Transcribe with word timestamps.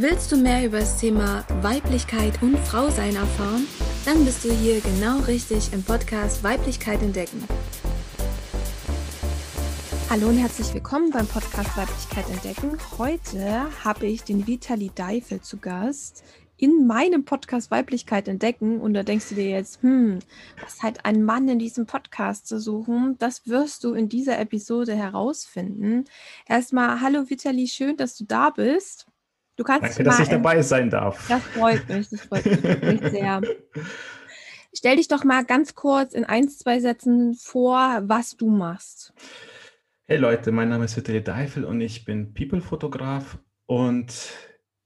Willst 0.00 0.30
du 0.30 0.36
mehr 0.36 0.64
über 0.64 0.78
das 0.78 1.00
Thema 1.00 1.44
Weiblichkeit 1.60 2.40
und 2.40 2.56
Frausein 2.56 3.16
erfahren? 3.16 3.66
Dann 4.04 4.24
bist 4.24 4.44
du 4.44 4.52
hier 4.52 4.80
genau 4.80 5.18
richtig 5.22 5.72
im 5.72 5.82
Podcast 5.82 6.44
Weiblichkeit 6.44 7.02
entdecken. 7.02 7.42
Hallo 10.08 10.28
und 10.28 10.36
herzlich 10.38 10.72
willkommen 10.72 11.10
beim 11.10 11.26
Podcast 11.26 11.76
Weiblichkeit 11.76 12.30
entdecken. 12.30 12.78
Heute 12.96 13.66
habe 13.82 14.06
ich 14.06 14.22
den 14.22 14.46
Vitali 14.46 14.92
Deifel 14.94 15.40
zu 15.40 15.56
Gast 15.56 16.22
in 16.56 16.86
meinem 16.86 17.24
Podcast 17.24 17.72
Weiblichkeit 17.72 18.28
entdecken. 18.28 18.80
Und 18.80 18.94
da 18.94 19.02
denkst 19.02 19.30
du 19.30 19.34
dir 19.34 19.50
jetzt, 19.50 19.82
hm, 19.82 20.20
was 20.62 20.80
hat 20.80 21.06
ein 21.06 21.24
Mann 21.24 21.48
in 21.48 21.58
diesem 21.58 21.86
Podcast 21.86 22.46
zu 22.46 22.60
suchen? 22.60 23.16
Das 23.18 23.48
wirst 23.48 23.82
du 23.82 23.94
in 23.94 24.08
dieser 24.08 24.38
Episode 24.38 24.94
herausfinden. 24.94 26.04
Erstmal, 26.46 27.00
hallo 27.00 27.28
Vitali, 27.28 27.66
schön, 27.66 27.96
dass 27.96 28.16
du 28.16 28.22
da 28.22 28.50
bist. 28.50 29.07
Du 29.58 29.64
kannst 29.64 29.98
Danke, 29.98 30.04
dass 30.04 30.20
ich 30.20 30.28
dabei 30.28 30.62
sein 30.62 30.88
darf. 30.88 31.26
Das 31.26 31.42
freut 31.42 31.88
mich, 31.88 32.08
das 32.08 32.20
freut 32.20 32.44
mich 32.44 33.10
sehr. 33.10 33.42
Stell 34.72 34.96
dich 34.96 35.08
doch 35.08 35.24
mal 35.24 35.44
ganz 35.44 35.74
kurz 35.74 36.14
in 36.14 36.24
ein, 36.24 36.48
zwei 36.48 36.78
Sätzen 36.78 37.34
vor, 37.34 38.02
was 38.04 38.36
du 38.36 38.50
machst. 38.50 39.12
Hey 40.04 40.16
Leute, 40.16 40.52
mein 40.52 40.68
Name 40.68 40.84
ist 40.84 40.96
Vitali 40.96 41.24
Deifel 41.24 41.64
und 41.64 41.80
ich 41.80 42.04
bin 42.04 42.34
People-Fotograf 42.34 43.38
und 43.66 44.30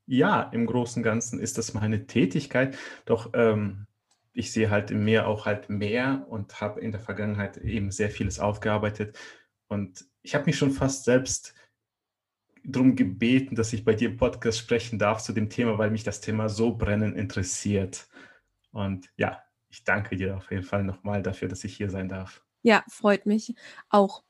ja, 0.06 0.40
im 0.40 0.64
Großen 0.64 1.00
und 1.00 1.04
Ganzen 1.04 1.38
ist 1.38 1.58
das 1.58 1.74
meine 1.74 2.06
Tätigkeit. 2.06 2.78
Doch 3.04 3.32
ähm, 3.34 3.86
ich 4.32 4.52
sehe 4.52 4.70
halt 4.70 4.90
im 4.90 5.04
Meer 5.04 5.28
auch 5.28 5.44
halt 5.44 5.68
mehr 5.68 6.24
und 6.30 6.62
habe 6.62 6.80
in 6.80 6.92
der 6.92 7.00
Vergangenheit 7.00 7.58
eben 7.58 7.90
sehr 7.90 8.08
vieles 8.08 8.40
aufgearbeitet. 8.40 9.18
Und 9.68 10.06
ich 10.22 10.34
habe 10.34 10.46
mich 10.46 10.56
schon 10.56 10.70
fast 10.70 11.04
selbst 11.04 11.54
darum 12.64 12.96
gebeten, 12.96 13.54
dass 13.54 13.72
ich 13.72 13.84
bei 13.84 13.94
dir 13.94 14.10
im 14.10 14.16
Podcast 14.16 14.58
sprechen 14.58 14.98
darf 14.98 15.22
zu 15.22 15.32
dem 15.32 15.50
Thema, 15.50 15.78
weil 15.78 15.90
mich 15.90 16.04
das 16.04 16.20
Thema 16.20 16.48
so 16.48 16.76
brennend 16.76 17.16
interessiert. 17.16 18.08
Und 18.70 19.10
ja, 19.16 19.42
ich 19.68 19.84
danke 19.84 20.16
dir 20.16 20.36
auf 20.36 20.50
jeden 20.50 20.64
Fall 20.64 20.84
nochmal 20.84 21.22
dafür, 21.22 21.48
dass 21.48 21.64
ich 21.64 21.76
hier 21.76 21.90
sein 21.90 22.08
darf. 22.08 22.42
Ja, 22.62 22.84
freut 22.88 23.26
mich 23.26 23.54
auch. 23.88 24.22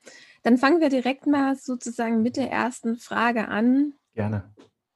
Dann 0.42 0.56
fangen 0.56 0.80
wir 0.80 0.89
direkt 0.89 1.27
mal 1.27 1.56
sozusagen 1.56 2.22
mit 2.22 2.36
der 2.36 2.50
ersten 2.50 2.97
Frage 2.97 3.48
an. 3.48 3.94
Gerne. 4.14 4.52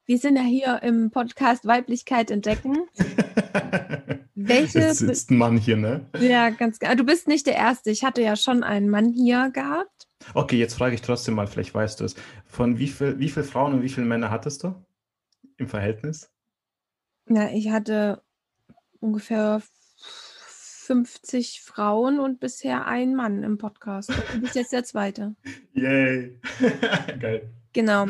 Wir 0.06 0.19
sind 0.19 0.37
ja 0.37 0.43
hier 0.43 0.83
im 0.83 1.11
Podcast 1.11 1.67
Weiblichkeit 1.67 2.31
entdecken. 2.31 2.87
Welche 4.34 4.78
Jetzt 4.78 4.98
sitzt 4.98 5.31
ein 5.31 5.39
Mann 5.39 5.56
hier, 5.56 5.77
ne? 5.77 6.09
Ja, 6.21 6.50
ganz 6.50 6.78
genau. 6.78 6.95
Du 6.95 7.05
bist 7.05 7.27
nicht 7.27 7.47
der 7.47 7.56
Erste. 7.56 7.91
Ich 7.91 8.05
hatte 8.05 8.23
ja 8.23 8.37
schon 8.37 8.62
einen 8.62 8.89
Mann 8.89 9.12
hier 9.12 9.50
gehabt. 9.50 9.96
Okay, 10.35 10.57
jetzt 10.57 10.75
frage 10.75 10.95
ich 10.95 11.03
trotzdem 11.03 11.35
mal, 11.35 11.47
vielleicht 11.47 11.75
weißt 11.75 12.01
du 12.01 12.05
es. 12.05 12.15
Von 12.47 12.79
wie 12.79 12.89
viel, 12.89 13.19
wie 13.19 13.29
viel 13.29 13.43
Frauen 13.43 13.75
und 13.75 13.83
wie 13.83 13.89
viele 13.89 14.07
Männer 14.07 14.31
hattest 14.31 14.65
du 14.65 14.75
im 15.57 15.69
Verhältnis? 15.69 16.31
Na, 17.27 17.53
ich 17.53 17.71
hatte 17.71 18.23
ungefähr 19.01 19.63
50 20.87 21.63
Frauen 21.63 22.21
und 22.21 22.39
bisher 22.39 22.87
ein 22.87 23.15
Mann 23.15 23.43
im 23.43 23.59
Podcast. 23.59 24.11
Du 24.33 24.41
bist 24.41 24.55
jetzt 24.55 24.73
der 24.73 24.85
zweite. 24.85 25.35
Yay. 25.73 26.39
Geil. 27.21 27.53
Genau. 27.73 28.07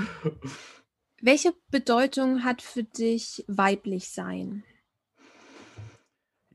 Welche 1.22 1.54
Bedeutung 1.70 2.44
hat 2.44 2.60
für 2.60 2.84
dich 2.84 3.44
weiblich 3.48 4.10
sein? 4.10 4.64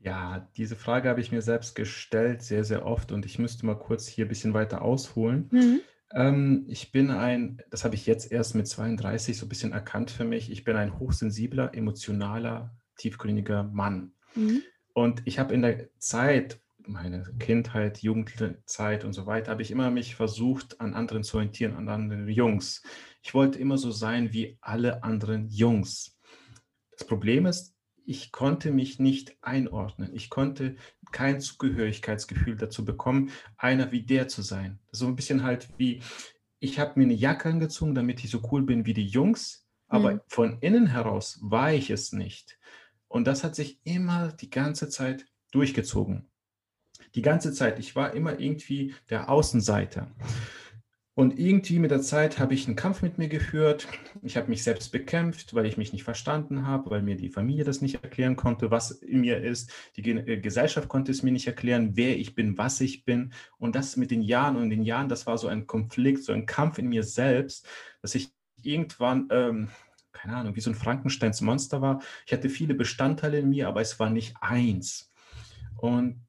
Ja, 0.04 0.48
diese 0.56 0.74
Frage 0.74 1.08
habe 1.08 1.20
ich 1.20 1.30
mir 1.30 1.42
selbst 1.42 1.76
gestellt, 1.76 2.42
sehr, 2.42 2.64
sehr 2.64 2.84
oft 2.84 3.12
und 3.12 3.24
ich 3.24 3.38
müsste 3.38 3.64
mal 3.66 3.78
kurz 3.78 4.08
hier 4.08 4.26
ein 4.26 4.28
bisschen 4.28 4.52
weiter 4.52 4.82
ausholen. 4.82 5.48
Mhm. 5.52 5.80
Ähm, 6.12 6.64
ich 6.66 6.90
bin 6.90 7.10
ein, 7.10 7.62
das 7.70 7.84
habe 7.84 7.94
ich 7.94 8.04
jetzt 8.06 8.32
erst 8.32 8.56
mit 8.56 8.66
32 8.66 9.38
so 9.38 9.46
ein 9.46 9.48
bisschen 9.48 9.72
erkannt 9.72 10.10
für 10.10 10.24
mich, 10.24 10.50
ich 10.50 10.64
bin 10.64 10.76
ein 10.76 10.98
hochsensibler, 10.98 11.74
emotionaler, 11.74 12.74
tiefgründiger 12.96 13.62
Mann. 13.62 14.12
Mhm. 14.34 14.62
Und 14.92 15.22
ich 15.24 15.38
habe 15.38 15.54
in 15.54 15.62
der 15.62 15.88
Zeit, 15.98 16.60
meine 16.84 17.22
Kindheit, 17.38 17.98
Jugendzeit 17.98 19.04
und 19.04 19.12
so 19.12 19.26
weiter, 19.26 19.52
habe 19.52 19.62
ich 19.62 19.70
immer 19.70 19.92
mich 19.92 20.16
versucht, 20.16 20.80
an 20.80 20.94
anderen 20.94 21.22
zu 21.22 21.36
orientieren, 21.36 21.76
an 21.76 21.88
anderen 21.88 22.28
Jungs. 22.28 22.82
Ich 23.22 23.34
wollte 23.34 23.60
immer 23.60 23.78
so 23.78 23.92
sein 23.92 24.32
wie 24.32 24.58
alle 24.60 25.04
anderen 25.04 25.48
Jungs. 25.48 26.18
Das 26.90 27.06
Problem 27.06 27.46
ist, 27.46 27.71
ich 28.06 28.32
konnte 28.32 28.70
mich 28.70 28.98
nicht 28.98 29.36
einordnen. 29.40 30.14
Ich 30.14 30.30
konnte 30.30 30.76
kein 31.10 31.40
Zugehörigkeitsgefühl 31.40 32.56
dazu 32.56 32.84
bekommen, 32.84 33.30
einer 33.56 33.92
wie 33.92 34.02
der 34.02 34.28
zu 34.28 34.42
sein. 34.42 34.78
So 34.90 35.06
ein 35.06 35.16
bisschen 35.16 35.42
halt 35.42 35.68
wie, 35.76 36.02
ich 36.58 36.78
habe 36.78 36.98
mir 36.98 37.04
eine 37.04 37.14
Jacke 37.14 37.48
angezogen, 37.48 37.94
damit 37.94 38.24
ich 38.24 38.30
so 38.30 38.40
cool 38.50 38.62
bin 38.62 38.86
wie 38.86 38.94
die 38.94 39.06
Jungs, 39.06 39.66
aber 39.88 40.14
mhm. 40.14 40.20
von 40.26 40.58
innen 40.60 40.86
heraus 40.86 41.38
war 41.42 41.72
ich 41.72 41.90
es 41.90 42.12
nicht. 42.12 42.58
Und 43.08 43.26
das 43.26 43.44
hat 43.44 43.54
sich 43.54 43.78
immer 43.84 44.32
die 44.32 44.50
ganze 44.50 44.88
Zeit 44.88 45.26
durchgezogen. 45.50 46.30
Die 47.14 47.22
ganze 47.22 47.52
Zeit. 47.52 47.78
Ich 47.78 47.94
war 47.94 48.14
immer 48.14 48.40
irgendwie 48.40 48.94
der 49.10 49.28
Außenseiter. 49.28 50.10
Und 51.14 51.38
irgendwie 51.38 51.78
mit 51.78 51.90
der 51.90 52.00
Zeit 52.00 52.38
habe 52.38 52.54
ich 52.54 52.66
einen 52.66 52.76
Kampf 52.76 53.02
mit 53.02 53.18
mir 53.18 53.28
geführt. 53.28 53.86
Ich 54.22 54.38
habe 54.38 54.48
mich 54.48 54.62
selbst 54.62 54.92
bekämpft, 54.92 55.52
weil 55.52 55.66
ich 55.66 55.76
mich 55.76 55.92
nicht 55.92 56.04
verstanden 56.04 56.66
habe, 56.66 56.88
weil 56.88 57.02
mir 57.02 57.16
die 57.16 57.28
Familie 57.28 57.64
das 57.64 57.82
nicht 57.82 58.02
erklären 58.02 58.34
konnte, 58.34 58.70
was 58.70 58.92
in 58.92 59.20
mir 59.20 59.42
ist. 59.42 59.70
Die 59.96 60.10
äh, 60.10 60.40
Gesellschaft 60.40 60.88
konnte 60.88 61.12
es 61.12 61.22
mir 61.22 61.32
nicht 61.32 61.46
erklären, 61.46 61.90
wer 61.96 62.18
ich 62.18 62.34
bin, 62.34 62.56
was 62.56 62.80
ich 62.80 63.04
bin. 63.04 63.34
Und 63.58 63.74
das 63.74 63.98
mit 63.98 64.10
den 64.10 64.22
Jahren 64.22 64.56
und 64.56 64.70
den 64.70 64.84
Jahren, 64.84 65.10
das 65.10 65.26
war 65.26 65.36
so 65.36 65.48
ein 65.48 65.66
Konflikt, 65.66 66.24
so 66.24 66.32
ein 66.32 66.46
Kampf 66.46 66.78
in 66.78 66.88
mir 66.88 67.02
selbst, 67.02 67.68
dass 68.00 68.14
ich 68.14 68.32
irgendwann, 68.62 69.28
ähm, 69.30 69.68
keine 70.12 70.36
Ahnung, 70.36 70.56
wie 70.56 70.60
so 70.60 70.70
ein 70.70 70.74
Frankensteins 70.74 71.42
Monster 71.42 71.82
war. 71.82 72.00
Ich 72.24 72.32
hatte 72.32 72.48
viele 72.48 72.74
Bestandteile 72.74 73.40
in 73.40 73.50
mir, 73.50 73.68
aber 73.68 73.82
es 73.82 74.00
war 74.00 74.08
nicht 74.08 74.34
eins. 74.40 75.12
Und 75.76 76.21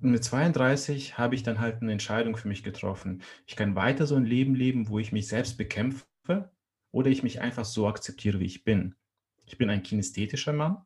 mit 0.00 0.24
32 0.24 1.18
habe 1.18 1.34
ich 1.34 1.42
dann 1.42 1.60
halt 1.60 1.82
eine 1.82 1.92
Entscheidung 1.92 2.36
für 2.36 2.48
mich 2.48 2.62
getroffen. 2.62 3.22
Ich 3.46 3.56
kann 3.56 3.74
weiter 3.74 4.06
so 4.06 4.16
ein 4.16 4.24
Leben 4.24 4.54
leben, 4.54 4.88
wo 4.88 4.98
ich 4.98 5.12
mich 5.12 5.28
selbst 5.28 5.56
bekämpfe 5.56 6.04
oder 6.90 7.10
ich 7.10 7.22
mich 7.22 7.40
einfach 7.40 7.64
so 7.64 7.88
akzeptiere, 7.88 8.40
wie 8.40 8.46
ich 8.46 8.64
bin. 8.64 8.94
Ich 9.46 9.58
bin 9.58 9.70
ein 9.70 9.82
kinästhetischer 9.82 10.52
Mann. 10.52 10.78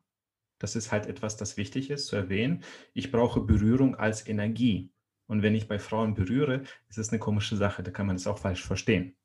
Das 0.59 0.75
ist 0.75 0.91
halt 0.91 1.07
etwas, 1.07 1.35
das 1.35 1.57
wichtig 1.57 1.89
ist 1.89 2.07
zu 2.07 2.15
erwähnen. 2.15 2.63
Ich 2.93 3.11
brauche 3.11 3.41
Berührung 3.41 3.95
als 3.95 4.25
Energie. 4.25 4.93
Und 5.27 5.41
wenn 5.41 5.55
ich 5.55 5.67
bei 5.67 5.79
Frauen 5.79 6.13
berühre, 6.13 6.63
ist 6.89 6.97
es 6.97 7.09
eine 7.09 7.19
komische 7.19 7.57
Sache, 7.57 7.83
da 7.83 7.91
kann 7.91 8.07
man 8.07 8.15
es 8.15 8.27
auch 8.27 8.37
falsch 8.37 8.63
verstehen. 8.63 9.15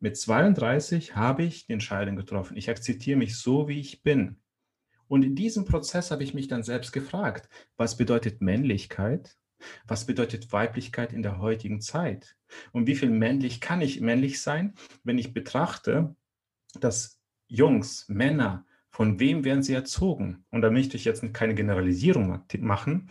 Mit 0.00 0.16
32 0.16 1.16
habe 1.16 1.44
ich 1.44 1.66
die 1.66 1.72
Entscheidung 1.72 2.16
getroffen. 2.16 2.56
Ich 2.56 2.70
akzeptiere 2.70 3.18
mich 3.18 3.36
so, 3.38 3.68
wie 3.68 3.80
ich 3.80 4.02
bin. 4.02 4.40
Und 5.08 5.24
in 5.24 5.34
diesem 5.34 5.64
Prozess 5.64 6.10
habe 6.10 6.22
ich 6.22 6.34
mich 6.34 6.48
dann 6.48 6.62
selbst 6.62 6.92
gefragt, 6.92 7.48
was 7.76 7.96
bedeutet 7.96 8.40
Männlichkeit? 8.40 9.36
Was 9.86 10.06
bedeutet 10.06 10.52
Weiblichkeit 10.52 11.12
in 11.12 11.22
der 11.22 11.38
heutigen 11.38 11.80
Zeit? 11.80 12.36
Und 12.72 12.86
wie 12.86 12.94
viel 12.94 13.10
männlich 13.10 13.60
kann 13.60 13.80
ich 13.80 14.00
männlich 14.00 14.40
sein, 14.40 14.74
wenn 15.02 15.18
ich 15.18 15.32
betrachte, 15.32 16.14
dass 16.78 17.20
Jungs, 17.48 18.08
Männer, 18.08 18.66
von 18.90 19.18
wem 19.18 19.44
werden 19.44 19.62
sie 19.62 19.74
erzogen? 19.74 20.44
Und 20.50 20.62
da 20.62 20.70
möchte 20.70 20.96
ich 20.96 21.04
jetzt 21.04 21.32
keine 21.34 21.54
Generalisierung 21.54 22.42
machen. 22.60 23.10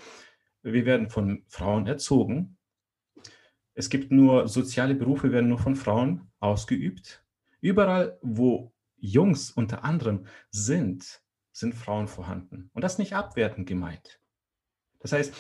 Wir 0.61 0.85
werden 0.85 1.09
von 1.09 1.43
Frauen 1.47 1.87
erzogen. 1.87 2.57
Es 3.73 3.89
gibt 3.89 4.11
nur 4.11 4.47
soziale 4.47 4.95
Berufe, 4.95 5.31
werden 5.31 5.49
nur 5.49 5.59
von 5.59 5.75
Frauen 5.75 6.31
ausgeübt. 6.39 7.23
Überall, 7.61 8.17
wo 8.21 8.73
Jungs 8.97 9.51
unter 9.51 9.83
anderem 9.83 10.25
sind, 10.49 11.21
sind 11.57 11.73
Frauen 11.73 12.07
vorhanden. 12.07 12.69
Und 12.73 12.83
das 12.83 12.99
nicht 12.99 13.13
abwertend 13.13 13.67
gemeint. 13.67 14.19
Das 14.99 15.11
heißt, 15.11 15.33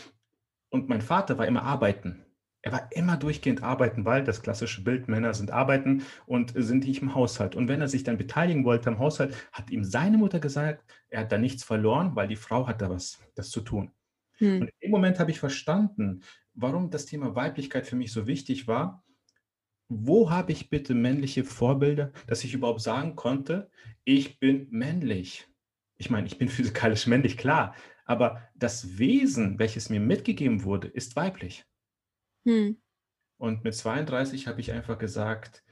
und 0.69 0.89
mein 0.89 1.01
Vater 1.01 1.37
war 1.37 1.45
immer 1.45 1.63
arbeiten. 1.63 2.25
Er 2.63 2.71
war 2.71 2.91
immer 2.91 3.17
durchgehend 3.17 3.61
arbeiten, 3.61 4.03
weil 4.03 4.23
das 4.23 4.41
klassische 4.41 4.83
Bild, 4.83 5.07
Männer 5.07 5.33
sind 5.35 5.51
arbeiten 5.51 6.03
und 6.25 6.53
sind 6.55 6.85
nicht 6.85 7.01
im 7.01 7.13
Haushalt. 7.13 7.55
Und 7.55 7.67
wenn 7.67 7.81
er 7.81 7.87
sich 7.87 8.03
dann 8.03 8.17
beteiligen 8.17 8.65
wollte 8.65 8.89
am 8.89 8.99
Haushalt, 8.99 9.35
hat 9.51 9.69
ihm 9.69 9.83
seine 9.83 10.17
Mutter 10.17 10.39
gesagt, 10.39 10.83
er 11.09 11.21
hat 11.21 11.31
da 11.31 11.37
nichts 11.37 11.63
verloren, 11.63 12.15
weil 12.15 12.27
die 12.27 12.35
Frau 12.35 12.67
hat 12.67 12.81
da 12.81 12.89
was, 12.89 13.19
das 13.35 13.51
zu 13.51 13.61
tun. 13.61 13.91
Hm. 14.39 14.61
Und 14.61 14.71
im 14.79 14.91
Moment 14.91 15.19
habe 15.19 15.31
ich 15.31 15.39
verstanden, 15.39 16.23
warum 16.55 16.89
das 16.89 17.05
Thema 17.05 17.35
Weiblichkeit 17.35 17.85
für 17.85 17.95
mich 17.95 18.11
so 18.11 18.25
wichtig 18.25 18.67
war. 18.67 19.03
Wo 19.87 20.31
habe 20.31 20.51
ich 20.51 20.69
bitte 20.69 20.95
männliche 20.95 21.43
Vorbilder, 21.43 22.11
dass 22.25 22.43
ich 22.43 22.55
überhaupt 22.55 22.81
sagen 22.81 23.15
konnte, 23.15 23.69
ich 24.03 24.39
bin 24.39 24.67
männlich? 24.71 25.46
Ich 25.97 26.09
meine, 26.09 26.27
ich 26.27 26.37
bin 26.37 26.49
physikalisch 26.49 27.07
männlich, 27.07 27.37
klar, 27.37 27.75
aber 28.05 28.41
das 28.55 28.97
Wesen, 28.97 29.59
welches 29.59 29.89
mir 29.89 29.99
mitgegeben 29.99 30.63
wurde, 30.63 30.87
ist 30.87 31.15
weiblich. 31.15 31.65
Hm. 32.45 32.77
Und 33.37 33.63
mit 33.63 33.75
32 33.75 34.47
habe 34.47 34.61
ich 34.61 34.71
einfach 34.71 34.97
gesagt, 34.97 35.63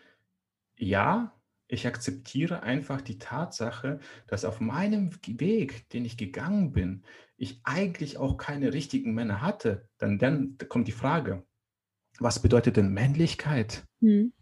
ja, 0.77 1.33
ich 1.67 1.87
akzeptiere 1.87 2.61
einfach 2.61 3.01
die 3.01 3.17
Tatsache, 3.17 3.99
dass 4.27 4.45
auf 4.45 4.59
meinem 4.59 5.11
Weg, 5.25 5.89
den 5.89 6.05
ich 6.05 6.17
gegangen 6.17 6.73
bin, 6.73 7.03
ich 7.37 7.61
eigentlich 7.63 8.17
auch 8.17 8.37
keine 8.37 8.73
richtigen 8.73 9.13
Männer 9.13 9.41
hatte. 9.41 9.89
Dann, 9.97 10.19
dann 10.19 10.57
kommt 10.69 10.87
die 10.87 10.93
Frage, 10.93 11.43
was 12.19 12.41
bedeutet 12.41 12.77
denn 12.77 12.93
Männlichkeit? 12.93 13.85
Hm. 14.01 14.33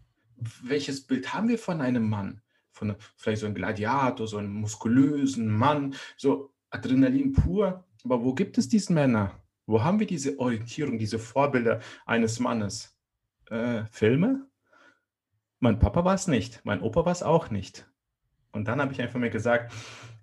Welches 0.62 1.06
Bild 1.06 1.32
haben 1.32 1.48
wir 1.48 1.58
von 1.58 1.80
einem 1.80 2.08
Mann? 2.08 2.42
Von 2.74 2.94
vielleicht 3.16 3.40
so 3.40 3.46
einem 3.46 3.54
Gladiator, 3.54 4.26
so 4.26 4.38
einem 4.38 4.52
muskulösen 4.52 5.48
Mann, 5.48 5.94
so 6.16 6.52
Adrenalin 6.70 7.32
pur. 7.32 7.84
Aber 8.04 8.22
wo 8.22 8.34
gibt 8.34 8.58
es 8.58 8.68
diese 8.68 8.92
Männer? 8.92 9.40
Wo 9.66 9.82
haben 9.82 9.98
wir 9.98 10.06
diese 10.06 10.38
Orientierung, 10.38 10.98
diese 10.98 11.18
Vorbilder 11.18 11.80
eines 12.04 12.38
Mannes? 12.38 12.94
Äh, 13.48 13.84
Filme? 13.90 14.46
Mein 15.60 15.78
Papa 15.78 16.04
war 16.04 16.14
es 16.14 16.26
nicht, 16.26 16.60
mein 16.64 16.82
Opa 16.82 17.06
war 17.06 17.12
es 17.12 17.22
auch 17.22 17.50
nicht. 17.50 17.88
Und 18.52 18.68
dann 18.68 18.80
habe 18.80 18.92
ich 18.92 19.00
einfach 19.00 19.18
mir 19.18 19.30
gesagt, 19.30 19.72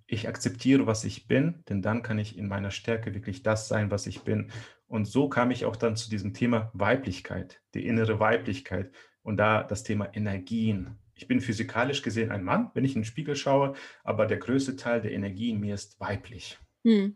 ich 0.05 0.27
akzeptiere, 0.27 0.87
was 0.87 1.03
ich 1.05 1.27
bin, 1.27 1.63
denn 1.69 1.81
dann 1.81 2.03
kann 2.03 2.19
ich 2.19 2.37
in 2.37 2.47
meiner 2.47 2.69
Stärke 2.69 3.13
wirklich 3.13 3.43
das 3.43 3.67
sein, 3.67 3.91
was 3.91 4.07
ich 4.07 4.23
bin. 4.23 4.51
Und 4.87 5.05
so 5.05 5.29
kam 5.29 5.51
ich 5.51 5.65
auch 5.65 5.77
dann 5.77 5.95
zu 5.95 6.09
diesem 6.09 6.33
Thema 6.33 6.69
Weiblichkeit, 6.73 7.61
die 7.73 7.87
innere 7.87 8.19
Weiblichkeit 8.19 8.91
und 9.23 9.37
da 9.37 9.63
das 9.63 9.83
Thema 9.83 10.13
Energien. 10.13 10.99
Ich 11.21 11.27
bin 11.27 11.39
physikalisch 11.39 12.01
gesehen 12.01 12.31
ein 12.31 12.43
Mann, 12.43 12.71
wenn 12.73 12.83
ich 12.83 12.95
in 12.95 13.01
den 13.01 13.05
Spiegel 13.05 13.35
schaue, 13.35 13.75
aber 14.03 14.25
der 14.25 14.37
größte 14.37 14.75
Teil 14.75 15.01
der 15.01 15.11
Energie 15.11 15.51
in 15.51 15.59
mir 15.59 15.75
ist 15.75 15.99
weiblich. 15.99 16.57
Hm. 16.83 17.15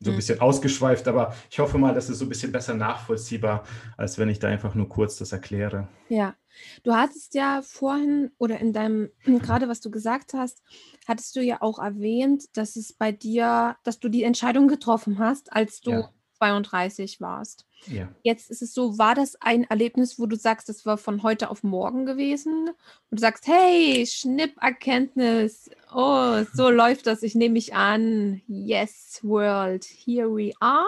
So 0.00 0.10
ein 0.10 0.12
hm. 0.12 0.16
bisschen 0.16 0.40
ausgeschweift, 0.40 1.08
aber 1.08 1.34
ich 1.50 1.58
hoffe 1.60 1.78
mal, 1.78 1.94
das 1.94 2.10
ist 2.10 2.18
so 2.18 2.26
ein 2.26 2.28
bisschen 2.28 2.52
besser 2.52 2.74
nachvollziehbar, 2.74 3.64
als 3.96 4.18
wenn 4.18 4.28
ich 4.28 4.38
da 4.38 4.48
einfach 4.48 4.74
nur 4.74 4.90
kurz 4.90 5.16
das 5.16 5.32
erkläre. 5.32 5.88
Ja, 6.10 6.36
du 6.82 6.94
hattest 6.94 7.34
ja 7.34 7.62
vorhin 7.62 8.32
oder 8.36 8.60
in 8.60 8.74
deinem, 8.74 9.08
gerade 9.24 9.66
was 9.66 9.80
du 9.80 9.90
gesagt 9.90 10.34
hast, 10.34 10.62
hattest 11.08 11.34
du 11.36 11.40
ja 11.40 11.62
auch 11.62 11.78
erwähnt, 11.78 12.54
dass 12.54 12.76
es 12.76 12.92
bei 12.92 13.12
dir, 13.12 13.76
dass 13.82 13.98
du 13.98 14.10
die 14.10 14.24
Entscheidung 14.24 14.68
getroffen 14.68 15.18
hast, 15.18 15.54
als 15.54 15.80
du 15.80 15.90
ja. 15.92 16.12
32 16.40 17.20
warst. 17.20 17.66
Ja. 17.86 18.08
Jetzt 18.22 18.50
ist 18.50 18.62
es 18.62 18.74
so, 18.74 18.98
war 18.98 19.14
das 19.14 19.36
ein 19.40 19.64
Erlebnis, 19.64 20.18
wo 20.18 20.26
du 20.26 20.36
sagst, 20.36 20.68
das 20.68 20.86
war 20.86 20.98
von 20.98 21.22
heute 21.22 21.50
auf 21.50 21.62
morgen 21.62 22.06
gewesen? 22.06 22.68
Und 22.68 22.76
du 23.10 23.20
sagst, 23.20 23.46
hey, 23.46 24.06
Schnipperkenntnis, 24.06 25.70
oh, 25.94 26.44
so 26.52 26.70
läuft 26.70 27.06
das, 27.06 27.22
ich 27.22 27.34
nehme 27.34 27.54
mich 27.54 27.74
an, 27.74 28.40
yes, 28.46 29.20
world, 29.22 29.84
here 29.84 30.34
we 30.34 30.52
are. 30.60 30.86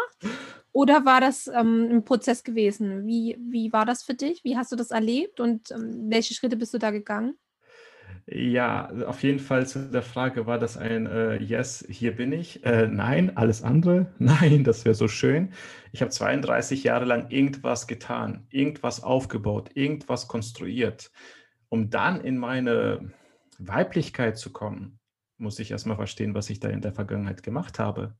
Oder 0.72 1.04
war 1.04 1.20
das 1.20 1.48
ähm, 1.48 1.88
ein 1.90 2.04
Prozess 2.04 2.44
gewesen? 2.44 3.06
Wie, 3.06 3.36
wie 3.38 3.72
war 3.72 3.84
das 3.84 4.02
für 4.02 4.14
dich? 4.14 4.42
Wie 4.42 4.56
hast 4.56 4.72
du 4.72 4.76
das 4.76 4.90
erlebt 4.90 5.38
und 5.38 5.70
ähm, 5.70 6.10
welche 6.10 6.34
Schritte 6.34 6.56
bist 6.56 6.72
du 6.72 6.78
da 6.78 6.90
gegangen? 6.90 7.36
Ja, 8.26 8.88
auf 9.06 9.22
jeden 9.22 9.40
Fall 9.40 9.66
zu 9.66 9.90
der 9.90 10.02
Frage, 10.02 10.46
war 10.46 10.58
das 10.58 10.76
ein 10.76 11.06
äh, 11.06 11.42
Yes, 11.42 11.84
hier 11.88 12.14
bin 12.14 12.32
ich? 12.32 12.64
Äh, 12.64 12.86
nein, 12.86 13.36
alles 13.36 13.62
andere? 13.62 14.12
Nein, 14.18 14.62
das 14.64 14.84
wäre 14.84 14.94
so 14.94 15.08
schön. 15.08 15.52
Ich 15.92 16.02
habe 16.02 16.10
32 16.10 16.84
Jahre 16.84 17.04
lang 17.04 17.30
irgendwas 17.30 17.86
getan, 17.88 18.46
irgendwas 18.50 19.02
aufgebaut, 19.02 19.70
irgendwas 19.74 20.28
konstruiert. 20.28 21.10
Um 21.68 21.90
dann 21.90 22.20
in 22.20 22.38
meine 22.38 23.10
Weiblichkeit 23.58 24.38
zu 24.38 24.52
kommen, 24.52 25.00
muss 25.36 25.58
ich 25.58 25.72
erstmal 25.72 25.96
verstehen, 25.96 26.34
was 26.34 26.48
ich 26.48 26.60
da 26.60 26.68
in 26.68 26.80
der 26.80 26.92
Vergangenheit 26.92 27.42
gemacht 27.42 27.78
habe. 27.80 28.14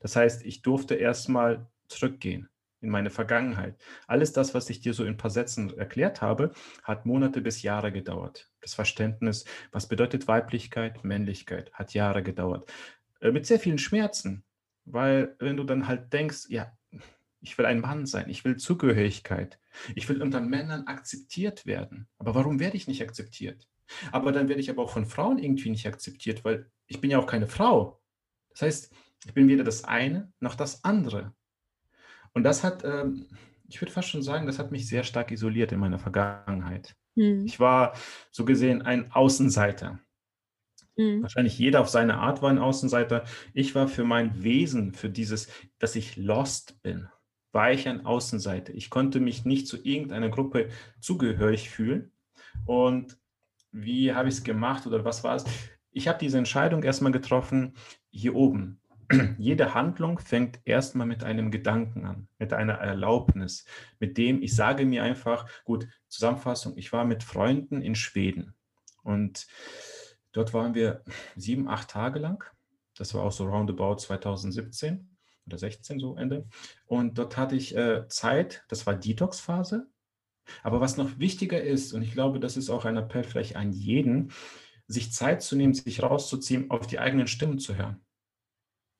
Das 0.00 0.16
heißt, 0.16 0.44
ich 0.44 0.62
durfte 0.62 0.96
erstmal 0.96 1.66
zurückgehen 1.88 2.48
in 2.86 2.92
meine 2.92 3.10
Vergangenheit. 3.10 3.76
Alles 4.06 4.32
das, 4.32 4.54
was 4.54 4.70
ich 4.70 4.80
dir 4.80 4.94
so 4.94 5.02
in 5.02 5.10
ein 5.10 5.16
paar 5.16 5.30
Sätzen 5.30 5.76
erklärt 5.76 6.22
habe, 6.22 6.52
hat 6.82 7.04
Monate 7.04 7.40
bis 7.40 7.62
Jahre 7.62 7.92
gedauert. 7.92 8.50
Das 8.60 8.74
Verständnis, 8.74 9.44
was 9.72 9.88
bedeutet 9.88 10.28
Weiblichkeit, 10.28 11.04
Männlichkeit, 11.04 11.72
hat 11.74 11.92
Jahre 11.94 12.22
gedauert. 12.22 12.70
Äh, 13.20 13.32
mit 13.32 13.44
sehr 13.46 13.60
vielen 13.60 13.78
Schmerzen, 13.78 14.44
weil 14.84 15.36
wenn 15.38 15.56
du 15.56 15.64
dann 15.64 15.88
halt 15.88 16.12
denkst, 16.12 16.46
ja, 16.48 16.72
ich 17.40 17.58
will 17.58 17.66
ein 17.66 17.80
Mann 17.80 18.06
sein, 18.06 18.30
ich 18.30 18.44
will 18.44 18.56
Zugehörigkeit, 18.56 19.60
ich 19.94 20.08
will 20.08 20.22
unter 20.22 20.40
Männern 20.40 20.86
akzeptiert 20.86 21.66
werden. 21.66 22.08
Aber 22.18 22.34
warum 22.34 22.58
werde 22.60 22.76
ich 22.76 22.88
nicht 22.88 23.02
akzeptiert? 23.02 23.68
Aber 24.10 24.32
dann 24.32 24.48
werde 24.48 24.60
ich 24.60 24.70
aber 24.70 24.82
auch 24.82 24.90
von 24.90 25.06
Frauen 25.06 25.38
irgendwie 25.38 25.70
nicht 25.70 25.86
akzeptiert, 25.86 26.44
weil 26.44 26.70
ich 26.86 27.00
bin 27.00 27.10
ja 27.10 27.18
auch 27.18 27.26
keine 27.26 27.46
Frau. 27.46 28.00
Das 28.50 28.62
heißt, 28.62 28.92
ich 29.26 29.34
bin 29.34 29.48
weder 29.48 29.64
das 29.64 29.84
eine 29.84 30.32
noch 30.40 30.54
das 30.54 30.82
andere. 30.84 31.34
Und 32.36 32.42
das 32.42 32.62
hat, 32.62 32.84
ähm, 32.84 33.24
ich 33.66 33.80
würde 33.80 33.92
fast 33.92 34.10
schon 34.10 34.20
sagen, 34.20 34.46
das 34.46 34.58
hat 34.58 34.70
mich 34.70 34.86
sehr 34.86 35.04
stark 35.04 35.30
isoliert 35.30 35.72
in 35.72 35.80
meiner 35.80 35.98
Vergangenheit. 35.98 36.94
Mhm. 37.14 37.46
Ich 37.46 37.58
war 37.60 37.94
so 38.30 38.44
gesehen 38.44 38.82
ein 38.82 39.10
Außenseiter. 39.10 40.00
Mhm. 40.96 41.22
Wahrscheinlich 41.22 41.58
jeder 41.58 41.80
auf 41.80 41.88
seine 41.88 42.18
Art 42.18 42.42
war 42.42 42.50
ein 42.50 42.58
Außenseiter. 42.58 43.24
Ich 43.54 43.74
war 43.74 43.88
für 43.88 44.04
mein 44.04 44.42
Wesen, 44.42 44.92
für 44.92 45.08
dieses, 45.08 45.48
dass 45.78 45.96
ich 45.96 46.18
lost 46.18 46.82
bin, 46.82 47.08
war 47.52 47.72
ich 47.72 47.88
ein 47.88 48.04
Außenseiter. 48.04 48.74
Ich 48.74 48.90
konnte 48.90 49.18
mich 49.18 49.46
nicht 49.46 49.66
zu 49.66 49.82
irgendeiner 49.82 50.28
Gruppe 50.28 50.68
zugehörig 51.00 51.70
fühlen. 51.70 52.12
Und 52.66 53.16
wie 53.72 54.12
habe 54.12 54.28
ich 54.28 54.34
es 54.34 54.44
gemacht 54.44 54.86
oder 54.86 55.06
was 55.06 55.24
war 55.24 55.36
es? 55.36 55.46
Ich 55.90 56.06
habe 56.06 56.18
diese 56.18 56.36
Entscheidung 56.36 56.82
erstmal 56.82 57.12
getroffen, 57.12 57.72
hier 58.10 58.34
oben, 58.34 58.78
jede 59.38 59.74
Handlung 59.74 60.18
fängt 60.18 60.60
erstmal 60.64 61.06
mit 61.06 61.24
einem 61.24 61.50
Gedanken 61.50 62.06
an, 62.06 62.28
mit 62.38 62.52
einer 62.52 62.74
Erlaubnis, 62.74 63.64
mit 63.98 64.18
dem 64.18 64.42
ich 64.42 64.54
sage 64.54 64.84
mir 64.84 65.02
einfach, 65.02 65.48
gut, 65.64 65.88
Zusammenfassung, 66.08 66.76
ich 66.76 66.92
war 66.92 67.04
mit 67.04 67.22
Freunden 67.22 67.82
in 67.82 67.94
Schweden 67.94 68.54
und 69.02 69.46
dort 70.32 70.52
waren 70.52 70.74
wir 70.74 71.02
sieben, 71.36 71.68
acht 71.68 71.90
Tage 71.90 72.18
lang. 72.18 72.44
Das 72.96 73.14
war 73.14 73.22
auch 73.22 73.32
so 73.32 73.46
roundabout 73.46 73.96
2017 73.96 75.16
oder 75.46 75.58
16 75.58 76.00
so 76.00 76.16
Ende. 76.16 76.46
Und 76.86 77.18
dort 77.18 77.36
hatte 77.36 77.56
ich 77.56 77.76
äh, 77.76 78.08
Zeit, 78.08 78.64
das 78.68 78.86
war 78.86 78.94
Detox-Phase. 78.94 79.86
Aber 80.62 80.80
was 80.80 80.96
noch 80.96 81.18
wichtiger 81.18 81.60
ist, 81.60 81.92
und 81.92 82.02
ich 82.02 82.12
glaube, 82.12 82.40
das 82.40 82.56
ist 82.56 82.70
auch 82.70 82.84
ein 82.84 82.96
Appell 82.96 83.24
vielleicht 83.24 83.56
an 83.56 83.72
jeden, 83.72 84.32
sich 84.86 85.12
Zeit 85.12 85.42
zu 85.42 85.56
nehmen, 85.56 85.74
sich 85.74 86.02
rauszuziehen, 86.02 86.70
auf 86.70 86.86
die 86.86 86.98
eigenen 86.98 87.26
Stimmen 87.26 87.58
zu 87.58 87.76
hören. 87.76 88.00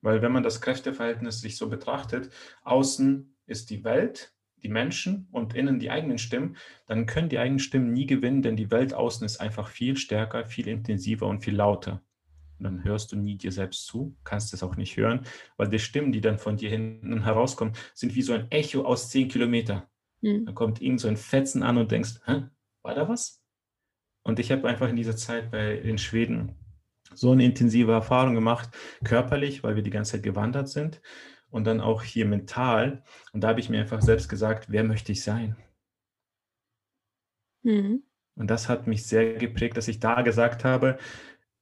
Weil 0.01 0.21
wenn 0.21 0.31
man 0.31 0.43
das 0.43 0.61
Kräfteverhältnis 0.61 1.41
sich 1.41 1.57
so 1.57 1.69
betrachtet, 1.69 2.31
außen 2.63 3.35
ist 3.45 3.69
die 3.69 3.83
Welt, 3.83 4.33
die 4.63 4.69
Menschen 4.69 5.27
und 5.31 5.55
innen 5.55 5.79
die 5.79 5.91
eigenen 5.91 6.17
Stimmen, 6.17 6.57
dann 6.87 7.05
können 7.05 7.29
die 7.29 7.39
eigenen 7.39 7.59
Stimmen 7.59 7.93
nie 7.93 8.05
gewinnen, 8.05 8.41
denn 8.41 8.55
die 8.55 8.71
Welt 8.71 8.93
außen 8.93 9.25
ist 9.25 9.39
einfach 9.39 9.69
viel 9.69 9.97
stärker, 9.97 10.45
viel 10.45 10.67
intensiver 10.67 11.27
und 11.27 11.43
viel 11.43 11.55
lauter. 11.55 12.01
Und 12.57 12.63
dann 12.63 12.83
hörst 12.83 13.11
du 13.11 13.15
nie 13.15 13.37
dir 13.37 13.51
selbst 13.51 13.85
zu, 13.85 14.15
kannst 14.23 14.53
es 14.53 14.63
auch 14.63 14.75
nicht 14.75 14.97
hören, 14.97 15.21
weil 15.57 15.69
die 15.69 15.79
Stimmen, 15.79 16.11
die 16.11 16.21
dann 16.21 16.39
von 16.39 16.57
dir 16.57 16.69
hinten 16.69 17.23
herauskommen, 17.23 17.73
sind 17.93 18.15
wie 18.15 18.23
so 18.23 18.33
ein 18.33 18.49
Echo 18.49 18.83
aus 18.83 19.09
zehn 19.09 19.27
Kilometern. 19.27 19.83
Mhm. 20.21 20.45
Dann 20.45 20.55
kommt 20.55 20.81
irgend 20.81 21.01
so 21.01 21.07
ein 21.07 21.17
Fetzen 21.17 21.61
an 21.61 21.77
und 21.77 21.91
denkst, 21.91 22.19
Hä, 22.25 22.45
war 22.81 22.95
da 22.95 23.07
was? 23.07 23.43
Und 24.23 24.39
ich 24.39 24.51
habe 24.51 24.67
einfach 24.67 24.89
in 24.89 24.95
dieser 24.95 25.15
Zeit 25.15 25.51
bei 25.51 25.77
in 25.77 25.97
Schweden 25.97 26.55
so 27.13 27.31
eine 27.31 27.45
intensive 27.45 27.91
Erfahrung 27.91 28.35
gemacht, 28.35 28.69
körperlich, 29.03 29.63
weil 29.63 29.75
wir 29.75 29.83
die 29.83 29.89
ganze 29.89 30.13
Zeit 30.13 30.23
gewandert 30.23 30.69
sind 30.69 31.01
und 31.49 31.65
dann 31.65 31.81
auch 31.81 32.03
hier 32.03 32.25
mental. 32.25 33.03
Und 33.33 33.41
da 33.41 33.49
habe 33.49 33.59
ich 33.59 33.69
mir 33.69 33.79
einfach 33.79 34.01
selbst 34.01 34.29
gesagt, 34.29 34.67
wer 34.69 34.83
möchte 34.83 35.11
ich 35.11 35.23
sein? 35.23 35.55
Mhm. 37.63 38.03
Und 38.35 38.47
das 38.49 38.69
hat 38.69 38.87
mich 38.87 39.05
sehr 39.05 39.33
geprägt, 39.33 39.77
dass 39.77 39.87
ich 39.87 39.99
da 39.99 40.21
gesagt 40.21 40.63
habe, 40.63 40.97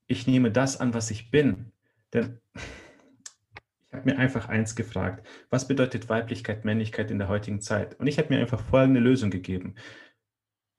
ich 0.08 0.28
nehme 0.28 0.52
das 0.52 0.80
an, 0.80 0.94
was 0.94 1.10
ich 1.10 1.32
bin. 1.32 1.72
Denn 2.14 2.40
ich 2.54 3.94
habe 3.94 4.12
mir 4.12 4.18
einfach 4.18 4.50
eins 4.50 4.76
gefragt, 4.76 5.26
was 5.50 5.68
bedeutet 5.68 6.10
Weiblichkeit, 6.10 6.66
Männlichkeit 6.66 7.12
in 7.12 7.20
der 7.20 7.30
heutigen 7.30 7.62
Zeit? 7.62 7.98
Und 8.00 8.08
ich 8.08 8.18
habe 8.18 8.34
mir 8.34 8.42
einfach 8.42 8.62
folgende 8.62 9.00
Lösung 9.00 9.32
gegeben. 9.32 9.76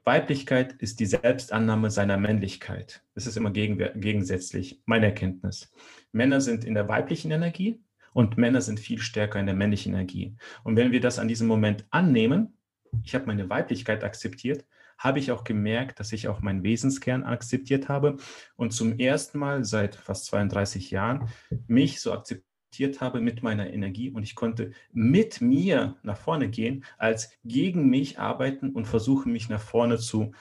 Weiblichkeit 0.07 0.73
ist 0.75 1.01
die 1.01 1.07
Selbstannahme 1.07 1.91
seiner 1.91 2.17
Männlichkeit. 2.17 3.03
Das 3.17 3.27
ist 3.27 3.37
immer 3.37 3.51
gegensätzlich, 3.51 4.81
meine 4.87 5.07
Erkenntnis. 5.07 5.73
Männer 6.13 6.41
sind 6.41 6.65
in 6.65 6.75
der 6.75 6.89
weiblichen 6.89 7.33
Energie 7.33 7.81
und 8.13 8.39
Männer 8.39 8.61
sind 8.61 8.79
viel 8.79 9.01
stärker 9.01 9.41
in 9.41 9.47
der 9.47 9.57
männlichen 9.57 9.95
Energie. 9.95 10.37
Und 10.63 10.77
wenn 10.77 10.93
wir 10.93 11.01
das 11.01 11.19
an 11.19 11.27
diesem 11.27 11.49
Moment 11.49 11.87
annehmen, 11.91 12.57
ich 13.03 13.17
habe 13.17 13.27
meine 13.27 13.51
Weiblichkeit 13.51 14.05
akzeptiert, 14.05 14.65
habe 14.97 15.19
ich 15.19 15.33
auch 15.33 15.43
gemerkt, 15.43 15.99
dass 15.99 16.13
ich 16.13 16.29
auch 16.29 16.41
meinen 16.41 16.63
Wesenskern 16.63 17.25
akzeptiert 17.25 17.89
habe 17.89 18.17
und 18.55 18.73
zum 18.73 19.01
ersten 19.01 19.41
Mal 19.41 19.65
seit 19.65 19.97
fast 19.97 20.27
32 20.27 20.93
Jahren 20.93 21.29
mich 21.67 22.01
so 22.01 22.13
akzeptiert 22.13 22.46
akzeptiert 22.67 23.01
habe 23.01 23.21
mit 23.21 23.43
meiner 23.43 23.73
Energie 23.73 24.11
und 24.11 24.23
ich 24.23 24.35
konnte 24.35 24.73
mit 24.93 25.41
mir 25.41 25.97
nach 26.03 26.19
vorne 26.19 26.49
gehen, 26.49 26.85
als 26.99 27.31
gegen 27.45 27.89
mich 27.89 28.19
arbeiten 28.19 28.71
und 28.71 28.87
versuchen, 28.87 29.33
mich 29.33 29.49
nach 29.49 29.61
vorne 29.61 29.99
zu 29.99 30.33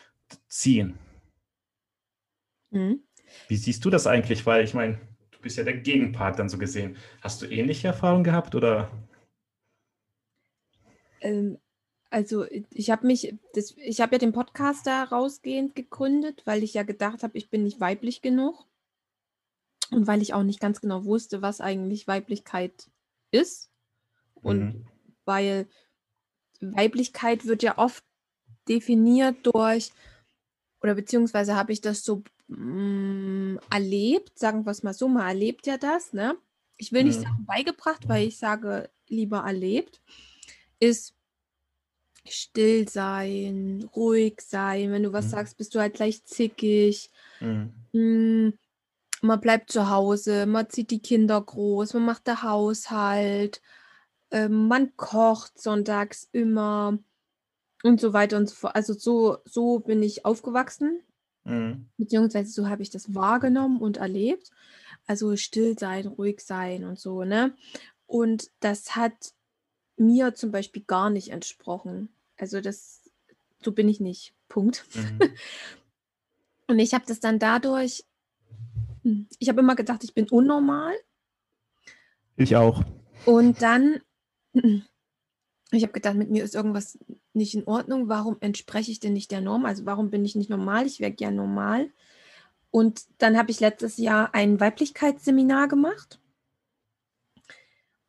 ziehen. 0.48 0.98
Mhm. 2.72 3.01
Wie 3.48 3.55
siehst 3.55 3.86
du 3.86 3.89
das 3.89 4.08
eigentlich? 4.08 4.46
Weil 4.46 4.63
ich 4.63 4.74
meine, 4.74 5.00
du 5.32 5.39
bist 5.39 5.58
ja 5.58 5.63
der 5.63 5.77
Gegenpart 5.77 6.39
dann 6.39 6.50
so 6.50 6.58
gesehen. 6.58 6.98
Hast 7.22 7.41
du 7.41 7.46
ähnliche 7.46 7.88
Erfahrungen 7.88 8.24
gehabt 8.24 8.55
oder? 8.55 8.89
Ähm, 11.22 11.58
also 12.10 12.46
ich 12.72 12.89
habe 12.89 13.08
mich, 13.08 13.36
das, 13.53 13.75
ich 13.77 14.01
habe 14.01 14.15
ja 14.15 14.20
den 14.20 14.34
Podcast 14.34 14.88
da 14.88 15.03
rausgehend 15.03 15.75
gegründet, 15.75 16.41
weil 16.46 16.63
ich 16.63 16.74
ja 16.74 16.84
gedacht 16.84 17.24
habe, 17.24 17.38
ich 17.38 17.50
bin 17.50 17.63
nicht 17.63 17.79
weiblich 17.79 18.22
genug. 18.22 18.65
Und 19.92 20.08
weil 20.08 20.22
ich 20.22 20.34
auch 20.34 20.44
nicht 20.44 20.60
ganz 20.60 20.82
genau 20.82 21.06
wusste, 21.06 21.42
was 21.42 21.62
eigentlich 21.62 22.08
Weiblichkeit 22.08 22.89
ist. 23.32 23.70
Und 24.34 24.60
mhm. 24.60 24.88
weil 25.25 25.68
Weiblichkeit 26.60 27.46
wird 27.46 27.63
ja 27.63 27.77
oft 27.77 28.04
definiert 28.68 29.38
durch, 29.44 29.92
oder 30.82 30.96
beziehungsweise 30.96 31.56
habe 31.56 31.72
ich 31.72 31.82
das 31.82 32.04
so 32.04 32.24
mm, 32.48 33.58
erlebt, 33.70 34.38
sagen 34.38 34.65
wir 34.65 34.72
es 34.72 34.84
mal 34.84 34.94
so, 34.94 35.08
man 35.08 35.27
erlebt 35.27 35.68
ja 35.68 35.77
das, 35.77 36.13
ne? 36.13 36.38
Ich 36.77 36.92
will 36.92 37.04
nicht 37.04 37.20
Mhm. 37.20 37.24
sagen 37.24 37.46
beigebracht, 37.46 38.08
weil 38.08 38.27
ich 38.27 38.38
sage 38.38 38.89
lieber 39.08 39.39
erlebt, 39.39 40.01
ist 40.80 41.15
still 42.27 42.88
sein, 42.89 43.89
ruhig 43.96 44.42
sein. 44.42 44.92
Wenn 44.92 45.04
du 45.04 45.13
was 45.13 45.25
Mhm. 45.25 45.30
sagst, 45.30 45.58
bist 45.58 45.74
du 45.74 45.80
halt 45.80 45.94
gleich 45.94 46.24
zickig. 46.25 47.10
Mhm. 47.94 48.58
Man 49.25 49.41
bleibt 49.41 49.72
zu 49.72 49.89
Hause, 49.89 50.46
man 50.46 50.70
zieht 50.70 50.91
die 50.91 51.01
Kinder 51.01 51.41
groß, 51.41 51.94
man 51.96 52.05
macht 52.05 52.27
den 52.27 52.44
Haushalt, 52.44 53.62
ähm, 54.32 54.67
man 54.67 54.96
kocht 54.98 55.60
sonntags 55.60 56.29
immer 56.32 57.00
und 57.84 58.00
so 58.00 58.13
weiter 58.13 58.38
und 58.38 58.50
so 58.50 58.55
fort. 58.55 58.75
Also 58.75 58.94
so, 58.94 59.38
so 59.46 59.79
bin 59.79 60.03
ich 60.03 60.25
aufgewachsen, 60.25 61.01
Mhm. 61.44 61.89
beziehungsweise 61.98 62.51
so 62.51 62.67
habe 62.70 62.82
ich 62.82 62.89
das 62.89 63.13
wahrgenommen 63.13 63.79
und 63.79 63.98
erlebt. 63.98 64.50
Also 65.05 65.36
still 65.36 65.77
sein, 65.77 66.08
ruhig 66.08 66.41
sein 66.41 66.84
und 66.84 67.00
so, 67.00 67.24
ne? 67.24 67.55
Und 68.08 68.50
das 68.60 68.96
hat 68.96 69.34
mir 69.98 70.34
zum 70.34 70.51
Beispiel 70.51 70.84
gar 70.86 71.10
nicht 71.10 71.29
entsprochen. 71.29 72.10
Also 72.38 72.62
das, 72.62 73.10
so 73.63 73.72
bin 73.72 73.88
ich 73.88 74.00
nicht. 74.00 74.34
Punkt. 74.48 74.86
Mhm. 74.94 75.20
Und 76.67 76.79
ich 76.79 76.96
habe 76.96 77.05
das 77.08 77.20
dann 77.20 77.38
dadurch, 77.38 78.03
ich 79.39 79.50
habe 79.50 79.62
immer 79.62 79.75
gedacht, 79.75 80.03
ich 80.03 80.13
bin 80.13 80.27
unnormal. 80.29 80.93
Ich 82.38 82.55
auch. 82.55 82.83
Und 83.25 83.62
dann, 83.62 84.01
ich 84.53 85.83
habe 85.83 85.93
gedacht, 85.93 86.15
mit 86.15 86.29
mir 86.29 86.43
ist 86.43 86.55
irgendwas 86.55 86.97
nicht 87.33 87.53
in 87.53 87.65
Ordnung. 87.65 88.09
Warum 88.09 88.38
entspreche 88.39 88.91
ich 88.91 89.00
denn 89.00 89.13
nicht 89.13 89.31
der 89.31 89.41
Norm? 89.41 89.65
Also 89.65 89.85
warum 89.85 90.09
bin 90.09 90.25
ich 90.25 90.35
nicht 90.35 90.50
normal? 90.50 90.85
Ich 90.88 91.00
wäre 91.00 91.12
gern 91.12 91.35
normal. 91.35 91.91
Und 92.71 93.03
dann 93.19 93.38
habe 93.38 93.51
ich 93.51 93.59
letztes 93.59 93.97
Jahr 93.97 94.33
ein 94.33 94.59
Weiblichkeitsseminar 94.59 95.67
gemacht. 95.67 96.19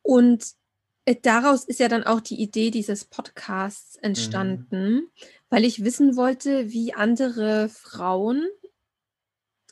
Und 0.01 0.45
äh, 1.05 1.15
daraus 1.21 1.63
ist 1.63 1.79
ja 1.79 1.87
dann 1.87 2.03
auch 2.03 2.19
die 2.19 2.41
Idee 2.41 2.71
dieses 2.71 3.05
Podcasts 3.05 3.95
entstanden, 3.97 5.09
weil 5.49 5.63
ich 5.63 5.83
wissen 5.83 6.17
wollte, 6.17 6.71
wie 6.71 6.93
andere 6.93 7.69
Frauen, 7.69 8.45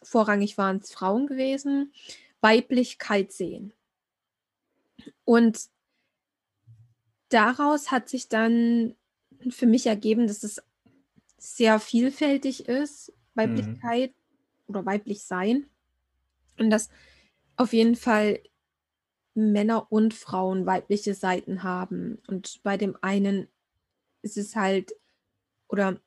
vorrangig 0.05 0.57
waren 0.57 0.77
es 0.77 0.91
Frauen 0.91 1.27
gewesen, 1.27 1.93
Weiblichkeit 2.41 3.31
sehen. 3.31 3.73
Und 5.23 5.69
daraus 7.29 7.91
hat 7.91 8.09
sich 8.09 8.29
dann 8.29 8.95
für 9.49 9.65
mich 9.65 9.87
ergeben, 9.87 10.27
dass 10.27 10.43
es 10.43 10.63
sehr 11.37 11.79
vielfältig 11.79 12.67
ist, 12.67 13.13
Weiblichkeit 13.33 14.13
oder 14.67 14.85
weiblich 14.85 15.23
sein. 15.23 15.69
Und 16.57 16.69
dass 16.69 16.89
auf 17.57 17.73
jeden 17.73 17.95
Fall 17.95 18.39
Männer 19.33 19.91
und 19.91 20.13
Frauen 20.13 20.65
weibliche 20.65 21.13
Seiten 21.13 21.63
haben. 21.63 22.21
Und 22.27 22.61
bei 22.63 22.77
dem 22.77 22.97
einen 23.01 23.47
ist 24.21 24.37
es 24.37 24.55
halt, 24.55 24.93
oder 25.67 25.99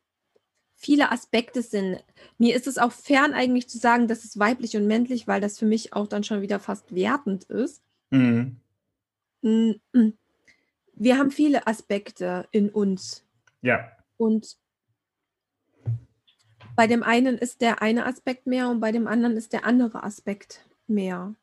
viele 0.79 1.11
Aspekte 1.11 1.61
sind, 1.61 2.03
mir 2.39 2.55
ist 2.55 2.69
es 2.69 2.79
auch 2.79 2.93
fern 2.93 3.35
eigentlich 3.35 3.69
zu 3.69 3.79
sagen, 3.79 4.07
das 4.07 4.25
ist 4.25 4.39
weiblich 4.39 4.77
und 4.77 4.87
männlich, 4.87 5.27
weil 5.27 5.41
das 5.41 5.59
für 5.59 5.67
mich 5.67 5.93
auch 5.93 6.07
dann 6.07 6.23
schon 6.23 6.41
wieder 6.41 6.61
fast 6.61 6.95
wertend 6.95 7.45
ist. 7.45 7.83
Mhm. 8.11 8.61
Mm, 9.43 9.73
mm. 9.93 10.13
Wir 10.95 11.19
haben 11.19 11.33
viele 11.33 11.67
Aspekte 11.67 12.47
in 12.53 12.71
uns. 12.71 13.25
Ja. 13.61 13.91
Und 14.17 14.57
bei 16.77 16.87
dem 16.87 17.03
einen 17.03 17.39
ist 17.39 17.61
der 17.61 17.83
eine 17.83 18.07
Aspekt 18.07 18.47
mehr 18.47 18.69
und 18.69 18.79
bei 18.79 18.93
dem 18.93 19.09
anderen 19.09 19.37
ist 19.37 19.53
der 19.53 19.65
andere 19.65 20.05
Aspekt 20.05 20.65
mehr. 20.87 21.35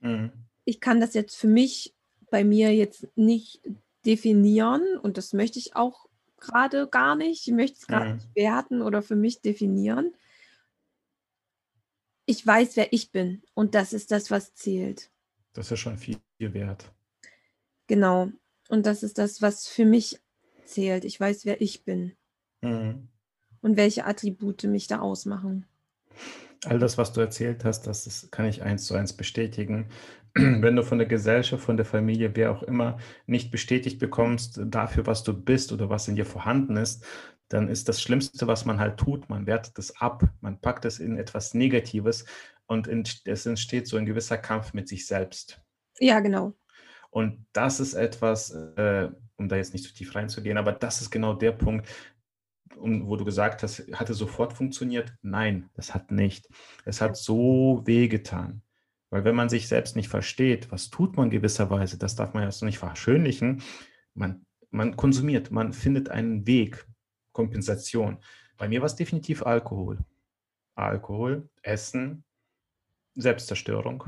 Mhm. 0.00 0.32
Ich 0.64 0.80
kann 0.80 0.98
das 0.98 1.12
jetzt 1.12 1.36
für 1.36 1.46
mich 1.46 1.94
bei 2.30 2.42
mir 2.42 2.74
jetzt 2.74 3.06
nicht 3.16 3.60
definieren 4.06 4.82
und 5.02 5.18
das 5.18 5.34
möchte 5.34 5.58
ich 5.58 5.76
auch 5.76 6.08
gerade 6.42 6.88
gar 6.88 7.14
nicht. 7.16 7.46
Ich 7.46 7.54
möchte 7.54 7.78
es 7.78 7.86
gerade 7.86 8.10
Mhm. 8.10 8.14
nicht 8.16 8.36
werten 8.36 8.82
oder 8.82 9.02
für 9.02 9.16
mich 9.16 9.40
definieren. 9.40 10.12
Ich 12.26 12.46
weiß, 12.46 12.76
wer 12.76 12.92
ich 12.92 13.10
bin 13.10 13.42
und 13.54 13.74
das 13.74 13.92
ist 13.92 14.10
das, 14.10 14.30
was 14.30 14.54
zählt. 14.54 15.10
Das 15.54 15.70
ist 15.70 15.80
schon 15.80 15.96
viel 15.98 16.18
wert. 16.38 16.92
Genau. 17.86 18.28
Und 18.68 18.86
das 18.86 19.02
ist 19.02 19.18
das, 19.18 19.42
was 19.42 19.68
für 19.68 19.84
mich 19.84 20.18
zählt. 20.64 21.04
Ich 21.04 21.18
weiß, 21.18 21.44
wer 21.44 21.60
ich 21.60 21.84
bin 21.84 22.12
Mhm. 22.62 23.08
und 23.60 23.76
welche 23.76 24.04
Attribute 24.06 24.64
mich 24.64 24.86
da 24.86 25.00
ausmachen. 25.00 25.66
All 26.64 26.78
das, 26.78 26.96
was 26.96 27.12
du 27.12 27.20
erzählt 27.20 27.64
hast, 27.64 27.88
das 27.88 28.06
ist, 28.06 28.30
kann 28.30 28.46
ich 28.46 28.62
eins 28.62 28.86
zu 28.86 28.94
eins 28.94 29.12
bestätigen. 29.12 29.88
Wenn 30.34 30.76
du 30.76 30.82
von 30.82 30.98
der 30.98 31.06
Gesellschaft, 31.06 31.62
von 31.62 31.76
der 31.76 31.86
Familie, 31.86 32.34
wer 32.34 32.52
auch 32.52 32.62
immer, 32.62 32.98
nicht 33.26 33.50
bestätigt 33.50 33.98
bekommst 33.98 34.60
dafür, 34.64 35.06
was 35.06 35.22
du 35.22 35.34
bist 35.34 35.72
oder 35.72 35.90
was 35.90 36.08
in 36.08 36.16
dir 36.16 36.24
vorhanden 36.24 36.76
ist, 36.76 37.04
dann 37.48 37.68
ist 37.68 37.88
das 37.88 38.00
Schlimmste, 38.00 38.46
was 38.46 38.64
man 38.64 38.80
halt 38.80 38.98
tut, 38.98 39.28
man 39.28 39.46
wertet 39.46 39.78
es 39.78 40.00
ab, 40.00 40.24
man 40.40 40.58
packt 40.60 40.86
es 40.86 41.00
in 41.00 41.18
etwas 41.18 41.52
Negatives 41.52 42.24
und 42.66 42.88
es 43.26 43.46
entsteht 43.46 43.86
so 43.86 43.98
ein 43.98 44.06
gewisser 44.06 44.38
Kampf 44.38 44.72
mit 44.72 44.88
sich 44.88 45.06
selbst. 45.06 45.60
Ja, 45.98 46.20
genau. 46.20 46.54
Und 47.10 47.44
das 47.52 47.78
ist 47.78 47.92
etwas, 47.92 48.52
äh, 48.52 49.10
um 49.36 49.48
da 49.48 49.56
jetzt 49.56 49.74
nicht 49.74 49.84
zu 49.84 49.92
tief 49.92 50.14
reinzugehen, 50.14 50.56
aber 50.56 50.72
das 50.72 51.02
ist 51.02 51.10
genau 51.10 51.34
der 51.34 51.52
Punkt, 51.52 51.86
um, 52.76 53.06
wo 53.06 53.16
du 53.16 53.24
gesagt 53.26 53.62
hast, 53.62 53.80
hatte 53.92 54.14
sofort 54.14 54.54
funktioniert? 54.54 55.12
Nein, 55.20 55.68
das 55.74 55.94
hat 55.94 56.10
nicht. 56.10 56.48
Es 56.86 57.02
hat 57.02 57.18
so 57.18 57.82
wehgetan. 57.84 58.62
Weil 59.12 59.24
wenn 59.24 59.34
man 59.36 59.50
sich 59.50 59.68
selbst 59.68 59.94
nicht 59.94 60.08
versteht, 60.08 60.72
was 60.72 60.88
tut 60.88 61.18
man 61.18 61.28
gewisserweise, 61.28 61.98
das 61.98 62.16
darf 62.16 62.32
man 62.32 62.44
ja 62.44 62.50
so 62.50 62.64
nicht 62.64 62.78
verschönlichen, 62.78 63.62
man, 64.14 64.46
man 64.70 64.96
konsumiert, 64.96 65.50
man 65.50 65.74
findet 65.74 66.08
einen 66.08 66.46
Weg, 66.46 66.86
Kompensation. 67.32 68.16
Bei 68.56 68.68
mir 68.68 68.80
war 68.80 68.86
es 68.86 68.96
definitiv 68.96 69.42
Alkohol. 69.44 69.98
Alkohol, 70.76 71.50
Essen, 71.60 72.24
Selbstzerstörung. 73.14 74.04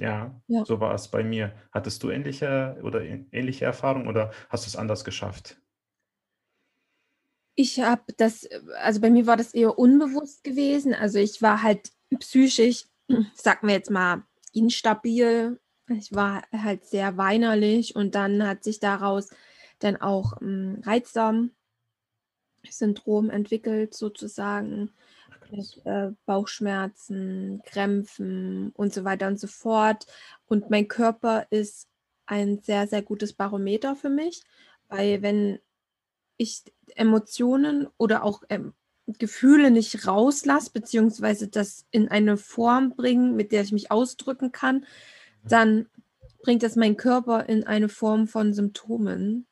Ja, 0.00 0.40
Ja. 0.46 0.64
so 0.64 0.80
war 0.80 0.94
es 0.94 1.08
bei 1.08 1.22
mir. 1.22 1.52
Hattest 1.70 2.02
du 2.02 2.08
ähnliche 2.08 2.78
oder 2.82 3.02
ähnliche 3.02 3.66
Erfahrungen 3.66 4.08
oder 4.08 4.30
hast 4.48 4.64
du 4.64 4.68
es 4.68 4.76
anders 4.76 5.04
geschafft? 5.04 5.60
Ich 7.56 7.78
habe 7.78 8.04
das, 8.16 8.48
also 8.80 9.02
bei 9.02 9.10
mir 9.10 9.26
war 9.26 9.36
das 9.36 9.52
eher 9.52 9.78
unbewusst 9.78 10.44
gewesen. 10.44 10.94
Also 10.94 11.18
ich 11.18 11.42
war 11.42 11.62
halt 11.62 11.90
psychisch, 12.20 12.86
sagen 13.34 13.66
wir 13.66 13.74
jetzt 13.74 13.90
mal, 13.90 14.22
instabil. 14.52 15.58
Ich 15.88 16.14
war 16.14 16.44
halt 16.52 16.84
sehr 16.84 17.16
weinerlich 17.16 17.96
und 17.96 18.14
dann 18.14 18.46
hat 18.46 18.62
sich 18.62 18.78
daraus 18.78 19.30
dann 19.78 19.96
auch 19.96 20.34
ähm, 20.42 20.82
Reizdarm-Syndrom 20.84 23.30
entwickelt, 23.30 23.94
sozusagen, 23.94 24.92
mit 25.50 25.80
äh, 25.86 26.10
Bauchschmerzen, 26.26 27.62
Krämpfen 27.64 28.70
und 28.74 28.92
so 28.92 29.04
weiter 29.04 29.28
und 29.28 29.40
so 29.40 29.46
fort. 29.46 30.06
Und 30.46 30.70
mein 30.70 30.88
Körper 30.88 31.46
ist 31.50 31.88
ein 32.26 32.60
sehr, 32.60 32.86
sehr 32.86 33.02
gutes 33.02 33.32
Barometer 33.32 33.96
für 33.96 34.10
mich, 34.10 34.42
weil 34.88 35.22
wenn 35.22 35.58
ich 36.36 36.62
Emotionen 36.94 37.88
oder 37.96 38.24
auch 38.24 38.42
ähm, 38.48 38.74
Gefühle 39.18 39.70
nicht 39.70 40.06
rauslasse, 40.06 40.70
beziehungsweise 40.72 41.48
das 41.48 41.86
in 41.90 42.08
eine 42.08 42.36
Form 42.36 42.94
bringen, 42.94 43.36
mit 43.36 43.52
der 43.52 43.62
ich 43.62 43.72
mich 43.72 43.90
ausdrücken 43.90 44.52
kann, 44.52 44.84
dann 45.44 45.86
bringt 46.42 46.62
das 46.62 46.76
mein 46.76 46.96
Körper 46.96 47.48
in 47.48 47.64
eine 47.64 47.88
Form 47.88 48.26
von 48.26 48.52
Symptomen. 48.52 49.46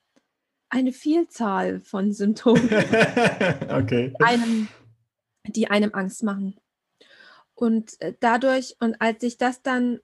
Eine 0.68 0.92
Vielzahl 0.92 1.80
von 1.80 2.12
Symptomen, 2.12 2.68
okay. 3.70 4.12
einem, 4.18 4.68
die 5.46 5.68
einem 5.68 5.94
Angst 5.94 6.22
machen. 6.22 6.56
Und 7.54 8.00
äh, 8.00 8.14
dadurch, 8.18 8.76
und 8.80 9.00
als 9.00 9.22
ich 9.22 9.38
das 9.38 9.62
dann 9.62 10.00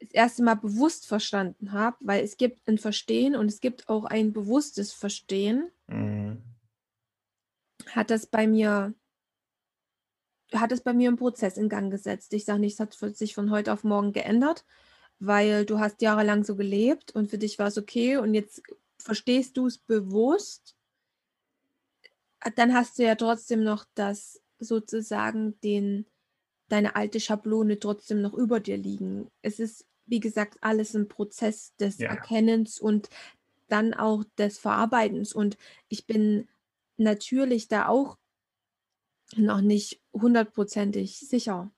das 0.00 0.10
erste 0.10 0.42
Mal 0.42 0.56
bewusst 0.56 1.06
verstanden 1.06 1.72
habe, 1.72 1.96
weil 2.00 2.24
es 2.24 2.36
gibt 2.36 2.68
ein 2.68 2.78
Verstehen 2.78 3.34
und 3.36 3.46
es 3.46 3.60
gibt 3.60 3.88
auch 3.88 4.04
ein 4.04 4.32
bewusstes 4.32 4.92
Verstehen, 4.92 5.70
Mhm. 5.88 6.42
Hat 7.94 8.10
das 8.10 8.26
bei 8.26 8.46
mir, 8.46 8.94
hat 10.52 10.72
es 10.72 10.80
bei 10.80 10.92
mir 10.92 11.08
einen 11.08 11.18
Prozess 11.18 11.56
in 11.56 11.68
Gang 11.68 11.90
gesetzt. 11.90 12.32
Ich 12.32 12.44
sage 12.44 12.60
nicht, 12.60 12.74
es 12.74 12.80
hat 12.80 12.94
sich 12.94 13.34
von 13.34 13.50
heute 13.50 13.72
auf 13.72 13.84
morgen 13.84 14.12
geändert, 14.12 14.64
weil 15.18 15.64
du 15.66 15.78
hast 15.78 16.02
jahrelang 16.02 16.44
so 16.44 16.56
gelebt 16.56 17.14
und 17.14 17.30
für 17.30 17.38
dich 17.38 17.58
war 17.58 17.68
es 17.68 17.78
okay 17.78 18.16
und 18.16 18.34
jetzt 18.34 18.62
verstehst 18.98 19.56
du 19.56 19.66
es 19.66 19.78
bewusst. 19.78 20.76
Dann 22.56 22.74
hast 22.74 22.98
du 22.98 23.04
ja 23.04 23.14
trotzdem 23.14 23.64
noch 23.64 23.84
das 23.94 24.40
sozusagen 24.58 25.58
den, 25.60 26.06
deine 26.68 26.96
alte 26.96 27.20
Schablone 27.20 27.78
trotzdem 27.78 28.20
noch 28.20 28.34
über 28.34 28.60
dir 28.60 28.76
liegen. 28.76 29.30
Es 29.42 29.58
ist, 29.58 29.86
wie 30.06 30.20
gesagt, 30.20 30.58
alles 30.60 30.94
ein 30.94 31.08
Prozess 31.08 31.74
des 31.76 31.98
Ja. 31.98 32.10
Erkennens 32.10 32.80
und 32.80 33.08
dann 33.68 33.92
auch 33.94 34.24
des 34.38 34.58
Verarbeitens. 34.58 35.32
Und 35.32 35.58
ich 35.88 36.06
bin 36.06 36.48
natürlich 36.98 37.68
da 37.68 37.88
auch 37.88 38.18
noch 39.36 39.62
nicht 39.62 40.02
hundertprozentig 40.12 41.18
sicher. 41.20 41.72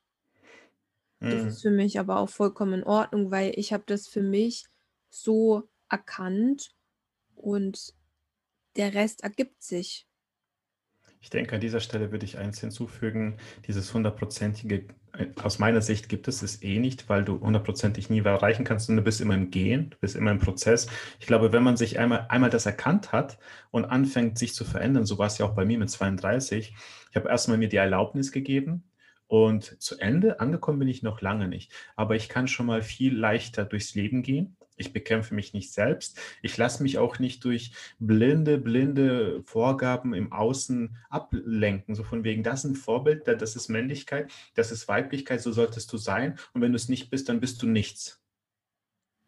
Das 1.29 1.45
Mhm. 1.45 1.47
ist 1.47 1.62
für 1.62 1.71
mich 1.71 1.99
aber 1.99 2.19
auch 2.19 2.29
vollkommen 2.29 2.75
in 2.81 2.85
Ordnung, 2.85 3.31
weil 3.31 3.59
ich 3.59 3.73
habe 3.73 3.85
das 3.87 4.07
für 4.09 4.23
mich 4.23 4.67
so 5.09 5.69
erkannt 5.89 6.75
und 7.37 7.95
der 8.77 8.95
Rest 8.95 9.23
ergibt 9.25 9.62
sich. 9.62 10.10
Ich 11.23 11.29
denke, 11.29 11.55
an 11.55 11.61
dieser 11.61 11.81
Stelle 11.81 12.12
würde 12.12 12.25
ich 12.25 12.39
eins 12.39 12.61
hinzufügen, 12.61 13.37
dieses 13.67 13.93
hundertprozentige, 13.93 14.87
äh, 15.12 15.27
aus 15.43 15.59
meiner 15.59 15.83
Sicht 15.83 16.09
gibt 16.09 16.29
es 16.29 16.43
es 16.43 16.62
eh 16.62 16.79
nicht, 16.79 17.09
weil 17.11 17.25
du 17.25 17.41
hundertprozentig 17.41 18.09
nie 18.09 18.21
erreichen 18.21 18.65
kannst 18.65 18.89
und 18.89 18.97
du 18.97 19.03
bist 19.03 19.21
immer 19.21 19.35
im 19.35 19.50
Gehen, 19.50 19.91
du 19.91 19.99
bist 20.00 20.17
immer 20.17 20.31
im 20.31 20.39
Prozess. 20.39 20.89
Ich 21.21 21.27
glaube, 21.27 21.53
wenn 21.53 21.62
man 21.62 21.77
sich 21.77 21.99
einmal, 21.99 22.27
einmal 22.31 22.50
das 22.50 22.65
erkannt 22.67 23.12
hat 23.12 23.39
und 23.71 23.85
anfängt, 23.85 24.39
sich 24.39 24.55
zu 24.55 24.65
verändern, 24.65 25.05
so 25.05 25.19
war 25.19 25.27
es 25.27 25.39
ja 25.39 25.47
auch 25.47 25.55
bei 25.55 25.65
mir 25.67 25.79
mit 25.79 25.91
32, 25.91 26.75
ich 27.11 27.17
habe 27.17 27.29
erstmal 27.29 27.59
mir 27.59 27.69
die 27.69 27.77
Erlaubnis 27.77 28.33
gegeben, 28.33 28.85
und 29.31 29.81
zu 29.81 29.97
Ende 30.00 30.41
angekommen 30.41 30.81
bin 30.81 30.89
ich 30.89 31.05
noch 31.05 31.21
lange 31.21 31.47
nicht. 31.47 31.73
Aber 31.95 32.17
ich 32.17 32.29
kann 32.29 32.49
schon 32.49 32.67
mal 32.67 32.83
viel 32.83 33.17
leichter 33.17 33.65
durchs 33.65 33.95
Leben 33.95 34.25
gehen. 34.25 34.57
Ich 34.81 34.93
bekämpfe 34.93 35.35
mich 35.35 35.53
nicht 35.53 35.73
selbst. 35.73 36.19
Ich 36.43 36.57
lasse 36.57 36.83
mich 36.83 36.99
auch 36.99 37.19
nicht 37.19 37.45
durch 37.45 37.73
blinde, 37.99 38.59
blinde 38.59 39.43
Vorgaben 39.45 40.15
im 40.15 40.33
Außen 40.33 40.97
ablenken. 41.11 41.95
So 41.95 42.03
von 42.03 42.25
wegen, 42.25 42.43
das 42.43 42.65
ist 42.65 42.71
ein 42.73 42.77
Vorbild, 42.77 43.29
das 43.29 43.57
ist 43.57 43.69
Männlichkeit, 43.69 44.33
das 44.55 44.73
ist 44.73 44.89
Weiblichkeit, 44.89 45.41
so 45.43 45.53
solltest 45.53 45.93
du 45.93 45.99
sein. 45.99 46.39
Und 46.55 46.63
wenn 46.63 46.73
du 46.73 46.77
es 46.77 46.89
nicht 46.89 47.11
bist, 47.11 47.29
dann 47.29 47.41
bist 47.41 47.63
du 47.63 47.67
nichts. 47.67 48.21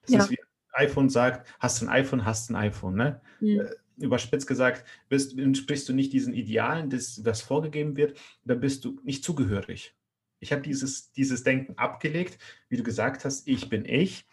Das 0.03 0.11
Ja. 0.11 0.19
ist 0.25 0.31
wie 0.31 0.39
iPhone 0.73 1.11
sagt, 1.11 1.47
hast 1.61 1.81
du 1.83 1.87
ein 1.87 1.91
iPhone, 1.91 2.25
hast 2.25 2.49
du 2.49 2.55
ein 2.55 2.57
iPhone. 2.57 2.95
Ne? 2.95 3.21
Hm. 3.41 3.61
Äh, 3.61 3.71
Überspitzt 3.99 4.47
gesagt, 4.47 4.85
bist, 5.11 5.39
entsprichst 5.39 5.89
du 5.89 5.93
nicht 5.93 6.13
diesen 6.15 6.33
Idealen, 6.33 6.89
das, 6.89 7.25
was 7.25 7.43
vorgegeben 7.43 7.97
wird, 7.97 8.19
dann 8.45 8.59
bist 8.59 8.85
du 8.85 8.99
nicht 9.05 9.23
zugehörig. 9.23 9.95
Ich 10.41 10.51
habe 10.51 10.63
dieses, 10.63 11.13
dieses 11.13 11.45
Denken 11.45 11.79
abgelegt, 11.79 12.39
wie 12.69 12.77
du 12.77 12.83
gesagt 12.83 13.25
hast, 13.25 13.47
ich 13.47 13.69
bin 13.69 13.85
ich. 13.85 14.27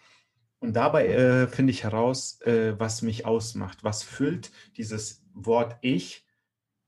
Und 0.60 0.74
dabei 0.74 1.08
äh, 1.08 1.48
finde 1.48 1.72
ich 1.72 1.84
heraus, 1.84 2.42
äh, 2.42 2.78
was 2.78 3.02
mich 3.02 3.26
ausmacht. 3.26 3.84
Was 3.84 4.04
füllt 4.04 4.52
dieses 4.76 5.24
Wort 5.34 5.78
Ich 5.82 6.26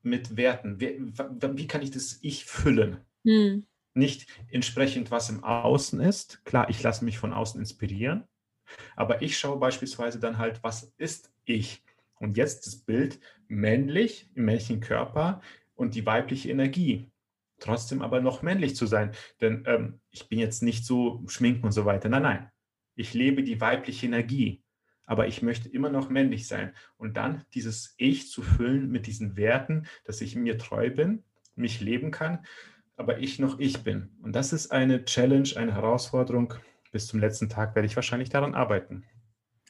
mit 0.01 0.35
Werten? 0.35 0.79
Wie, 0.79 0.99
wie 0.99 1.67
kann 1.67 1.81
ich 1.81 1.91
das 1.91 2.19
Ich 2.21 2.45
füllen? 2.45 2.97
Hm. 3.23 3.65
Nicht 3.93 4.27
entsprechend, 4.49 5.11
was 5.11 5.29
im 5.29 5.43
Außen 5.43 5.99
ist. 6.01 6.43
Klar, 6.45 6.69
ich 6.69 6.81
lasse 6.83 7.05
mich 7.05 7.17
von 7.17 7.33
außen 7.33 7.59
inspirieren. 7.59 8.25
Aber 8.95 9.21
ich 9.21 9.37
schaue 9.37 9.59
beispielsweise 9.59 10.19
dann 10.19 10.37
halt, 10.37 10.63
was 10.63 10.93
ist 10.97 11.31
ich? 11.45 11.83
Und 12.19 12.37
jetzt 12.37 12.67
das 12.67 12.77
Bild 12.77 13.19
männlich 13.47 14.29
im 14.35 14.45
männlichen 14.45 14.79
Körper 14.79 15.41
und 15.75 15.95
die 15.95 16.05
weibliche 16.05 16.49
Energie. 16.49 17.11
Trotzdem 17.59 18.01
aber 18.01 18.21
noch 18.21 18.41
männlich 18.41 18.75
zu 18.75 18.85
sein. 18.85 19.11
Denn 19.39 19.63
ähm, 19.67 19.99
ich 20.09 20.27
bin 20.29 20.39
jetzt 20.39 20.61
nicht 20.63 20.85
so 20.85 21.23
schminken 21.27 21.65
und 21.65 21.71
so 21.71 21.85
weiter. 21.85 22.09
Nein, 22.09 22.23
nein. 22.23 22.51
Ich 22.95 23.13
lebe 23.13 23.43
die 23.43 23.61
weibliche 23.61 24.05
Energie. 24.05 24.63
Aber 25.05 25.27
ich 25.27 25.41
möchte 25.41 25.67
immer 25.69 25.89
noch 25.89 26.09
männlich 26.09 26.47
sein. 26.47 26.73
Und 26.97 27.17
dann 27.17 27.43
dieses 27.53 27.95
Ich 27.97 28.29
zu 28.29 28.41
füllen 28.41 28.89
mit 28.89 29.07
diesen 29.07 29.35
Werten, 29.35 29.87
dass 30.05 30.21
ich 30.21 30.35
mir 30.35 30.57
treu 30.57 30.89
bin, 30.89 31.23
mich 31.55 31.81
leben 31.81 32.11
kann, 32.11 32.45
aber 32.95 33.19
ich 33.19 33.39
noch 33.39 33.59
ich 33.59 33.79
bin. 33.83 34.15
Und 34.21 34.35
das 34.35 34.53
ist 34.53 34.71
eine 34.71 35.05
Challenge, 35.05 35.49
eine 35.55 35.73
Herausforderung. 35.73 36.53
Bis 36.91 37.07
zum 37.07 37.19
letzten 37.19 37.49
Tag 37.49 37.75
werde 37.75 37.87
ich 37.87 37.95
wahrscheinlich 37.95 38.29
daran 38.29 38.53
arbeiten. 38.53 39.03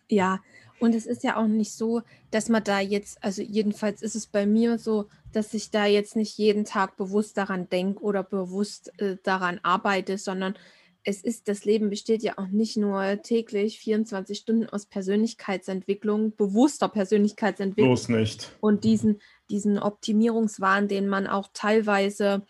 Ja, 0.09 0.41
und 0.79 0.95
es 0.95 1.05
ist 1.05 1.23
ja 1.23 1.37
auch 1.37 1.47
nicht 1.47 1.73
so, 1.73 2.01
dass 2.31 2.49
man 2.49 2.63
da 2.63 2.79
jetzt, 2.79 3.23
also 3.23 3.41
jedenfalls 3.41 4.01
ist 4.01 4.15
es 4.15 4.25
bei 4.25 4.45
mir 4.45 4.77
so, 4.79 5.07
dass 5.31 5.53
ich 5.53 5.69
da 5.69 5.85
jetzt 5.85 6.15
nicht 6.15 6.37
jeden 6.37 6.65
Tag 6.65 6.97
bewusst 6.97 7.37
daran 7.37 7.69
denke 7.69 8.01
oder 8.01 8.23
bewusst 8.23 8.91
äh, 8.99 9.17
daran 9.23 9.59
arbeite, 9.63 10.17
sondern 10.17 10.55
es 11.03 11.23
ist, 11.23 11.47
das 11.47 11.65
Leben 11.65 11.89
besteht 11.89 12.21
ja 12.21 12.37
auch 12.37 12.47
nicht 12.47 12.77
nur 12.77 13.21
täglich 13.21 13.79
24 13.79 14.37
Stunden 14.37 14.69
aus 14.69 14.85
Persönlichkeitsentwicklung, 14.85 16.35
bewusster 16.35 16.89
Persönlichkeitsentwicklung 16.89 17.89
Bloß 17.89 18.09
nicht. 18.09 18.55
und 18.61 18.83
diesen, 18.83 19.19
diesen 19.49 19.79
Optimierungswahn, 19.79 20.87
den 20.87 21.07
man 21.07 21.27
auch 21.27 21.49
teilweise 21.53 22.45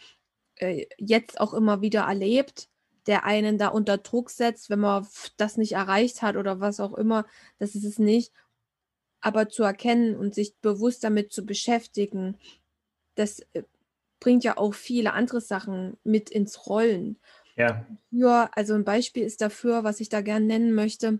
äh, 0.55 0.85
jetzt 0.97 1.39
auch 1.39 1.53
immer 1.53 1.81
wieder 1.81 2.01
erlebt, 2.01 2.69
der 3.07 3.25
einen 3.25 3.57
da 3.57 3.69
unter 3.69 3.97
Druck 3.97 4.29
setzt, 4.29 4.69
wenn 4.69 4.79
man 4.79 5.07
das 5.37 5.57
nicht 5.57 5.73
erreicht 5.73 6.21
hat 6.21 6.35
oder 6.35 6.59
was 6.59 6.79
auch 6.79 6.93
immer, 6.93 7.25
das 7.57 7.75
ist 7.75 7.85
es 7.85 7.99
nicht. 7.99 8.33
Aber 9.21 9.49
zu 9.49 9.63
erkennen 9.63 10.15
und 10.15 10.35
sich 10.35 10.57
bewusst 10.57 11.03
damit 11.03 11.31
zu 11.31 11.45
beschäftigen, 11.45 12.37
das 13.15 13.39
äh, 13.53 13.63
bringt 14.19 14.43
ja 14.43 14.57
auch 14.57 14.73
viele 14.73 15.13
andere 15.13 15.41
Sachen 15.41 15.97
mit 16.03 16.29
ins 16.29 16.67
Rollen. 16.67 17.19
Ja, 17.55 17.85
Früher, 18.09 18.49
also 18.53 18.73
ein 18.73 18.83
Beispiel 18.83 19.23
ist 19.23 19.41
dafür, 19.41 19.83
was 19.83 19.99
ich 19.99 20.09
da 20.09 20.21
gern 20.21 20.47
nennen 20.47 20.73
möchte. 20.73 21.19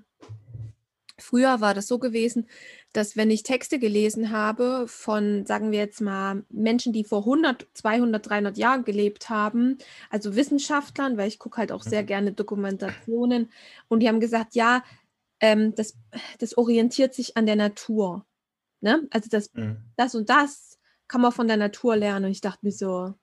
Früher 1.18 1.62
war 1.62 1.74
das 1.74 1.88
so 1.88 2.00
gewesen, 2.00 2.48
dass 2.94 3.16
wenn 3.16 3.30
ich 3.30 3.44
Texte 3.44 3.80
gelesen 3.80 4.32
habe 4.32 4.88
von, 4.88 5.46
sagen 5.46 5.72
wir 5.72 5.80
jetzt 5.80 6.02
mal, 6.02 6.44
Menschen, 6.50 6.94
die 6.94 7.04
vor 7.04 7.20
100, 7.20 7.68
200, 7.74 8.28
300 8.28 8.58
Jahren 8.58 8.84
gelebt 8.84 9.30
haben, 9.30 9.78
also 10.10 10.36
Wissenschaftlern, 10.36 11.18
weil 11.18 11.28
ich 11.28 11.40
gucke 11.40 11.58
halt 11.58 11.72
auch 11.72 11.84
sehr 11.84 12.02
Mhm. 12.02 12.08
gerne 12.08 12.32
Dokumentationen, 12.34 13.52
und 13.88 14.00
die 14.00 14.08
haben 14.08 14.20
gesagt, 14.20 14.56
ja, 14.56 14.84
ähm, 15.40 15.76
das, 15.76 15.96
das 16.40 16.58
orientiert 16.58 17.14
sich 17.14 17.38
an 17.38 17.46
der 17.46 17.56
Natur. 17.56 18.26
Ne? 18.82 19.08
Also 19.12 19.30
das, 19.30 19.54
mhm. 19.54 19.78
das 19.96 20.16
und 20.16 20.30
das 20.30 20.80
kann 21.08 21.22
man 21.22 21.32
von 21.32 21.48
der 21.48 21.58
Natur 21.58 21.96
lernen. 21.96 22.26
Und 22.26 22.32
ich 22.32 22.42
dachte 22.42 22.66
mir 22.66 22.72
so, 22.72 23.14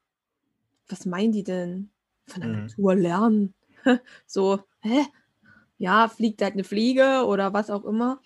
was 0.89 1.05
meinen 1.05 1.33
die 1.33 1.45
denn? 1.45 1.91
Von 2.29 2.41
der 2.43 2.51
Mhm. 2.51 2.57
Natur 2.63 2.95
lernen? 2.95 3.55
so, 4.27 4.61
hä? 4.81 5.07
Ja, 5.79 6.09
fliegt 6.09 6.43
halt 6.43 6.55
eine 6.55 6.65
Fliege 6.65 7.25
oder 7.27 7.53
was 7.53 7.71
auch 7.71 7.85
immer. 7.85 8.21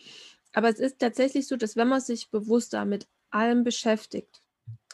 Aber 0.53 0.69
es 0.69 0.79
ist 0.79 0.99
tatsächlich 0.99 1.47
so, 1.47 1.57
dass 1.57 1.77
wenn 1.77 1.89
man 1.89 2.01
sich 2.01 2.31
bewusster 2.31 2.85
mit 2.85 3.09
allem 3.31 3.65
beschäftigt, 3.65 4.43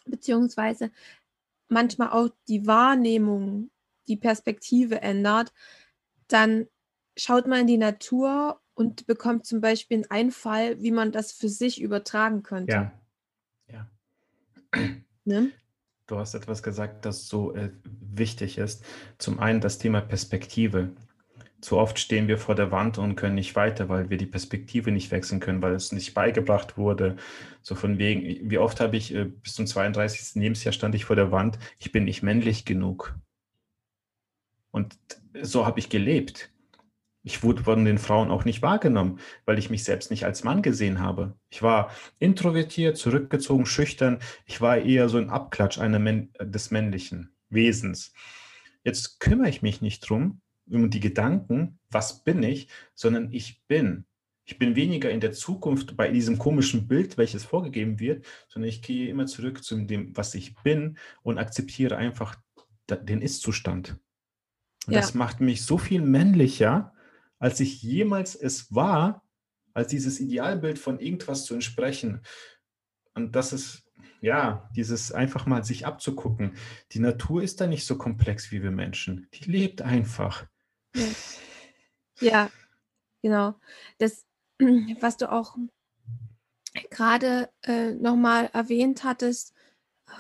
beziehungsweise 0.07 0.91
manchmal 1.69 2.11
auch 2.11 2.31
die 2.49 2.67
Wahrnehmung, 2.67 3.71
die 4.09 4.17
Perspektive 4.17 5.03
ändert, 5.03 5.53
dann 6.29 6.69
schaut 7.17 7.47
man 7.47 7.61
in 7.61 7.67
die 7.67 7.79
Natur 7.79 8.61
und 8.75 9.07
bekommt 9.07 9.47
zum 9.47 9.61
Beispiel 9.61 9.99
einen 9.99 10.11
Einfall, 10.11 10.81
wie 10.83 10.93
man 10.93 11.13
das 11.13 11.33
für 11.33 11.49
sich 11.49 11.81
übertragen 11.81 12.43
könnte. 12.43 12.73
ja, 12.75 12.93
ja. 13.69 13.91
Ne? 15.25 15.53
Du 16.09 16.17
hast 16.17 16.33
etwas 16.33 16.63
gesagt, 16.63 17.05
das 17.05 17.29
so 17.29 17.55
äh, 17.55 17.71
wichtig 17.85 18.57
ist. 18.57 18.83
Zum 19.19 19.39
einen 19.39 19.61
das 19.61 19.77
Thema 19.77 20.01
Perspektive. 20.01 20.91
Zu 21.61 21.77
oft 21.77 21.99
stehen 21.99 22.29
wir 22.29 22.39
vor 22.39 22.55
der 22.55 22.71
Wand 22.71 22.97
und 22.97 23.15
können 23.15 23.35
nicht 23.35 23.55
weiter, 23.57 23.91
weil 23.91 24.09
wir 24.09 24.17
die 24.17 24.27
Perspektive 24.27 24.91
nicht 24.91 25.11
wechseln 25.11 25.39
können, 25.39 25.61
weil 25.61 25.75
es 25.75 25.93
nicht 25.93 26.15
beigebracht 26.15 26.79
wurde. 26.79 27.17
So 27.61 27.75
von 27.75 27.99
wegen, 27.99 28.51
wie 28.51 28.57
oft 28.57 28.81
habe 28.81 28.97
ich 28.97 29.15
äh, 29.15 29.27
bis 29.27 29.53
zum 29.53 29.67
32. 29.67 30.41
Lebensjahr 30.41 30.73
stand 30.73 30.95
ich 30.95 31.05
vor 31.05 31.17
der 31.17 31.31
Wand, 31.31 31.59
ich 31.79 31.93
bin 31.93 32.05
nicht 32.05 32.23
männlich 32.23 32.65
genug. 32.65 33.15
Und 34.71 34.97
so 35.43 35.67
habe 35.67 35.79
ich 35.79 35.91
gelebt. 35.91 36.51
Ich 37.29 37.43
wurde 37.43 37.63
von 37.63 37.85
den 37.85 37.99
Frauen 37.99 38.31
auch 38.31 38.47
nicht 38.47 38.63
wahrgenommen, 38.63 39.19
weil 39.45 39.59
ich 39.59 39.69
mich 39.69 39.85
selbst 39.85 40.11
nicht 40.11 40.25
als 40.25 40.45
Mann 40.45 40.63
gesehen 40.63 40.99
habe. 40.99 41.35
Ich 41.51 41.63
war 41.63 41.91
introvertiert, 42.19 42.97
zurückgezogen, 42.97 43.67
schüchtern. 43.67 44.21
Ich 44.47 44.63
war 44.63 44.79
eher 44.79 45.11
so 45.11 45.19
ein 45.19 45.29
Abklatsch 45.29 45.79
einer 45.79 45.99
Män 45.99 46.33
des 46.41 46.71
männlichen 46.71 47.37
Wesens. 47.51 48.15
Jetzt 48.83 49.21
kümmere 49.21 49.51
ich 49.51 49.61
mich 49.61 49.83
nicht 49.83 50.09
drum, 50.09 50.41
um 50.71 50.89
die 50.89 51.01
Gedanken, 51.01 51.79
was 51.91 52.25
bin 52.25 52.43
ich, 52.43 52.69
sondern 52.95 53.31
ich 53.31 53.63
bin. 53.67 54.07
Ich 54.47 54.59
bin 54.59 54.75
weniger 54.75 55.11
in 55.11 55.21
der 55.21 55.33
Zukunft 55.33 55.99
bei 55.99 56.11
diesem 56.11 56.39
komischen 56.39 56.89
Bild, 56.89 57.19
welches 57.19 57.45
vorgegeben 57.45 58.01
wird, 58.01 58.25
sondern 58.49 58.71
ich 58.71 58.81
gehe 58.81 59.11
immer 59.11 59.27
zurück 59.27 59.63
zu 59.63 59.77
dem, 59.77 60.17
was 60.17 60.35
ich 60.35 60.55
bin 60.63 60.97
und 61.23 61.37
akzeptiere 61.37 61.99
einfach 61.99 62.37
den 62.89 63.21
Ist-Zustand. 63.21 63.99
Und 64.87 64.95
Ja. 64.95 65.01
das 65.01 65.13
macht 65.13 65.43
mich 65.43 65.67
so 65.67 65.77
viel 65.77 66.01
männlicher, 66.01 66.95
als 67.39 67.61
ich 67.61 67.83
jemals 67.83 68.35
es 68.35 68.75
war, 68.75 69.25
als 69.75 69.89
dieses 69.89 70.21
Idealbild 70.21 70.79
von 70.79 70.99
irgendwas 70.99 71.45
zu 71.45 71.55
entsprechen. 71.55 72.23
Und 73.15 73.37
das 73.37 73.53
ist, 73.53 73.85
ja, 74.21 74.69
dieses 74.75 75.13
einfach 75.13 75.47
mal 75.47 75.65
sich 75.65 75.87
abzugucken. 75.87 76.57
Die 76.93 76.99
Natur 76.99 77.43
ist 77.43 77.61
da 77.61 77.67
nicht 77.67 77.87
so 77.87 77.97
komplex 77.97 78.51
wie 78.51 78.63
wir 78.63 78.71
Menschen. 78.71 79.29
Die 79.35 79.51
lebt 79.51 79.83
einfach. 79.83 80.47
Ja. 80.95 81.07
Ja, 82.21 82.51
genau. 83.23 83.55
Das, 83.99 84.27
was 85.01 85.17
du 85.17 85.31
auch 85.31 85.57
gerade 86.91 87.51
äh, 87.63 87.93
nochmal 87.93 88.51
erwähnt 88.53 89.05
hattest, 89.05 89.55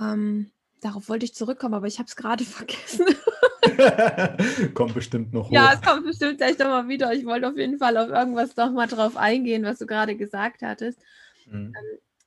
ähm, 0.00 0.50
darauf 0.80 1.08
wollte 1.08 1.24
ich 1.24 1.34
zurückkommen, 1.34 1.74
aber 1.74 1.86
ich 1.86 1.98
habe 1.98 2.08
es 2.08 2.16
gerade 2.16 2.44
vergessen. 2.44 3.06
Kommt 4.74 4.94
bestimmt 4.94 5.32
noch 5.32 5.48
hoch. 5.48 5.52
Ja, 5.52 5.72
es 5.74 5.82
kommt 5.82 6.04
bestimmt 6.04 6.38
gleich 6.38 6.58
nochmal 6.58 6.88
wieder. 6.88 7.12
Ich 7.12 7.24
wollte 7.24 7.48
auf 7.48 7.56
jeden 7.56 7.78
Fall 7.78 7.96
auf 7.96 8.08
irgendwas 8.08 8.56
nochmal 8.56 8.88
drauf 8.88 9.16
eingehen, 9.16 9.64
was 9.64 9.78
du 9.78 9.86
gerade 9.86 10.16
gesagt 10.16 10.62
hattest. 10.62 10.98
Mhm. 11.46 11.72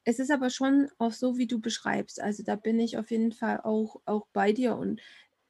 es 0.04 0.18
ist 0.18 0.32
aber 0.32 0.50
schon 0.50 0.90
auch 0.98 1.12
so, 1.12 1.38
wie 1.38 1.46
du 1.46 1.60
beschreibst. 1.60 2.22
Also 2.22 2.44
da 2.44 2.56
bin 2.56 2.80
ich 2.80 2.98
auf 2.98 3.12
jeden 3.12 3.32
Fall 3.32 3.60
auch, 3.62 4.02
auch 4.06 4.26
bei 4.34 4.52
dir 4.52 4.76
und 4.76 5.00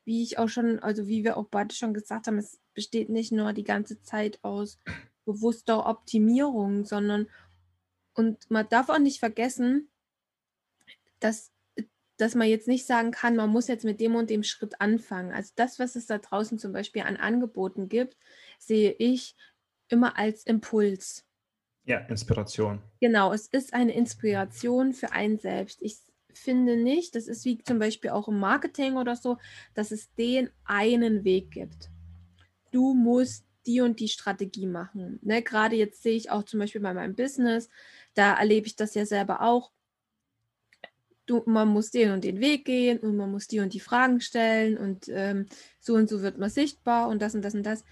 wie 0.03 0.23
ich 0.23 0.39
auch 0.39 0.49
schon, 0.49 0.79
also 0.79 1.07
wie 1.07 1.23
wir 1.23 1.37
auch 1.37 1.47
beide 1.49 1.73
schon 1.73 1.93
gesagt 1.93 2.27
haben, 2.27 2.37
es 2.37 2.59
besteht 2.73 3.09
nicht 3.09 3.31
nur 3.31 3.53
die 3.53 3.63
ganze 3.63 4.01
Zeit 4.01 4.39
aus 4.41 4.79
bewusster 5.25 5.85
Optimierung, 5.85 6.83
sondern 6.83 7.27
und 8.13 8.49
man 8.49 8.67
darf 8.69 8.89
auch 8.89 8.99
nicht 8.99 9.19
vergessen, 9.19 9.89
dass, 11.19 11.51
dass 12.21 12.35
man 12.35 12.47
jetzt 12.47 12.67
nicht 12.67 12.85
sagen 12.85 13.11
kann, 13.11 13.35
man 13.35 13.49
muss 13.49 13.67
jetzt 13.67 13.83
mit 13.83 13.99
dem 13.99 14.15
und 14.15 14.29
dem 14.29 14.43
Schritt 14.43 14.79
anfangen. 14.79 15.31
Also 15.31 15.53
das, 15.55 15.79
was 15.79 15.95
es 15.95 16.05
da 16.05 16.19
draußen 16.19 16.59
zum 16.59 16.71
Beispiel 16.71 17.01
an 17.01 17.17
Angeboten 17.17 17.89
gibt, 17.89 18.15
sehe 18.59 18.91
ich 18.91 19.35
immer 19.89 20.17
als 20.17 20.45
Impuls. 20.45 21.25
Ja, 21.83 21.97
Inspiration. 21.97 22.79
Genau, 22.99 23.33
es 23.33 23.47
ist 23.47 23.73
eine 23.73 23.93
Inspiration 23.93 24.93
für 24.93 25.11
einen 25.13 25.39
selbst. 25.39 25.81
Ich 25.81 25.97
finde 26.33 26.77
nicht, 26.77 27.15
das 27.15 27.27
ist 27.27 27.43
wie 27.43 27.57
zum 27.57 27.79
Beispiel 27.79 28.11
auch 28.11 28.27
im 28.27 28.39
Marketing 28.39 28.97
oder 28.97 29.15
so, 29.15 29.37
dass 29.73 29.89
es 29.89 30.13
den 30.13 30.51
einen 30.63 31.23
Weg 31.23 31.49
gibt. 31.49 31.89
Du 32.71 32.93
musst 32.93 33.45
die 33.65 33.81
und 33.81 33.99
die 33.99 34.09
Strategie 34.09 34.67
machen. 34.67 35.19
Ne, 35.23 35.41
gerade 35.41 35.75
jetzt 35.75 36.03
sehe 36.03 36.15
ich 36.15 36.29
auch 36.29 36.43
zum 36.43 36.59
Beispiel 36.59 36.81
bei 36.81 36.93
meinem 36.93 37.15
Business, 37.15 37.69
da 38.13 38.33
erlebe 38.35 38.67
ich 38.67 38.75
das 38.75 38.93
ja 38.93 39.05
selber 39.07 39.41
auch. 39.41 39.71
Du, 41.31 41.43
man 41.45 41.69
muss 41.69 41.91
den 41.91 42.11
und 42.11 42.25
den 42.25 42.41
Weg 42.41 42.65
gehen 42.65 42.99
und 42.99 43.15
man 43.15 43.31
muss 43.31 43.47
die 43.47 43.61
und 43.61 43.73
die 43.73 43.79
Fragen 43.79 44.19
stellen 44.19 44.77
und 44.77 45.07
ähm, 45.07 45.45
so 45.79 45.93
und 45.93 46.09
so 46.09 46.21
wird 46.21 46.37
man 46.37 46.49
sichtbar 46.49 47.07
und 47.07 47.21
das 47.21 47.35
und 47.35 47.41
das 47.41 47.55
und 47.55 47.63
das. 47.63 47.85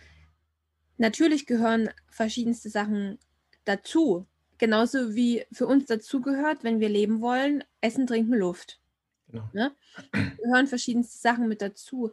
Natürlich 0.98 1.46
gehören 1.46 1.90
verschiedenste 2.10 2.70
Sachen 2.70 3.18
dazu. 3.64 4.28
Genauso 4.58 5.16
wie 5.16 5.46
für 5.54 5.68
uns 5.68 5.86
dazugehört, 5.86 6.66
wenn 6.66 6.82
wir 6.82 6.90
leben 6.90 7.22
wollen, 7.22 7.64
Essen, 7.80 8.08
Trinken, 8.08 8.34
Luft. 8.34 8.82
Genau. 9.30 9.50
Ne? 9.54 9.72
Gehören 10.12 10.68
verschiedenste 10.68 11.18
Sachen 11.18 11.48
mit 11.48 11.62
dazu. 11.62 12.12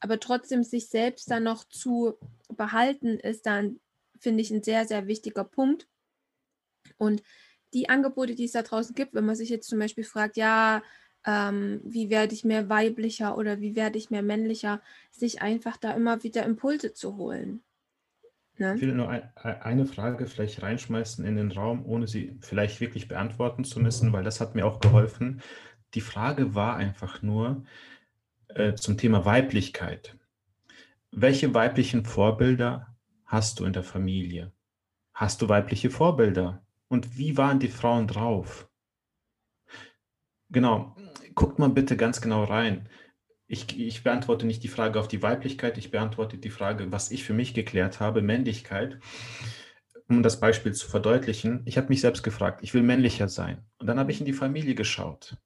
Aber 0.00 0.18
trotzdem 0.18 0.64
sich 0.64 0.88
selbst 0.88 1.30
dann 1.30 1.44
noch 1.44 1.62
zu 1.62 2.14
behalten, 2.48 3.20
ist 3.20 3.46
dann, 3.46 3.78
finde 4.18 4.40
ich, 4.40 4.50
ein 4.50 4.64
sehr, 4.64 4.86
sehr 4.86 5.06
wichtiger 5.06 5.44
Punkt. 5.44 5.86
Und 6.98 7.22
die 7.74 7.88
Angebote, 7.88 8.34
die 8.34 8.44
es 8.44 8.52
da 8.52 8.62
draußen 8.62 8.94
gibt, 8.94 9.14
wenn 9.14 9.26
man 9.26 9.36
sich 9.36 9.50
jetzt 9.50 9.68
zum 9.68 9.78
Beispiel 9.78 10.04
fragt, 10.04 10.36
ja, 10.36 10.82
ähm, 11.26 11.80
wie 11.84 12.10
werde 12.10 12.34
ich 12.34 12.44
mehr 12.44 12.68
weiblicher 12.68 13.36
oder 13.36 13.60
wie 13.60 13.76
werde 13.76 13.98
ich 13.98 14.10
mehr 14.10 14.22
männlicher, 14.22 14.80
sich 15.10 15.42
einfach 15.42 15.76
da 15.76 15.92
immer 15.92 16.22
wieder 16.22 16.44
Impulse 16.44 16.92
zu 16.92 17.16
holen. 17.16 17.62
Ne? 18.58 18.74
Ich 18.76 18.82
will 18.82 18.94
nur 18.94 19.08
ein, 19.08 19.30
eine 19.36 19.86
Frage 19.86 20.26
vielleicht 20.26 20.62
reinschmeißen 20.62 21.24
in 21.24 21.36
den 21.36 21.50
Raum, 21.50 21.84
ohne 21.86 22.06
sie 22.06 22.36
vielleicht 22.40 22.80
wirklich 22.80 23.08
beantworten 23.08 23.64
zu 23.64 23.80
müssen, 23.80 24.12
weil 24.12 24.22
das 24.22 24.40
hat 24.40 24.54
mir 24.54 24.66
auch 24.66 24.80
geholfen. 24.80 25.42
Die 25.94 26.00
Frage 26.00 26.54
war 26.54 26.76
einfach 26.76 27.22
nur 27.22 27.64
äh, 28.48 28.74
zum 28.74 28.96
Thema 28.96 29.24
Weiblichkeit. 29.24 30.16
Welche 31.10 31.54
weiblichen 31.54 32.04
Vorbilder 32.04 32.94
hast 33.24 33.60
du 33.60 33.64
in 33.64 33.72
der 33.72 33.84
Familie? 33.84 34.52
Hast 35.12 35.42
du 35.42 35.48
weibliche 35.48 35.90
Vorbilder? 35.90 36.63
Und 36.88 37.16
wie 37.16 37.36
waren 37.36 37.58
die 37.58 37.68
Frauen 37.68 38.06
drauf? 38.06 38.68
Genau, 40.50 40.96
guckt 41.34 41.58
mal 41.58 41.70
bitte 41.70 41.96
ganz 41.96 42.20
genau 42.20 42.44
rein 42.44 42.88
ich, 43.46 43.78
ich 43.78 44.02
beantworte 44.02 44.46
nicht 44.46 44.62
die 44.62 44.68
Frage 44.68 44.98
auf 44.98 45.08
die 45.08 45.22
Weiblichkeit, 45.22 45.76
ich 45.78 45.90
beantworte 45.90 46.38
die 46.38 46.50
Frage, 46.50 46.90
was 46.92 47.10
ich 47.10 47.24
für 47.24 47.34
mich 47.34 47.54
geklärt 47.54 48.00
habe, 48.00 48.22
Männlichkeit. 48.22 48.98
Um 50.08 50.22
das 50.22 50.40
Beispiel 50.40 50.72
zu 50.72 50.88
verdeutlichen, 50.88 51.62
ich 51.64 51.76
habe 51.76 51.88
mich 51.88 52.00
selbst 52.00 52.22
gefragt, 52.22 52.60
ich 52.62 52.74
will 52.74 52.82
männlicher 52.82 53.28
sein. 53.28 53.64
Und 53.78 53.86
dann 53.86 53.98
habe 53.98 54.12
ich 54.12 54.20
in 54.20 54.26
die 54.26 54.32
Familie 54.32 54.74
geschaut. 54.74 55.36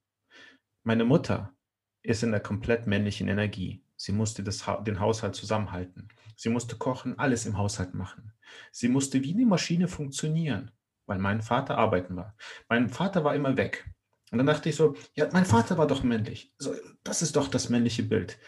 Meine 0.84 1.04
Mutter 1.04 1.54
ist 2.02 2.22
in 2.22 2.30
der 2.30 2.40
komplett 2.40 2.86
männlichen 2.86 3.28
Energie. 3.28 3.84
Sie 3.96 4.12
musste 4.12 4.42
das, 4.42 4.64
den 4.86 5.00
Haushalt 5.00 5.34
zusammenhalten. 5.34 6.08
Sie 6.36 6.48
musste 6.48 6.76
kochen, 6.76 7.18
alles 7.18 7.46
im 7.46 7.58
Haushalt 7.58 7.94
machen. 7.94 8.32
Sie 8.70 8.88
musste 8.88 9.22
wie 9.22 9.34
eine 9.34 9.46
Maschine 9.46 9.88
funktionieren, 9.88 10.70
weil 11.08 11.18
mein 11.18 11.40
Vater 11.40 11.76
arbeiten 11.78 12.14
war. 12.16 12.36
Mein 12.68 12.88
Vater 12.88 13.24
war 13.24 13.34
immer 13.34 13.56
weg. 13.56 13.90
Und 14.30 14.38
dann 14.38 14.46
dachte 14.46 14.68
ich 14.68 14.76
so, 14.76 14.94
ja, 15.14 15.28
mein 15.32 15.46
Vater 15.46 15.78
war 15.78 15.86
doch 15.86 16.02
männlich. 16.02 16.52
So, 16.58 16.74
das 17.02 17.22
ist 17.22 17.34
doch 17.34 17.48
das 17.48 17.70
männliche 17.70 18.02
Bild. 18.02 18.38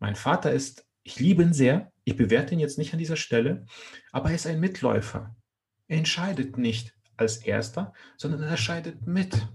Mein 0.00 0.16
Vater 0.16 0.52
ist, 0.52 0.86
ich 1.04 1.20
liebe 1.20 1.42
ihn 1.42 1.52
sehr, 1.52 1.92
ich 2.04 2.16
bewerte 2.16 2.52
ihn 2.52 2.60
jetzt 2.60 2.78
nicht 2.78 2.92
an 2.92 2.98
dieser 2.98 3.16
Stelle, 3.16 3.64
aber 4.10 4.30
er 4.30 4.34
ist 4.34 4.46
ein 4.46 4.60
Mitläufer. 4.60 5.34
Er 5.86 5.98
entscheidet 5.98 6.58
nicht 6.58 6.94
als 7.16 7.38
Erster, 7.38 7.92
sondern 8.16 8.42
er 8.42 8.50
entscheidet 8.50 9.06
mit. 9.06 9.46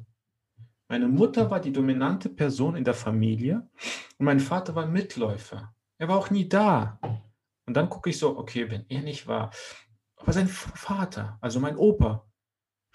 Meine 0.87 1.07
Mutter 1.07 1.49
war 1.51 1.59
die 1.59 1.73
dominante 1.73 2.29
Person 2.29 2.75
in 2.75 2.83
der 2.83 2.93
Familie 2.93 3.67
und 4.17 4.25
mein 4.25 4.39
Vater 4.39 4.75
war 4.75 4.85
Mitläufer. 4.85 5.73
Er 5.97 6.07
war 6.07 6.17
auch 6.17 6.29
nie 6.29 6.47
da. 6.47 6.99
Und 7.65 7.75
dann 7.75 7.89
gucke 7.89 8.11
ich 8.11 8.19
so, 8.19 8.37
okay, 8.37 8.69
wenn 8.69 8.85
er 8.87 9.01
nicht 9.01 9.27
war, 9.27 9.51
aber 10.15 10.31
sein 10.31 10.47
Vater, 10.47 11.37
also 11.41 11.59
mein 11.59 11.75
Opa, 11.75 12.25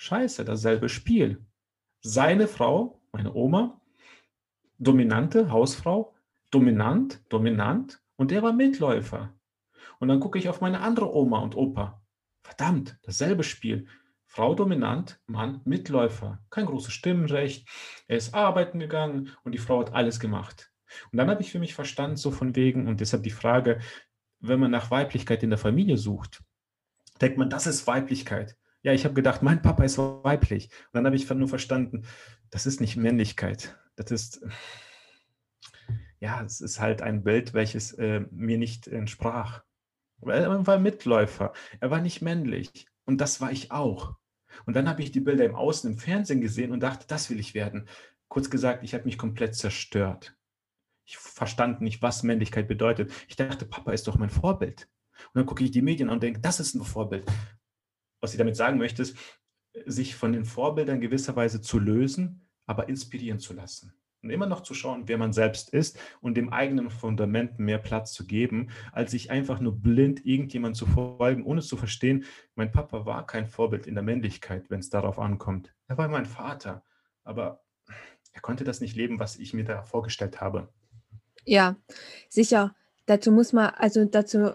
scheiße, 0.00 0.44
dasselbe 0.44 0.88
Spiel 0.88 1.44
seine 2.02 2.48
Frau, 2.48 3.02
meine 3.12 3.34
Oma, 3.34 3.80
dominante 4.78 5.50
Hausfrau, 5.50 6.14
dominant, 6.50 7.22
dominant 7.28 8.02
und 8.16 8.30
der 8.30 8.42
war 8.42 8.54
Mitläufer. 8.54 9.34
Und 9.98 10.08
dann 10.08 10.20
gucke 10.20 10.38
ich 10.38 10.48
auf 10.48 10.62
meine 10.62 10.80
andere 10.80 11.14
Oma 11.14 11.40
und 11.40 11.54
Opa. 11.54 12.02
Verdammt, 12.42 12.98
dasselbe 13.02 13.44
Spiel. 13.44 13.86
Frau 14.24 14.54
dominant, 14.54 15.20
Mann 15.26 15.60
Mitläufer. 15.64 16.42
Kein 16.48 16.64
großes 16.64 16.94
Stimmrecht. 16.94 17.68
Er 18.06 18.16
ist 18.16 18.32
arbeiten 18.32 18.78
gegangen 18.78 19.36
und 19.44 19.52
die 19.52 19.58
Frau 19.58 19.80
hat 19.80 19.92
alles 19.92 20.18
gemacht. 20.18 20.72
Und 21.12 21.18
dann 21.18 21.28
habe 21.28 21.42
ich 21.42 21.52
für 21.52 21.58
mich 21.58 21.74
verstanden, 21.74 22.16
so 22.16 22.30
von 22.30 22.56
wegen, 22.56 22.88
und 22.88 23.00
deshalb 23.00 23.22
die 23.22 23.30
Frage, 23.30 23.80
wenn 24.38 24.60
man 24.60 24.70
nach 24.70 24.90
Weiblichkeit 24.90 25.42
in 25.42 25.50
der 25.50 25.58
Familie 25.58 25.98
sucht, 25.98 26.42
denkt 27.20 27.36
man, 27.36 27.50
das 27.50 27.66
ist 27.66 27.86
Weiblichkeit. 27.86 28.56
Ja, 28.82 28.94
ich 28.94 29.04
habe 29.04 29.14
gedacht, 29.14 29.42
mein 29.42 29.60
Papa 29.60 29.84
ist 29.84 29.98
weiblich. 29.98 30.70
Und 30.86 30.94
dann 30.94 31.06
habe 31.06 31.16
ich 31.16 31.28
nur 31.28 31.48
verstanden, 31.48 32.06
das 32.50 32.66
ist 32.66 32.80
nicht 32.80 32.96
Männlichkeit. 32.96 33.78
Das 33.96 34.10
ist, 34.10 34.42
ja, 36.18 36.42
es 36.42 36.60
ist 36.60 36.80
halt 36.80 37.02
ein 37.02 37.22
Bild, 37.22 37.52
welches 37.52 37.92
äh, 37.92 38.20
mir 38.30 38.56
nicht 38.56 38.88
entsprach. 38.88 39.62
Er 40.22 40.66
war 40.66 40.78
Mitläufer. 40.78 41.52
Er 41.80 41.90
war 41.90 42.00
nicht 42.00 42.22
männlich. 42.22 42.86
Und 43.04 43.20
das 43.20 43.40
war 43.40 43.52
ich 43.52 43.70
auch. 43.70 44.16
Und 44.64 44.76
dann 44.76 44.88
habe 44.88 45.02
ich 45.02 45.12
die 45.12 45.20
Bilder 45.20 45.44
im 45.44 45.54
Außen, 45.54 45.92
im 45.92 45.98
Fernsehen 45.98 46.40
gesehen 46.40 46.72
und 46.72 46.80
dachte, 46.80 47.06
das 47.06 47.28
will 47.28 47.38
ich 47.38 47.54
werden. 47.54 47.86
Kurz 48.28 48.48
gesagt, 48.48 48.82
ich 48.82 48.94
habe 48.94 49.04
mich 49.04 49.18
komplett 49.18 49.54
zerstört. 49.54 50.36
Ich 51.04 51.18
verstand 51.18 51.80
nicht, 51.80 52.02
was 52.02 52.22
Männlichkeit 52.22 52.68
bedeutet. 52.68 53.12
Ich 53.28 53.36
dachte, 53.36 53.66
Papa 53.66 53.92
ist 53.92 54.06
doch 54.06 54.16
mein 54.16 54.30
Vorbild. 54.30 54.88
Und 55.18 55.34
dann 55.34 55.46
gucke 55.46 55.64
ich 55.64 55.70
die 55.70 55.82
Medien 55.82 56.08
an 56.08 56.14
und 56.14 56.22
denke, 56.22 56.40
das 56.40 56.60
ist 56.60 56.74
ein 56.74 56.84
Vorbild 56.84 57.26
was 58.20 58.32
ich 58.32 58.38
damit 58.38 58.56
sagen 58.56 58.78
möchte, 58.78 59.02
ist, 59.02 59.16
sich 59.86 60.16
von 60.16 60.32
den 60.32 60.44
Vorbildern 60.44 61.00
gewisserweise 61.00 61.60
zu 61.60 61.78
lösen, 61.78 62.42
aber 62.66 62.88
inspirieren 62.88 63.38
zu 63.38 63.54
lassen. 63.54 63.94
Und 64.22 64.30
immer 64.30 64.46
noch 64.46 64.60
zu 64.60 64.74
schauen, 64.74 65.08
wer 65.08 65.16
man 65.16 65.32
selbst 65.32 65.70
ist 65.70 65.98
und 66.20 66.36
dem 66.36 66.52
eigenen 66.52 66.90
Fundament 66.90 67.58
mehr 67.58 67.78
Platz 67.78 68.12
zu 68.12 68.26
geben, 68.26 68.68
als 68.92 69.12
sich 69.12 69.30
einfach 69.30 69.60
nur 69.60 69.80
blind 69.80 70.26
irgendjemand 70.26 70.76
zu 70.76 70.84
folgen, 70.86 71.44
ohne 71.44 71.62
zu 71.62 71.78
verstehen, 71.78 72.24
mein 72.54 72.70
Papa 72.70 73.06
war 73.06 73.26
kein 73.26 73.46
Vorbild 73.46 73.86
in 73.86 73.94
der 73.94 74.04
Männlichkeit, 74.04 74.68
wenn 74.68 74.80
es 74.80 74.90
darauf 74.90 75.18
ankommt. 75.18 75.74
Er 75.88 75.96
war 75.96 76.08
mein 76.08 76.26
Vater, 76.26 76.84
aber 77.24 77.64
er 78.32 78.42
konnte 78.42 78.64
das 78.64 78.82
nicht 78.82 78.94
leben, 78.94 79.18
was 79.18 79.36
ich 79.36 79.54
mir 79.54 79.64
da 79.64 79.82
vorgestellt 79.82 80.40
habe. 80.42 80.68
Ja, 81.46 81.76
sicher. 82.28 82.74
Dazu 83.10 83.32
muss 83.32 83.52
man, 83.52 83.72
also 83.76 84.04
dazu, 84.04 84.52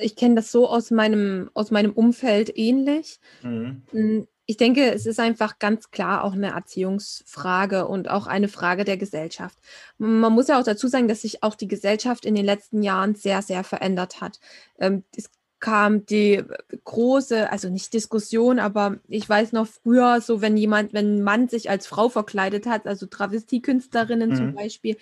ich 0.00 0.16
kenne 0.16 0.36
das 0.36 0.50
so 0.50 0.66
aus 0.66 0.90
meinem, 0.90 1.50
aus 1.52 1.70
meinem 1.70 1.92
Umfeld 1.92 2.50
ähnlich. 2.56 3.20
Mhm. 3.42 3.82
Hm, 3.90 4.26
ich 4.46 4.56
denke, 4.56 4.90
es 4.90 5.04
ist 5.04 5.20
einfach 5.20 5.58
ganz 5.58 5.90
klar 5.90 6.24
auch 6.24 6.32
eine 6.32 6.52
Erziehungsfrage 6.52 7.86
und 7.86 8.08
auch 8.08 8.26
eine 8.26 8.48
Frage 8.48 8.84
der 8.84 8.96
Gesellschaft. 8.96 9.58
Man 9.98 10.32
muss 10.32 10.48
ja 10.48 10.58
auch 10.58 10.64
dazu 10.64 10.88
sagen, 10.88 11.08
dass 11.08 11.20
sich 11.20 11.42
auch 11.42 11.54
die 11.54 11.68
Gesellschaft 11.68 12.24
in 12.24 12.34
den 12.34 12.46
letzten 12.46 12.82
Jahren 12.82 13.16
sehr, 13.16 13.42
sehr 13.42 13.64
verändert 13.64 14.22
hat. 14.22 14.40
Ähm, 14.78 15.04
es 15.14 15.28
kam 15.58 16.06
die 16.06 16.42
große, 16.84 17.52
also 17.52 17.68
nicht 17.68 17.92
Diskussion, 17.92 18.60
aber 18.60 18.96
ich 19.08 19.28
weiß 19.28 19.52
noch 19.52 19.66
früher, 19.66 20.22
so 20.22 20.40
wenn 20.40 20.56
jemand, 20.56 20.94
wenn 20.94 21.18
ein 21.18 21.22
Mann 21.22 21.48
sich 21.48 21.68
als 21.68 21.86
Frau 21.86 22.08
verkleidet 22.08 22.64
hat, 22.64 22.86
also 22.86 23.04
Travestiekünstlerinnen 23.04 24.30
mhm. 24.30 24.36
zum 24.36 24.54
Beispiel, 24.54 24.96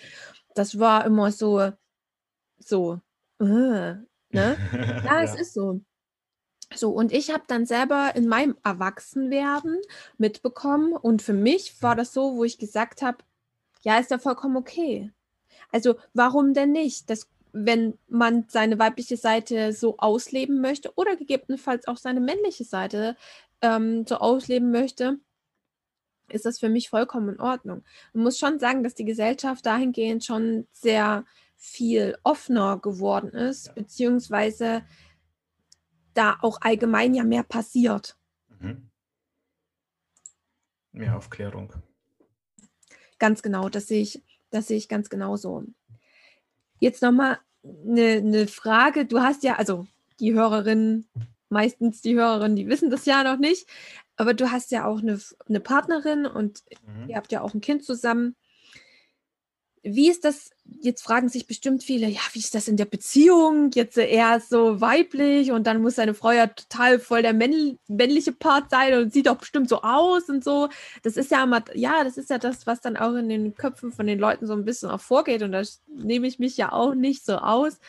das 0.53 0.79
war 0.79 1.05
immer 1.05 1.31
so, 1.31 1.71
so, 2.59 2.99
äh, 3.39 3.45
ne? 3.45 4.05
Ja, 4.31 4.55
ja, 5.05 5.23
es 5.23 5.35
ist 5.35 5.53
so. 5.53 5.81
So, 6.75 6.91
und 6.91 7.11
ich 7.11 7.31
habe 7.31 7.43
dann 7.47 7.65
selber 7.65 8.15
in 8.15 8.27
meinem 8.27 8.55
Erwachsenwerden 8.63 9.79
mitbekommen 10.17 10.93
und 10.93 11.21
für 11.21 11.33
mich 11.33 11.81
war 11.81 11.95
das 11.95 12.13
so, 12.13 12.35
wo 12.35 12.43
ich 12.43 12.59
gesagt 12.59 13.01
habe, 13.01 13.17
ja, 13.81 13.97
ist 13.97 14.11
ja 14.11 14.19
vollkommen 14.19 14.57
okay. 14.57 15.11
Also, 15.71 15.95
warum 16.13 16.53
denn 16.53 16.71
nicht? 16.71 17.09
Das, 17.09 17.27
wenn 17.53 17.97
man 18.07 18.45
seine 18.49 18.77
weibliche 18.77 19.17
Seite 19.17 19.73
so 19.73 19.97
ausleben 19.97 20.61
möchte 20.61 20.93
oder 20.95 21.15
gegebenenfalls 21.15 21.87
auch 21.87 21.97
seine 21.97 22.19
männliche 22.19 22.65
Seite 22.65 23.15
ähm, 23.61 24.05
so 24.07 24.17
ausleben 24.17 24.71
möchte, 24.71 25.19
ist 26.29 26.45
das 26.45 26.59
für 26.59 26.69
mich 26.69 26.89
vollkommen 26.89 27.29
in 27.35 27.39
Ordnung. 27.39 27.83
Man 28.13 28.23
muss 28.23 28.37
schon 28.37 28.59
sagen, 28.59 28.83
dass 28.83 28.93
die 28.95 29.05
Gesellschaft 29.05 29.65
dahingehend 29.65 30.23
schon 30.23 30.67
sehr 30.71 31.25
viel 31.61 32.17
offener 32.23 32.79
geworden 32.79 33.31
ist, 33.31 33.75
beziehungsweise 33.75 34.81
da 36.13 36.37
auch 36.41 36.61
allgemein 36.61 37.13
ja 37.13 37.25
mehr 37.25 37.43
passiert. 37.43 38.17
Mhm. 38.59 38.89
Mehr 40.93 41.17
Aufklärung. 41.17 41.73
Ganz 43.19 43.41
genau, 43.41 43.67
das 43.67 43.87
sehe 43.87 44.01
ich, 44.01 44.23
das 44.49 44.67
sehe 44.67 44.77
ich 44.77 44.87
ganz 44.87 45.09
genauso. 45.09 45.65
Jetzt 46.79 47.01
nochmal 47.01 47.39
eine, 47.63 48.13
eine 48.13 48.47
Frage. 48.47 49.05
Du 49.05 49.19
hast 49.19 49.43
ja, 49.43 49.55
also 49.55 49.85
die 50.21 50.33
Hörerinnen, 50.33 51.09
meistens 51.49 52.01
die 52.01 52.15
Hörerinnen, 52.15 52.55
die 52.55 52.69
wissen 52.69 52.89
das 52.89 53.05
ja 53.05 53.21
noch 53.23 53.37
nicht, 53.37 53.67
aber 54.15 54.33
du 54.33 54.49
hast 54.49 54.71
ja 54.71 54.85
auch 54.85 54.99
eine, 54.99 55.19
eine 55.47 55.59
Partnerin 55.59 56.25
und 56.25 56.63
mhm. 56.87 57.09
ihr 57.09 57.17
habt 57.17 57.33
ja 57.33 57.41
auch 57.41 57.53
ein 57.53 57.61
Kind 57.61 57.83
zusammen. 57.83 58.37
Wie 59.83 60.09
ist 60.09 60.25
das, 60.25 60.51
jetzt 60.81 61.01
fragen 61.03 61.29
sich 61.29 61.47
bestimmt 61.47 61.83
viele, 61.83 62.07
ja, 62.07 62.21
wie 62.33 62.39
ist 62.39 62.55
das 62.55 62.67
in 62.67 62.77
der 62.77 62.85
Beziehung? 62.85 63.71
Jetzt 63.73 63.97
eher 63.97 64.39
so 64.39 64.81
weiblich 64.81 65.51
und 65.51 65.65
dann 65.67 65.81
muss 65.81 65.95
seine 65.95 66.13
Frau 66.13 66.31
ja 66.31 66.47
total 66.47 66.99
voll 66.99 67.21
der 67.21 67.33
männliche 67.33 68.33
Part 68.33 68.69
sein 68.71 68.93
und 68.95 69.13
sieht 69.13 69.29
auch 69.29 69.37
bestimmt 69.37 69.69
so 69.69 69.81
aus 69.81 70.29
und 70.29 70.43
so. 70.43 70.69
Das 71.03 71.17
ist 71.17 71.31
ja 71.31 71.43
immer, 71.43 71.63
ja, 71.73 72.03
das 72.03 72.17
ist 72.17 72.29
ja 72.29 72.37
das, 72.37 72.67
was 72.67 72.81
dann 72.81 72.97
auch 72.97 73.15
in 73.15 73.29
den 73.29 73.55
Köpfen 73.55 73.91
von 73.91 74.07
den 74.07 74.19
Leuten 74.19 74.47
so 74.47 74.53
ein 74.53 74.65
bisschen 74.65 74.89
auch 74.89 75.01
vorgeht 75.01 75.43
und 75.43 75.51
da 75.51 75.61
nehme 75.87 76.27
ich 76.27 76.39
mich 76.39 76.57
ja 76.57 76.71
auch 76.71 76.93
nicht 76.95 77.25
so 77.25 77.37
aus. 77.37 77.79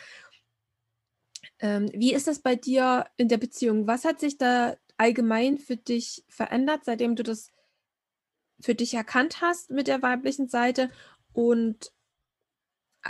Ähm, 1.59 1.89
wie 1.93 2.13
ist 2.13 2.27
das 2.27 2.39
bei 2.39 2.55
dir 2.55 3.05
in 3.17 3.27
der 3.27 3.37
Beziehung? 3.37 3.87
Was 3.87 4.05
hat 4.05 4.19
sich 4.19 4.37
da 4.37 4.75
allgemein 4.97 5.57
für 5.57 5.77
dich 5.77 6.23
verändert, 6.27 6.81
seitdem 6.85 7.15
du 7.15 7.23
das 7.23 7.51
für 8.59 8.75
dich 8.75 8.93
erkannt 8.93 9.41
hast 9.41 9.71
mit 9.71 9.87
der 9.87 10.01
weiblichen 10.01 10.47
Seite? 10.47 10.89
Und 11.33 11.91
äh, 13.03 13.09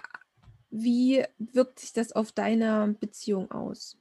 wie 0.69 1.23
wirkt 1.37 1.79
sich 1.79 1.93
das 1.93 2.11
auf 2.11 2.31
deine 2.31 2.95
Beziehung 2.99 3.51
aus? 3.51 3.97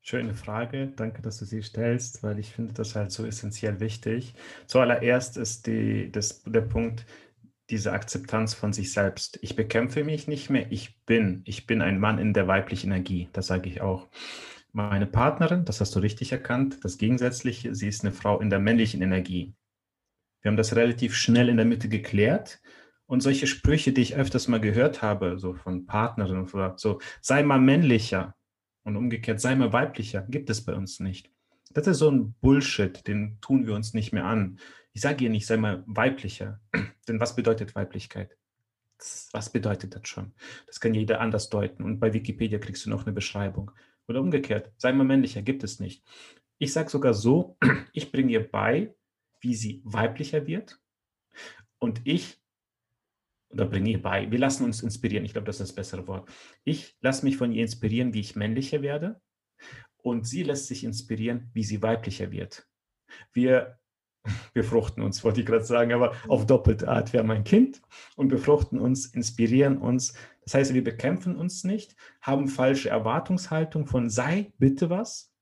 Schöne 0.00 0.34
Frage, 0.34 0.88
danke, 0.96 1.20
dass 1.20 1.38
du 1.38 1.44
sie 1.44 1.62
stellst, 1.62 2.22
weil 2.22 2.38
ich 2.38 2.52
finde 2.52 2.72
das 2.72 2.94
halt 2.94 3.12
so 3.12 3.26
essentiell 3.26 3.78
wichtig. 3.78 4.34
Zuallererst 4.66 5.36
ist 5.36 5.66
die, 5.66 6.10
das, 6.10 6.42
der 6.44 6.62
Punkt, 6.62 7.04
diese 7.68 7.92
Akzeptanz 7.92 8.54
von 8.54 8.72
sich 8.72 8.92
selbst. 8.92 9.38
Ich 9.42 9.54
bekämpfe 9.54 10.04
mich 10.04 10.26
nicht 10.26 10.48
mehr, 10.48 10.72
ich 10.72 11.04
bin. 11.04 11.42
Ich 11.44 11.66
bin 11.66 11.82
ein 11.82 11.98
Mann 12.00 12.18
in 12.18 12.32
der 12.32 12.48
weiblichen 12.48 12.90
Energie, 12.90 13.28
das 13.34 13.48
sage 13.48 13.68
ich 13.68 13.82
auch. 13.82 14.08
Meine 14.72 15.06
Partnerin, 15.06 15.64
das 15.64 15.80
hast 15.80 15.94
du 15.94 15.98
richtig 15.98 16.32
erkannt, 16.32 16.78
das 16.82 16.98
Gegensätzliche, 16.98 17.74
sie 17.74 17.88
ist 17.88 18.02
eine 18.02 18.12
Frau 18.12 18.40
in 18.40 18.48
der 18.48 18.60
männlichen 18.60 19.02
Energie. 19.02 19.54
Wir 20.40 20.50
haben 20.50 20.56
das 20.56 20.76
relativ 20.76 21.14
schnell 21.16 21.48
in 21.48 21.56
der 21.56 21.66
Mitte 21.66 21.88
geklärt. 21.88 22.60
Und 23.08 23.22
solche 23.22 23.46
Sprüche, 23.46 23.94
die 23.94 24.02
ich 24.02 24.16
öfters 24.16 24.48
mal 24.48 24.60
gehört 24.60 25.00
habe, 25.00 25.38
so 25.38 25.54
von 25.54 25.86
Partnerinnen, 25.86 26.46
so, 26.76 27.00
sei 27.22 27.42
mal 27.42 27.58
männlicher 27.58 28.36
und 28.84 28.96
umgekehrt, 28.96 29.40
sei 29.40 29.54
mal 29.54 29.72
weiblicher, 29.72 30.26
gibt 30.28 30.50
es 30.50 30.62
bei 30.62 30.74
uns 30.74 31.00
nicht. 31.00 31.30
Das 31.70 31.86
ist 31.86 31.98
so 31.98 32.10
ein 32.10 32.34
Bullshit, 32.42 33.06
den 33.08 33.38
tun 33.40 33.66
wir 33.66 33.74
uns 33.74 33.94
nicht 33.94 34.12
mehr 34.12 34.26
an. 34.26 34.58
Ich 34.92 35.00
sage 35.00 35.24
ihr 35.24 35.30
nicht, 35.30 35.46
sei 35.46 35.56
mal 35.56 35.84
weiblicher. 35.86 36.60
Denn 37.08 37.18
was 37.18 37.34
bedeutet 37.34 37.74
Weiblichkeit? 37.74 38.36
Was 39.32 39.50
bedeutet 39.50 39.94
das 39.94 40.06
schon? 40.06 40.34
Das 40.66 40.78
kann 40.78 40.92
jeder 40.92 41.22
anders 41.22 41.48
deuten. 41.48 41.84
Und 41.84 42.00
bei 42.00 42.12
Wikipedia 42.12 42.58
kriegst 42.58 42.84
du 42.84 42.90
noch 42.90 43.06
eine 43.06 43.14
Beschreibung. 43.14 43.70
Oder 44.06 44.20
umgekehrt, 44.20 44.70
sei 44.76 44.92
mal 44.92 45.04
männlicher, 45.04 45.40
gibt 45.40 45.64
es 45.64 45.80
nicht. 45.80 46.04
Ich 46.58 46.74
sage 46.74 46.90
sogar 46.90 47.14
so, 47.14 47.56
ich 47.94 48.12
bringe 48.12 48.32
ihr 48.32 48.50
bei, 48.50 48.94
wie 49.40 49.54
sie 49.54 49.80
weiblicher 49.84 50.46
wird. 50.46 50.78
Und 51.78 52.00
ich, 52.04 52.37
oder 53.50 53.66
bringe 53.66 53.90
ihr 53.90 54.02
bei, 54.02 54.30
wir 54.30 54.38
lassen 54.38 54.64
uns 54.64 54.82
inspirieren. 54.82 55.24
Ich 55.24 55.32
glaube, 55.32 55.46
das 55.46 55.60
ist 55.60 55.70
das 55.70 55.74
bessere 55.74 56.06
Wort. 56.06 56.28
Ich 56.64 56.96
lasse 57.00 57.24
mich 57.24 57.36
von 57.36 57.52
ihr 57.52 57.62
inspirieren, 57.62 58.12
wie 58.12 58.20
ich 58.20 58.36
männlicher 58.36 58.82
werde. 58.82 59.20
Und 59.96 60.26
sie 60.26 60.42
lässt 60.42 60.66
sich 60.66 60.84
inspirieren, 60.84 61.50
wie 61.54 61.64
sie 61.64 61.82
weiblicher 61.82 62.30
wird. 62.30 62.68
Wir 63.32 63.78
befruchten 64.54 65.02
uns, 65.02 65.24
wollte 65.24 65.40
ich 65.40 65.46
gerade 65.46 65.64
sagen, 65.64 65.92
aber 65.92 66.14
auf 66.28 66.46
doppelte 66.46 66.88
Art. 66.88 67.12
Wir 67.12 67.20
haben 67.20 67.30
ein 67.30 67.44
Kind 67.44 67.80
und 68.16 68.28
befruchten 68.28 68.78
uns, 68.78 69.06
inspirieren 69.06 69.78
uns. 69.78 70.14
Das 70.42 70.54
heißt, 70.54 70.74
wir 70.74 70.84
bekämpfen 70.84 71.36
uns 71.36 71.64
nicht, 71.64 71.96
haben 72.20 72.48
falsche 72.48 72.90
Erwartungshaltung 72.90 73.86
von 73.86 74.10
sei 74.10 74.52
bitte 74.58 74.90
was, 74.90 75.32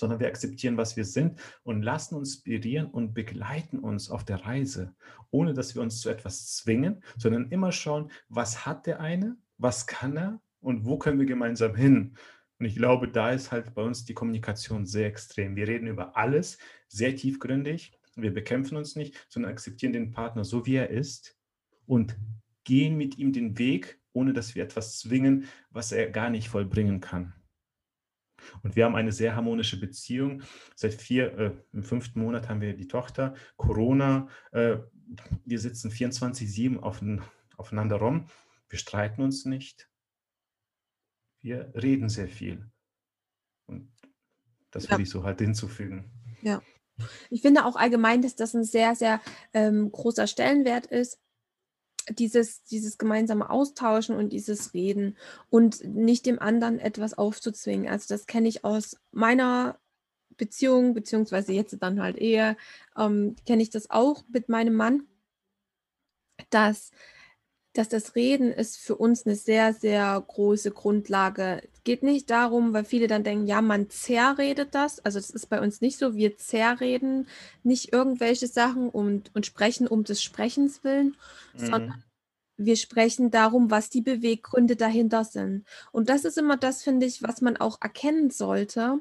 sondern 0.00 0.18
wir 0.18 0.26
akzeptieren, 0.26 0.76
was 0.76 0.96
wir 0.96 1.04
sind 1.04 1.40
und 1.62 1.82
lassen 1.82 2.16
uns 2.16 2.34
inspirieren 2.34 2.86
und 2.86 3.14
begleiten 3.14 3.78
uns 3.78 4.10
auf 4.10 4.24
der 4.24 4.44
Reise, 4.44 4.94
ohne 5.30 5.54
dass 5.54 5.76
wir 5.76 5.82
uns 5.82 6.00
zu 6.00 6.10
etwas 6.10 6.56
zwingen, 6.56 7.04
sondern 7.16 7.50
immer 7.50 7.70
schauen, 7.70 8.10
was 8.28 8.66
hat 8.66 8.86
der 8.86 8.98
eine, 9.00 9.36
was 9.58 9.86
kann 9.86 10.16
er 10.16 10.40
und 10.60 10.84
wo 10.84 10.98
können 10.98 11.20
wir 11.20 11.26
gemeinsam 11.26 11.76
hin. 11.76 12.16
Und 12.58 12.66
ich 12.66 12.74
glaube, 12.74 13.08
da 13.08 13.30
ist 13.30 13.52
halt 13.52 13.74
bei 13.74 13.82
uns 13.82 14.04
die 14.04 14.14
Kommunikation 14.14 14.84
sehr 14.84 15.06
extrem. 15.06 15.54
Wir 15.54 15.68
reden 15.68 15.86
über 15.86 16.16
alles 16.16 16.58
sehr 16.88 17.14
tiefgründig 17.14 17.96
wir 18.22 18.34
bekämpfen 18.34 18.76
uns 18.76 18.96
nicht, 18.96 19.26
sondern 19.28 19.52
akzeptieren 19.52 19.92
den 19.92 20.10
Partner 20.10 20.44
so, 20.44 20.66
wie 20.66 20.76
er 20.76 20.90
ist 20.90 21.36
und 21.86 22.16
gehen 22.64 22.96
mit 22.96 23.18
ihm 23.18 23.32
den 23.32 23.58
Weg, 23.58 24.00
ohne 24.12 24.32
dass 24.32 24.54
wir 24.54 24.64
etwas 24.64 24.98
zwingen, 24.98 25.44
was 25.70 25.92
er 25.92 26.10
gar 26.10 26.30
nicht 26.30 26.48
vollbringen 26.48 27.00
kann. 27.00 27.34
Und 28.62 28.76
wir 28.76 28.84
haben 28.84 28.96
eine 28.96 29.12
sehr 29.12 29.36
harmonische 29.36 29.78
Beziehung. 29.78 30.42
Seit 30.74 30.94
vier, 30.94 31.38
äh, 31.38 31.52
im 31.72 31.82
fünften 31.82 32.20
Monat 32.20 32.48
haben 32.48 32.60
wir 32.60 32.74
die 32.74 32.88
Tochter. 32.88 33.34
Corona, 33.56 34.28
äh, 34.52 34.78
wir 35.44 35.58
sitzen 35.58 35.90
24-7 35.90 36.78
auf, 36.78 37.02
aufeinander 37.56 37.96
rum. 37.96 38.26
Wir 38.68 38.78
streiten 38.78 39.22
uns 39.22 39.44
nicht. 39.44 39.88
Wir 41.42 41.72
reden 41.74 42.08
sehr 42.08 42.28
viel. 42.28 42.70
Und 43.66 43.90
das 44.70 44.86
ja. 44.86 44.96
will 44.96 45.02
ich 45.02 45.10
so 45.10 45.24
halt 45.24 45.40
hinzufügen. 45.40 46.10
Ja. 46.42 46.62
Ich 47.30 47.42
finde 47.42 47.64
auch 47.64 47.76
allgemein, 47.76 48.22
dass 48.22 48.36
das 48.36 48.54
ein 48.54 48.64
sehr, 48.64 48.94
sehr 48.94 49.20
ähm, 49.54 49.90
großer 49.90 50.26
Stellenwert 50.26 50.86
ist. 50.86 51.18
Dieses, 52.10 52.64
dieses 52.64 52.98
gemeinsame 52.98 53.50
Austauschen 53.50 54.16
und 54.16 54.32
dieses 54.32 54.74
Reden 54.74 55.16
und 55.48 55.84
nicht 55.84 56.26
dem 56.26 56.38
anderen 56.38 56.78
etwas 56.78 57.16
aufzuzwingen. 57.16 57.88
Also 57.88 58.06
das 58.08 58.26
kenne 58.26 58.48
ich 58.48 58.64
aus 58.64 58.96
meiner 59.12 59.78
Beziehung, 60.36 60.94
beziehungsweise 60.94 61.52
jetzt 61.52 61.76
dann 61.80 62.02
halt 62.02 62.16
eher, 62.16 62.56
ähm, 62.96 63.36
kenne 63.46 63.62
ich 63.62 63.70
das 63.70 63.90
auch 63.90 64.24
mit 64.32 64.48
meinem 64.48 64.74
Mann, 64.74 65.06
dass 66.50 66.90
dass 67.72 67.88
das 67.88 68.16
Reden 68.16 68.52
ist 68.52 68.78
für 68.78 68.96
uns 68.96 69.26
eine 69.26 69.36
sehr, 69.36 69.72
sehr 69.72 70.22
große 70.26 70.72
Grundlage. 70.72 71.62
Es 71.80 71.84
geht 71.84 72.02
nicht 72.02 72.28
darum, 72.28 72.74
weil 72.74 72.84
viele 72.84 73.06
dann 73.06 73.24
denken, 73.24 73.46
ja, 73.46 73.62
man 73.62 73.88
zerredet 73.88 74.74
das. 74.74 75.02
Also 75.02 75.18
das 75.18 75.30
ist 75.30 75.46
bei 75.46 75.62
uns 75.62 75.80
nicht 75.80 75.96
so. 75.96 76.14
Wir 76.14 76.36
zerreden 76.36 77.26
nicht 77.62 77.94
irgendwelche 77.94 78.48
Sachen 78.48 78.90
und, 78.90 79.34
und 79.34 79.46
sprechen 79.46 79.88
um 79.88 80.04
des 80.04 80.22
Sprechens 80.22 80.84
willen, 80.84 81.16
mhm. 81.54 81.58
sondern 81.58 82.04
wir 82.58 82.76
sprechen 82.76 83.30
darum, 83.30 83.70
was 83.70 83.88
die 83.88 84.02
Beweggründe 84.02 84.76
dahinter 84.76 85.24
sind. 85.24 85.64
Und 85.90 86.10
das 86.10 86.26
ist 86.26 86.36
immer 86.36 86.58
das, 86.58 86.82
finde 86.82 87.06
ich, 87.06 87.22
was 87.22 87.40
man 87.40 87.56
auch 87.56 87.80
erkennen 87.80 88.28
sollte. 88.28 89.00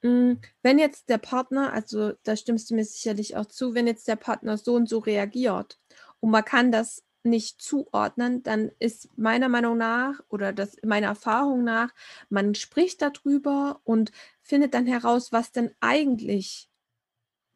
Hm, 0.00 0.38
wenn 0.62 0.78
jetzt 0.78 1.10
der 1.10 1.18
Partner, 1.18 1.74
also 1.74 2.12
da 2.22 2.36
stimmst 2.36 2.70
du 2.70 2.74
mir 2.74 2.86
sicherlich 2.86 3.36
auch 3.36 3.46
zu, 3.46 3.74
wenn 3.74 3.86
jetzt 3.86 4.08
der 4.08 4.16
Partner 4.16 4.56
so 4.56 4.76
und 4.76 4.88
so 4.88 4.98
reagiert 5.00 5.78
und 6.20 6.30
man 6.30 6.44
kann 6.44 6.72
das 6.72 7.02
nicht 7.24 7.60
zuordnen, 7.60 8.42
dann 8.42 8.70
ist 8.78 9.08
meiner 9.16 9.48
Meinung 9.48 9.78
nach 9.78 10.20
oder 10.28 10.52
das 10.52 10.76
meiner 10.84 11.08
Erfahrung 11.08 11.64
nach, 11.64 11.92
man 12.28 12.54
spricht 12.54 13.02
darüber 13.02 13.80
und 13.84 14.12
findet 14.42 14.74
dann 14.74 14.86
heraus, 14.86 15.32
was 15.32 15.52
denn 15.52 15.70
eigentlich 15.80 16.70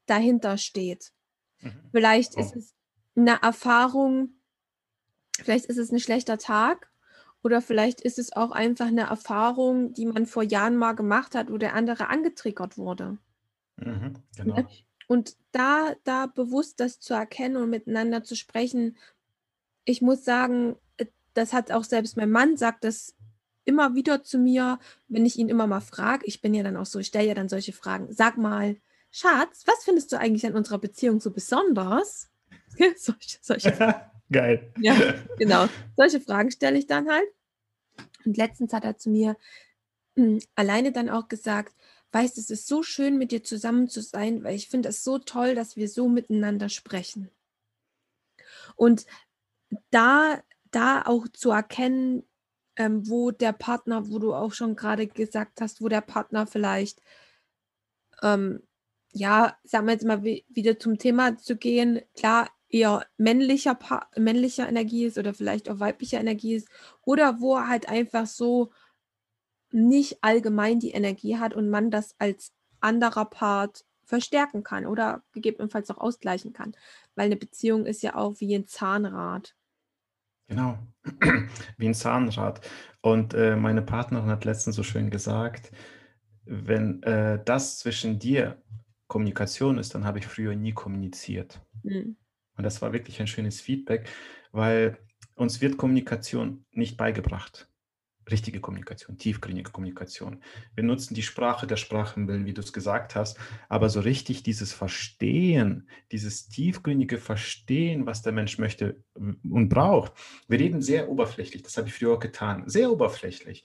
dahinter 0.07 0.59
steht. 0.59 1.13
Mhm. 1.61 1.73
Vielleicht 1.93 2.37
oh. 2.37 2.41
ist 2.41 2.57
es 2.57 2.75
eine 3.15 3.43
Erfahrung, 3.43 4.41
vielleicht 5.39 5.67
ist 5.67 5.79
es 5.79 5.93
ein 5.93 6.01
schlechter 6.01 6.39
Tag 6.39 6.91
oder 7.43 7.61
vielleicht 7.61 8.01
ist 8.01 8.19
es 8.19 8.33
auch 8.33 8.51
einfach 8.51 8.87
eine 8.87 9.03
Erfahrung, 9.03 9.93
die 9.93 10.07
man 10.07 10.27
vor 10.27 10.43
Jahren 10.43 10.77
mal 10.77 10.93
gemacht 10.93 11.35
hat, 11.35 11.51
wo 11.51 11.59
der 11.59 11.75
andere 11.75 12.09
angetriggert 12.09 12.79
wurde. 12.79 13.19
Mhm, 13.77 14.15
genau. 14.37 14.57
Ne? 14.57 14.69
Und 15.07 15.37
da, 15.53 15.95
da 16.05 16.27
bewusst 16.27 16.81
das 16.81 17.01
zu 17.01 17.15
erkennen 17.15 17.57
und 17.57 17.71
miteinander 17.71 18.25
zu 18.25 18.37
sprechen, 18.37 18.97
ich 19.89 20.03
muss 20.03 20.25
sagen, 20.25 20.77
äh, 20.99 21.07
das 21.35 21.53
hat 21.53 21.73
auch 21.73 21.85
selbst 21.85 22.17
mein 22.17 22.31
Mann 22.31 22.57
sagt 22.57 22.85
das 22.85 23.15
immer 23.65 23.95
wieder 23.95 24.23
zu 24.23 24.39
mir, 24.39 24.79
wenn 25.09 25.27
ich 25.27 25.39
ihn 25.39 25.49
immer 25.49 25.67
mal 25.67 25.81
frage. 25.81 26.27
Ich 26.27 26.41
bin 26.41 26.55
ja 26.55 26.63
dann 26.63 26.77
auch 26.77 26.87
so, 26.87 26.99
ich 26.99 27.09
stelle 27.09 27.29
ja 27.29 27.35
dann 27.35 27.49
solche 27.49 27.73
Fragen. 27.73 28.13
Sag 28.13 28.39
mal, 28.39 28.77
Schatz, 29.11 29.65
was 29.67 29.85
findest 29.85 30.13
du 30.13 30.19
eigentlich 30.19 30.47
an 30.47 30.55
unserer 30.55 30.79
Beziehung 30.79 31.21
so 31.21 31.31
besonders? 31.31 32.29
solche, 32.97 33.39
solche 33.41 33.73
Geil. 34.31 34.73
Ja, 34.79 34.95
genau. 35.39 35.69
Solche 35.97 36.21
Fragen 36.21 36.51
stelle 36.51 36.79
ich 36.79 36.87
dann 36.87 37.09
halt. 37.09 37.29
Und 38.27 38.37
letztens 38.37 38.75
hat 38.75 38.85
er 38.85 38.99
zu 38.99 39.09
mir 39.09 39.37
mh, 40.17 40.25
hm, 40.25 40.41
alleine 40.55 40.93
dann 40.93 41.09
auch 41.09 41.29
gesagt, 41.29 41.75
weißt, 42.13 42.37
es 42.37 42.51
ist 42.51 42.67
so 42.67 42.83
schön, 42.83 43.17
mit 43.17 43.33
dir 43.33 43.43
zusammen 43.43 43.89
zu 43.89 44.03
sein, 44.03 44.45
weil 44.45 44.55
ich 44.55 44.69
finde 44.69 44.91
es 44.91 45.03
so 45.03 45.19
toll, 45.19 45.55
dass 45.55 45.77
wir 45.77 45.89
so 45.89 46.09
miteinander 46.09 46.69
sprechen. 46.69 47.31
Und 48.77 49.07
da, 49.91 50.41
da 50.71 51.03
auch 51.03 51.29
zu 51.29 51.51
erkennen, 51.51 52.25
ähm, 52.77 53.09
wo 53.09 53.31
der 53.31 53.53
Partner, 53.53 54.09
wo 54.09 54.19
du 54.19 54.35
auch 54.35 54.53
schon 54.53 54.77
gerade 54.77 55.07
gesagt 55.07 55.61
hast, 55.61 55.81
wo 55.83 55.89
der 55.89 56.01
Partner 56.01 56.47
vielleicht, 56.47 57.03
ähm, 58.23 58.63
ja, 59.13 59.57
sagen 59.65 59.87
wir 59.87 59.93
jetzt 59.95 60.05
mal 60.05 60.23
wieder 60.23 60.79
zum 60.79 60.99
Thema 60.99 61.37
zu 61.39 61.57
gehen, 61.57 62.01
klar, 62.15 62.49
eher 62.69 63.07
männlicher, 63.17 63.79
männlicher 64.17 64.69
Energie 64.69 65.07
ist 65.07 65.19
oder 65.19 65.35
vielleicht 65.35 65.71
auch 65.71 65.81
weiblicher 65.81 66.21
Energie 66.21 66.55
ist 66.57 66.69
oder 67.03 67.41
wo 67.41 67.57
er 67.57 67.69
halt 67.69 67.89
einfach 67.89 68.27
so 68.27 68.71
nicht 69.71 70.19
allgemein 70.23 70.81
die 70.81 70.91
Energie 70.91 71.37
hat 71.39 71.55
und 71.55 71.71
man 71.71 71.91
das 71.91 72.15
als 72.19 72.53
anderer 72.81 73.25
Part 73.25 73.85
verstärken 74.05 74.63
kann 74.63 74.87
oder 74.87 75.23
gegebenenfalls 75.33 75.91
auch 75.91 75.99
ausgleichen 75.99 76.53
kann. 76.53 76.75
Weil 77.15 77.27
eine 77.27 77.37
Beziehung 77.37 77.87
ist 77.87 78.03
ja 78.03 78.15
auch 78.15 78.41
wie 78.41 78.55
ein 78.55 78.67
Zahnrad. 78.67 79.55
Genau, 80.49 80.79
wie 81.77 81.87
ein 81.87 81.95
Zahnrad. 81.95 82.61
Und 83.01 83.35
äh, 83.35 83.55
meine 83.55 83.83
Partnerin 83.83 84.31
hat 84.31 84.45
letztens 84.45 84.77
so 84.77 84.83
schön 84.83 85.11
gesagt, 85.11 85.71
wenn 86.45 87.03
äh, 87.03 87.43
das 87.45 87.79
zwischen 87.79 88.19
dir 88.19 88.61
Kommunikation 89.07 89.79
ist, 89.79 89.95
dann 89.95 90.05
habe 90.05 90.19
ich 90.19 90.27
früher 90.27 90.55
nie 90.55 90.73
kommuniziert. 90.73 91.61
Mhm. 91.83 92.17
Und 92.57 92.65
das 92.65 92.83
war 92.83 92.93
wirklich 92.93 93.21
ein 93.21 93.27
schönes 93.27 93.61
Feedback, 93.61 94.09
weil 94.51 94.99
uns 95.35 95.61
wird 95.61 95.77
Kommunikation 95.77 96.65
nicht 96.73 96.97
beigebracht. 96.97 97.69
Richtige 98.31 98.61
Kommunikation, 98.61 99.17
tiefgründige 99.17 99.71
Kommunikation. 99.71 100.43
Wir 100.75 100.85
nutzen 100.85 101.15
die 101.15 101.23
Sprache 101.23 101.67
der 101.67 101.77
Sprachenwillen, 101.77 102.45
wie 102.45 102.53
du 102.53 102.61
es 102.61 102.73
gesagt 102.73 103.15
hast, 103.15 103.39
aber 103.69 103.89
so 103.89 104.01
richtig 104.01 104.43
dieses 104.43 104.73
Verstehen, 104.73 105.89
dieses 106.13 106.49
tiefgründige 106.49 107.19
Verstehen, 107.19 108.07
was 108.07 108.23
der 108.23 108.33
Mensch 108.33 108.59
möchte 108.59 109.03
und 109.15 109.69
braucht. 109.69 110.13
Wir 110.47 110.59
reden 110.59 110.83
sehr 110.83 111.09
oberflächlich, 111.09 111.63
das 111.63 111.77
habe 111.77 111.89
ich 111.89 111.95
früher 111.95 112.15
auch 112.15 112.21
getan, 112.21 112.65
sehr 112.67 112.91
oberflächlich. 112.91 113.65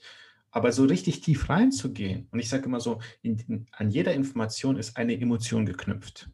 Aber 0.50 0.70
so 0.70 0.84
richtig 0.84 1.20
tief 1.20 1.48
reinzugehen, 1.48 2.28
und 2.30 2.38
ich 2.38 2.48
sage 2.48 2.66
immer 2.66 2.80
so, 2.80 3.00
in, 3.22 3.66
an 3.72 3.90
jeder 3.90 4.14
Information 4.14 4.76
ist 4.76 4.96
eine 4.96 5.20
Emotion 5.20 5.66
geknüpft. 5.66 6.30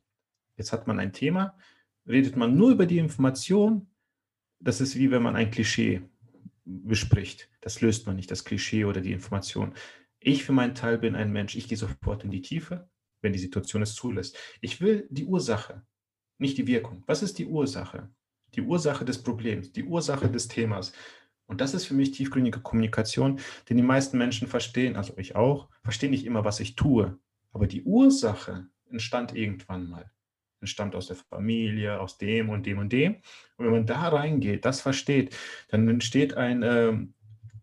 Jetzt 0.56 0.72
hat 0.72 0.86
man 0.86 1.00
ein 1.00 1.14
Thema, 1.14 1.56
redet 2.06 2.36
man 2.36 2.54
nur 2.54 2.70
über 2.70 2.84
die 2.84 2.98
Information, 2.98 3.88
das 4.60 4.82
ist 4.82 4.96
wie 4.96 5.10
wenn 5.10 5.22
man 5.22 5.36
ein 5.36 5.50
Klischee 5.50 6.02
bespricht. 6.84 7.48
Das 7.60 7.80
löst 7.80 8.06
man 8.06 8.16
nicht, 8.16 8.30
das 8.30 8.44
Klischee 8.44 8.84
oder 8.84 9.00
die 9.00 9.12
Information. 9.12 9.74
Ich 10.18 10.44
für 10.44 10.52
meinen 10.52 10.74
Teil 10.74 10.98
bin 10.98 11.14
ein 11.14 11.32
Mensch, 11.32 11.56
ich 11.56 11.68
gehe 11.68 11.78
sofort 11.78 12.24
in 12.24 12.30
die 12.30 12.42
Tiefe, 12.42 12.88
wenn 13.22 13.32
die 13.32 13.38
Situation 13.38 13.82
es 13.82 13.94
zulässt. 13.94 14.36
Ich 14.60 14.80
will 14.80 15.06
die 15.10 15.24
Ursache, 15.24 15.82
nicht 16.38 16.58
die 16.58 16.66
Wirkung. 16.66 17.02
Was 17.06 17.22
ist 17.22 17.38
die 17.38 17.46
Ursache? 17.46 18.10
Die 18.54 18.62
Ursache 18.62 19.04
des 19.04 19.22
Problems, 19.22 19.72
die 19.72 19.84
Ursache 19.84 20.28
des 20.28 20.48
Themas. 20.48 20.92
Und 21.46 21.60
das 21.60 21.74
ist 21.74 21.86
für 21.86 21.94
mich 21.94 22.12
tiefgründige 22.12 22.60
Kommunikation, 22.60 23.40
denn 23.68 23.76
die 23.76 23.82
meisten 23.82 24.18
Menschen 24.18 24.48
verstehen, 24.48 24.96
also 24.96 25.14
ich 25.16 25.36
auch, 25.36 25.68
verstehen 25.82 26.10
nicht 26.10 26.24
immer, 26.24 26.44
was 26.44 26.60
ich 26.60 26.76
tue. 26.76 27.18
Aber 27.52 27.66
die 27.66 27.82
Ursache 27.82 28.68
entstand 28.88 29.34
irgendwann 29.34 29.88
mal 29.88 30.10
entstammt 30.60 30.94
aus 30.94 31.06
der 31.06 31.16
Familie, 31.16 32.00
aus 32.00 32.18
dem 32.18 32.50
und 32.50 32.66
dem 32.66 32.78
und 32.78 32.92
dem. 32.92 33.16
Und 33.56 33.66
wenn 33.66 33.72
man 33.72 33.86
da 33.86 34.08
reingeht, 34.08 34.64
das 34.64 34.80
versteht, 34.80 35.36
dann 35.68 35.88
entsteht 35.88 36.34
ein, 36.34 36.62
äh, 36.62 36.92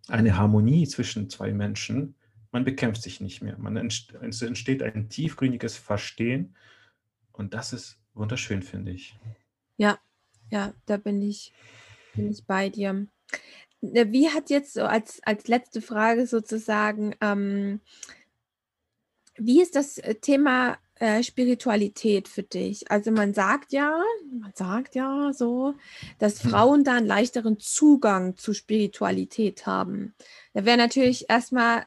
eine 0.07 0.37
Harmonie 0.37 0.87
zwischen 0.87 1.29
zwei 1.29 1.53
Menschen. 1.53 2.15
Man 2.51 2.63
bekämpft 2.63 3.01
sich 3.01 3.21
nicht 3.21 3.41
mehr. 3.41 3.57
Man 3.57 3.77
entsteht, 3.77 4.21
es 4.21 4.41
entsteht 4.41 4.81
ein 4.81 5.09
tiefgründiges 5.09 5.77
Verstehen. 5.77 6.55
Und 7.31 7.53
das 7.53 7.73
ist 7.73 7.99
wunderschön, 8.13 8.63
finde 8.63 8.91
ich. 8.91 9.17
Ja, 9.77 9.99
ja, 10.49 10.73
da 10.85 10.97
bin 10.97 11.21
ich, 11.21 11.53
bin 12.15 12.31
ich 12.31 12.45
bei 12.45 12.69
dir. 12.69 13.07
Wie 13.81 14.29
hat 14.29 14.49
jetzt 14.49 14.73
so 14.73 14.83
als, 14.83 15.21
als 15.23 15.47
letzte 15.47 15.81
Frage 15.81 16.25
sozusagen, 16.25 17.15
ähm, 17.21 17.79
wie 19.35 19.61
ist 19.61 19.75
das 19.75 19.99
äh, 19.99 20.15
Thema 20.15 20.79
äh, 20.99 21.23
Spiritualität 21.23 22.27
für 22.27 22.43
dich? 22.43 22.89
Also 22.91 23.11
man 23.11 23.33
sagt 23.33 23.73
ja, 23.73 24.01
man 24.39 24.51
sagt 24.53 24.95
ja 24.95 25.31
so, 25.33 25.75
dass 26.19 26.43
hm. 26.43 26.49
Frauen 26.49 26.83
da 26.83 26.95
einen 26.95 27.07
leichteren 27.07 27.59
Zugang 27.59 28.35
zu 28.37 28.53
Spiritualität 28.53 29.65
haben. 29.65 30.13
Da 30.53 30.65
wäre 30.65 30.77
natürlich 30.77 31.29
erstmal 31.29 31.85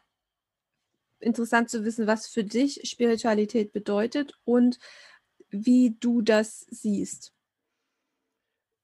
interessant 1.21 1.71
zu 1.71 1.85
wissen, 1.85 2.07
was 2.07 2.27
für 2.27 2.45
dich 2.45 2.81
Spiritualität 2.85 3.73
bedeutet 3.73 4.39
und 4.45 4.79
wie 5.51 5.97
du 6.01 6.23
das 6.23 6.67
siehst. 6.71 7.33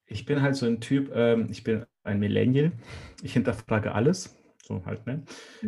Ich 0.07 0.25
bin 0.25 0.43
halt 0.43 0.55
so 0.55 0.67
ein 0.67 0.81
Typ, 0.81 1.11
ähm, 1.15 1.49
ich 1.51 1.65
bin 1.65 1.85
ein 2.05 2.21
Millennial. 2.21 2.73
Ich 3.23 3.33
hinterfrage 3.33 3.93
alles. 3.93 4.36
So 4.67 4.85
halt, 4.85 5.07
ne? 5.07 5.23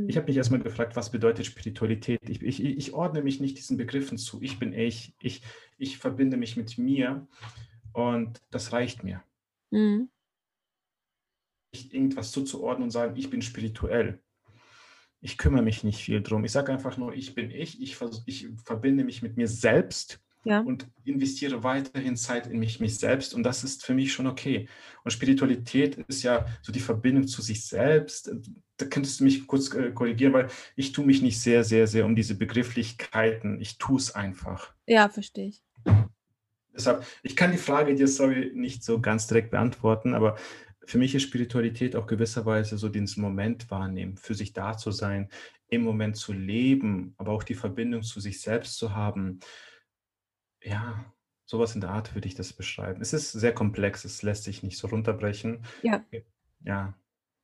Ich 0.08 0.16
habe 0.16 0.26
mich 0.26 0.36
erstmal 0.36 0.60
gefragt, 0.60 0.96
was 0.96 1.10
bedeutet 1.10 1.46
Spiritualität? 1.46 2.28
Ich, 2.28 2.42
ich, 2.42 2.64
ich 2.64 2.92
ordne 2.94 3.22
mich 3.22 3.38
nicht 3.38 3.56
diesen 3.56 3.76
Begriffen 3.76 4.18
zu. 4.18 4.42
Ich 4.42 4.58
bin 4.58 4.72
ich. 4.72 5.14
Ich, 5.20 5.42
ich 5.76 5.98
verbinde 5.98 6.36
mich 6.36 6.56
mit 6.56 6.78
mir 6.78 7.28
und 7.92 8.42
das 8.50 8.72
reicht 8.72 9.04
mir. 9.04 9.22
Mhm. 9.70 10.08
Irgendwas 11.90 12.32
zuzuordnen 12.32 12.84
und 12.84 12.90
sagen, 12.90 13.14
ich 13.16 13.30
bin 13.30 13.40
spirituell. 13.40 14.20
Ich 15.20 15.38
kümmere 15.38 15.62
mich 15.62 15.84
nicht 15.84 16.02
viel 16.02 16.20
drum. 16.20 16.44
Ich 16.44 16.52
sage 16.52 16.72
einfach 16.72 16.96
nur, 16.96 17.14
ich 17.14 17.36
bin 17.36 17.52
ich. 17.52 17.80
Ich, 17.80 17.96
ich 18.26 18.48
verbinde 18.64 19.04
mich 19.04 19.22
mit 19.22 19.36
mir 19.36 19.46
selbst 19.46 20.20
ja. 20.42 20.58
und 20.60 20.88
investiere 21.04 21.62
weiterhin 21.62 22.16
Zeit 22.16 22.48
in 22.48 22.58
mich, 22.58 22.80
mich 22.80 22.98
selbst. 22.98 23.32
Und 23.32 23.44
das 23.44 23.62
ist 23.62 23.84
für 23.84 23.94
mich 23.94 24.12
schon 24.12 24.26
okay. 24.26 24.68
Und 25.04 25.12
Spiritualität 25.12 25.98
ist 26.08 26.24
ja 26.24 26.46
so 26.62 26.72
die 26.72 26.80
Verbindung 26.80 27.28
zu 27.28 27.42
sich 27.42 27.64
selbst. 27.64 28.28
Da 28.78 28.86
könntest 28.86 29.20
du 29.20 29.24
mich 29.24 29.46
kurz 29.46 29.74
äh, 29.74 29.90
korrigieren, 29.90 30.32
weil 30.32 30.48
ich 30.76 30.92
tue 30.92 31.04
mich 31.04 31.20
nicht 31.20 31.40
sehr, 31.40 31.64
sehr, 31.64 31.86
sehr 31.86 32.06
um 32.06 32.16
diese 32.16 32.36
Begrifflichkeiten. 32.36 33.60
Ich 33.60 33.78
tue 33.78 33.98
es 33.98 34.14
einfach. 34.14 34.72
Ja, 34.86 35.08
verstehe 35.08 35.48
ich. 35.48 35.62
Deshalb, 36.72 37.04
ich 37.22 37.34
kann 37.34 37.52
die 37.52 37.58
Frage 37.58 37.94
dir, 37.94 38.06
sorry, 38.06 38.52
nicht 38.54 38.84
so 38.84 39.00
ganz 39.00 39.26
direkt 39.26 39.50
beantworten, 39.50 40.14
aber 40.14 40.36
für 40.84 40.98
mich 40.98 41.14
ist 41.14 41.24
Spiritualität 41.24 41.96
auch 41.96 42.06
gewisserweise 42.06 42.78
so 42.78 42.88
diesen 42.88 43.20
Moment 43.20 43.70
wahrnehmen, 43.70 44.16
für 44.16 44.34
sich 44.34 44.52
da 44.52 44.76
zu 44.76 44.90
sein, 44.90 45.28
im 45.68 45.82
Moment 45.82 46.16
zu 46.16 46.32
leben, 46.32 47.14
aber 47.18 47.32
auch 47.32 47.42
die 47.42 47.54
Verbindung 47.54 48.02
zu 48.02 48.20
sich 48.20 48.40
selbst 48.40 48.78
zu 48.78 48.94
haben, 48.94 49.40
ja, 50.62 51.12
sowas 51.44 51.74
in 51.74 51.80
der 51.80 51.90
Art 51.90 52.14
würde 52.14 52.28
ich 52.28 52.34
das 52.34 52.52
beschreiben. 52.52 53.00
Es 53.00 53.12
ist 53.12 53.32
sehr 53.32 53.52
komplex, 53.52 54.04
es 54.04 54.22
lässt 54.22 54.44
sich 54.44 54.62
nicht 54.62 54.78
so 54.78 54.86
runterbrechen. 54.88 55.64
Ja. 55.82 56.04
Ja. 56.64 56.94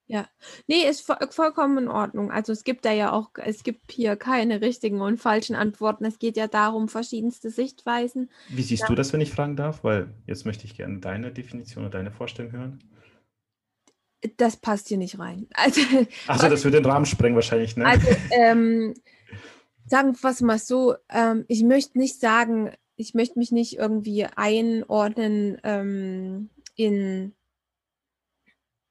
Ja. 0.07 0.29
Nee, 0.67 0.87
ist 0.89 1.01
vo 1.01 1.15
vollkommen 1.31 1.79
in 1.79 1.89
Ordnung. 1.89 2.31
Also 2.31 2.53
es 2.53 2.65
gibt 2.65 2.85
da 2.85 2.93
ja 2.93 3.13
auch, 3.13 3.31
es 3.37 3.63
gibt 3.63 3.91
hier 3.91 4.17
keine 4.17 4.61
richtigen 4.61 5.01
und 5.01 5.19
falschen 5.19 5.57
Antworten. 5.57 6.05
Es 6.05 6.19
geht 6.19 6.37
ja 6.37 6.47
darum, 6.47 6.89
verschiedenste 6.89 7.51
Sichtweisen. 7.51 8.31
Wie 8.51 8.63
siehst 8.63 8.83
ja. 8.83 8.89
du 8.89 8.95
das, 8.95 9.13
wenn 9.13 9.23
ich 9.23 9.31
fragen 9.31 9.57
darf? 9.57 9.83
Weil 9.83 10.13
jetzt 10.27 10.45
möchte 10.45 10.67
ich 10.67 10.77
gerne 10.77 10.99
deine 10.99 11.33
Definition 11.33 11.85
oder 11.85 11.99
deine 11.99 12.11
Vorstellung 12.11 12.53
hören. 12.53 12.79
Das 14.37 14.57
passt 14.57 14.89
hier 14.89 14.99
nicht 14.99 15.19
rein. 15.19 15.47
Also, 15.55 15.81
Achso, 16.27 16.49
das 16.49 16.65
würde 16.65 16.83
den 16.83 16.91
Rahmen 16.91 17.07
sprengen 17.07 17.35
wahrscheinlich, 17.35 17.77
ne? 17.77 17.87
Also, 17.87 18.09
ähm, 18.31 18.95
sagen 19.87 20.15
wir 20.21 20.31
es 20.31 20.41
mal 20.43 20.59
so, 20.59 20.97
ähm, 21.09 21.47
ich 21.49 21.63
möchte 21.63 21.99
nicht 21.99 22.21
sagen, 22.21 22.73
ich 22.97 23.15
möchte 23.15 23.39
mich 23.39 23.53
nicht 23.53 23.79
irgendwie 23.79 24.25
einordnen 24.25 25.59
ähm, 25.65 26.51
in, 26.77 27.33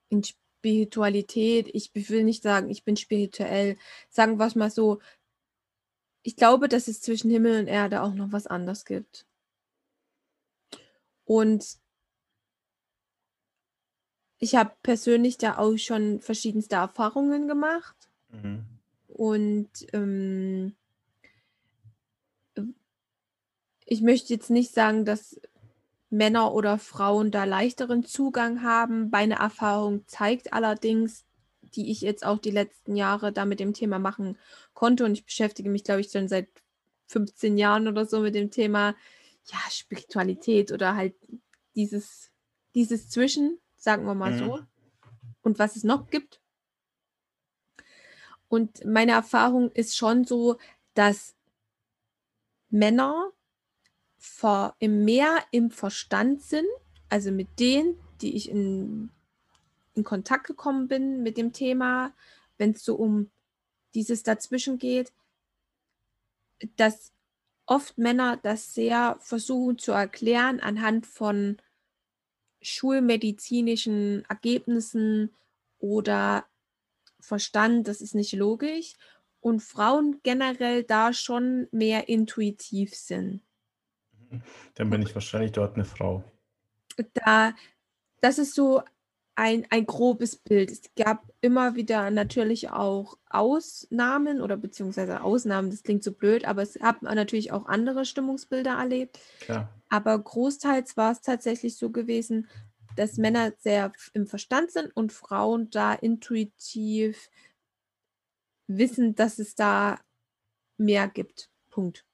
in 0.10 0.24
Spiritualität. 0.64 1.70
Ich 1.74 1.92
will 1.94 2.24
nicht 2.24 2.42
sagen, 2.42 2.70
ich 2.70 2.86
bin 2.86 2.96
spirituell. 2.96 3.76
Sagen 4.10 4.40
wir 4.40 4.48
es 4.48 4.56
mal 4.56 4.72
so. 4.72 5.00
Ich 6.22 6.38
glaube, 6.38 6.70
dass 6.70 6.88
es 6.88 7.02
zwischen 7.02 7.30
Himmel 7.30 7.60
und 7.60 7.68
Erde 7.68 8.02
auch 8.02 8.14
noch 8.14 8.32
was 8.32 8.48
anderes 8.48 8.86
gibt. 8.86 9.26
Und 11.26 11.66
ich 14.40 14.56
habe 14.56 14.72
persönlich 14.84 15.38
da 15.38 15.58
auch 15.58 15.76
schon 15.76 16.22
verschiedenste 16.22 16.78
Erfahrungen 16.78 17.50
gemacht. 17.50 17.98
Mhm. 18.30 18.64
Und 19.10 19.70
ähm, 19.92 20.76
ich 23.86 24.02
möchte 24.02 24.34
jetzt 24.34 24.50
nicht 24.50 24.74
sagen, 24.74 25.04
dass 25.04 25.42
Männer 26.14 26.54
oder 26.54 26.78
Frauen 26.78 27.32
da 27.32 27.44
leichteren 27.44 28.06
Zugang 28.06 28.62
haben. 28.62 29.10
Meine 29.10 29.40
Erfahrung 29.40 30.08
zeigt 30.08 30.54
allerdings, 30.54 31.26
die 31.62 31.90
ich 31.90 32.02
jetzt 32.02 32.24
auch 32.24 32.38
die 32.38 32.52
letzten 32.52 32.96
Jahre 32.96 33.34
da 33.34 33.46
mit 33.46 33.60
dem 33.60 33.74
Thema 33.74 33.98
machen 33.98 34.38
konnte 34.76 35.06
und 35.06 35.14
ich 35.14 35.26
beschäftige 35.26 35.72
mich, 35.72 35.84
glaube 35.84 36.02
ich, 36.02 36.12
schon 36.12 36.28
seit 36.28 36.48
15 37.08 37.58
Jahren 37.58 37.88
oder 37.88 38.06
so 38.06 38.20
mit 38.20 38.36
dem 38.36 38.52
Thema 38.52 38.96
ja, 39.46 39.58
Spiritualität 39.72 40.72
oder 40.72 40.96
halt 40.96 41.16
dieses, 41.74 42.30
dieses 42.76 43.10
Zwischen, 43.10 43.58
sagen 43.76 44.06
wir 44.06 44.14
mal 44.14 44.34
mhm. 44.34 44.38
so, 44.38 44.60
und 45.42 45.58
was 45.58 45.76
es 45.76 45.84
noch 45.84 46.12
gibt. 46.12 46.42
Und 48.50 48.86
meine 48.86 49.14
Erfahrung 49.14 49.72
ist 49.72 49.98
schon 49.98 50.26
so, 50.26 50.58
dass 50.94 51.36
Männer 52.70 53.32
vor, 54.26 54.78
mehr 54.80 55.44
im 55.52 55.70
Verstand 55.70 56.42
sind, 56.42 56.66
also 57.10 57.30
mit 57.30 57.60
denen, 57.60 58.00
die 58.22 58.38
ich 58.38 58.50
in, 58.50 59.10
in 59.96 60.06
Kontakt 60.06 60.48
gekommen 60.48 60.88
bin 60.88 61.24
mit 61.24 61.36
dem 61.38 61.52
Thema, 61.52 62.14
wenn 62.58 62.72
es 62.72 62.86
so 62.86 62.96
um 62.96 63.32
dieses 63.94 64.24
Dazwischen 64.24 64.80
geht, 64.80 65.12
dass 66.78 67.12
oft 67.66 67.98
Männer 67.98 68.38
das 68.38 68.74
sehr 68.74 69.18
versuchen 69.20 69.78
zu 69.78 69.92
erklären 69.92 70.62
anhand 70.62 71.06
von 71.06 71.58
schulmedizinischen 72.62 74.24
Ergebnissen 74.30 75.34
oder 75.80 76.46
Verstand, 77.20 77.90
das 77.90 78.00
ist 78.00 78.16
nicht 78.16 78.32
logisch. 78.32 78.94
Und 79.42 79.60
Frauen 79.60 80.22
generell 80.24 80.84
da 80.84 81.12
schon 81.12 81.68
mehr 81.72 82.08
intuitiv 82.08 82.96
sind. 82.96 83.42
Dann 84.76 84.90
bin 84.90 85.02
ich 85.02 85.14
wahrscheinlich 85.14 85.52
dort 85.52 85.76
eine 85.76 85.86
Frau. 85.86 86.24
Da, 87.14 87.54
das 88.22 88.38
ist 88.38 88.56
so 88.56 88.82
ein, 89.36 89.66
ein 89.70 89.86
grobes 89.86 90.36
Bild. 90.36 90.72
Es 90.72 90.82
gab 90.96 91.26
immer 91.42 91.76
wieder 91.76 92.12
natürlich 92.12 92.70
auch 92.70 93.18
Ausnahmen 93.30 94.42
oder 94.42 94.58
beziehungsweise 94.58 95.22
Ausnahmen, 95.22 95.72
das 95.72 95.84
klingt 95.84 96.04
so 96.04 96.12
blöd, 96.12 96.46
aber 96.46 96.62
es 96.62 96.80
hat 96.82 97.02
man 97.02 97.16
natürlich 97.16 97.52
auch 97.52 97.66
andere 97.66 98.06
Stimmungsbilder 98.06 98.72
erlebt. 98.72 99.20
Klar. 99.40 99.74
Aber 99.90 100.18
großteils 100.18 100.98
war 100.98 101.12
es 101.12 101.22
tatsächlich 101.22 101.78
so 101.78 101.90
gewesen, 101.90 102.48
dass 102.96 103.18
Männer 103.18 103.54
sehr 103.58 103.92
im 104.14 104.28
Verstand 104.28 104.72
sind 104.72 104.96
und 104.96 105.12
Frauen 105.12 105.70
da 105.72 105.94
intuitiv 105.94 107.30
wissen, 108.68 109.16
dass 109.16 109.40
es 109.40 109.56
da 109.56 110.00
mehr 110.78 111.08
gibt. 111.08 111.50
Punkt. 111.70 112.06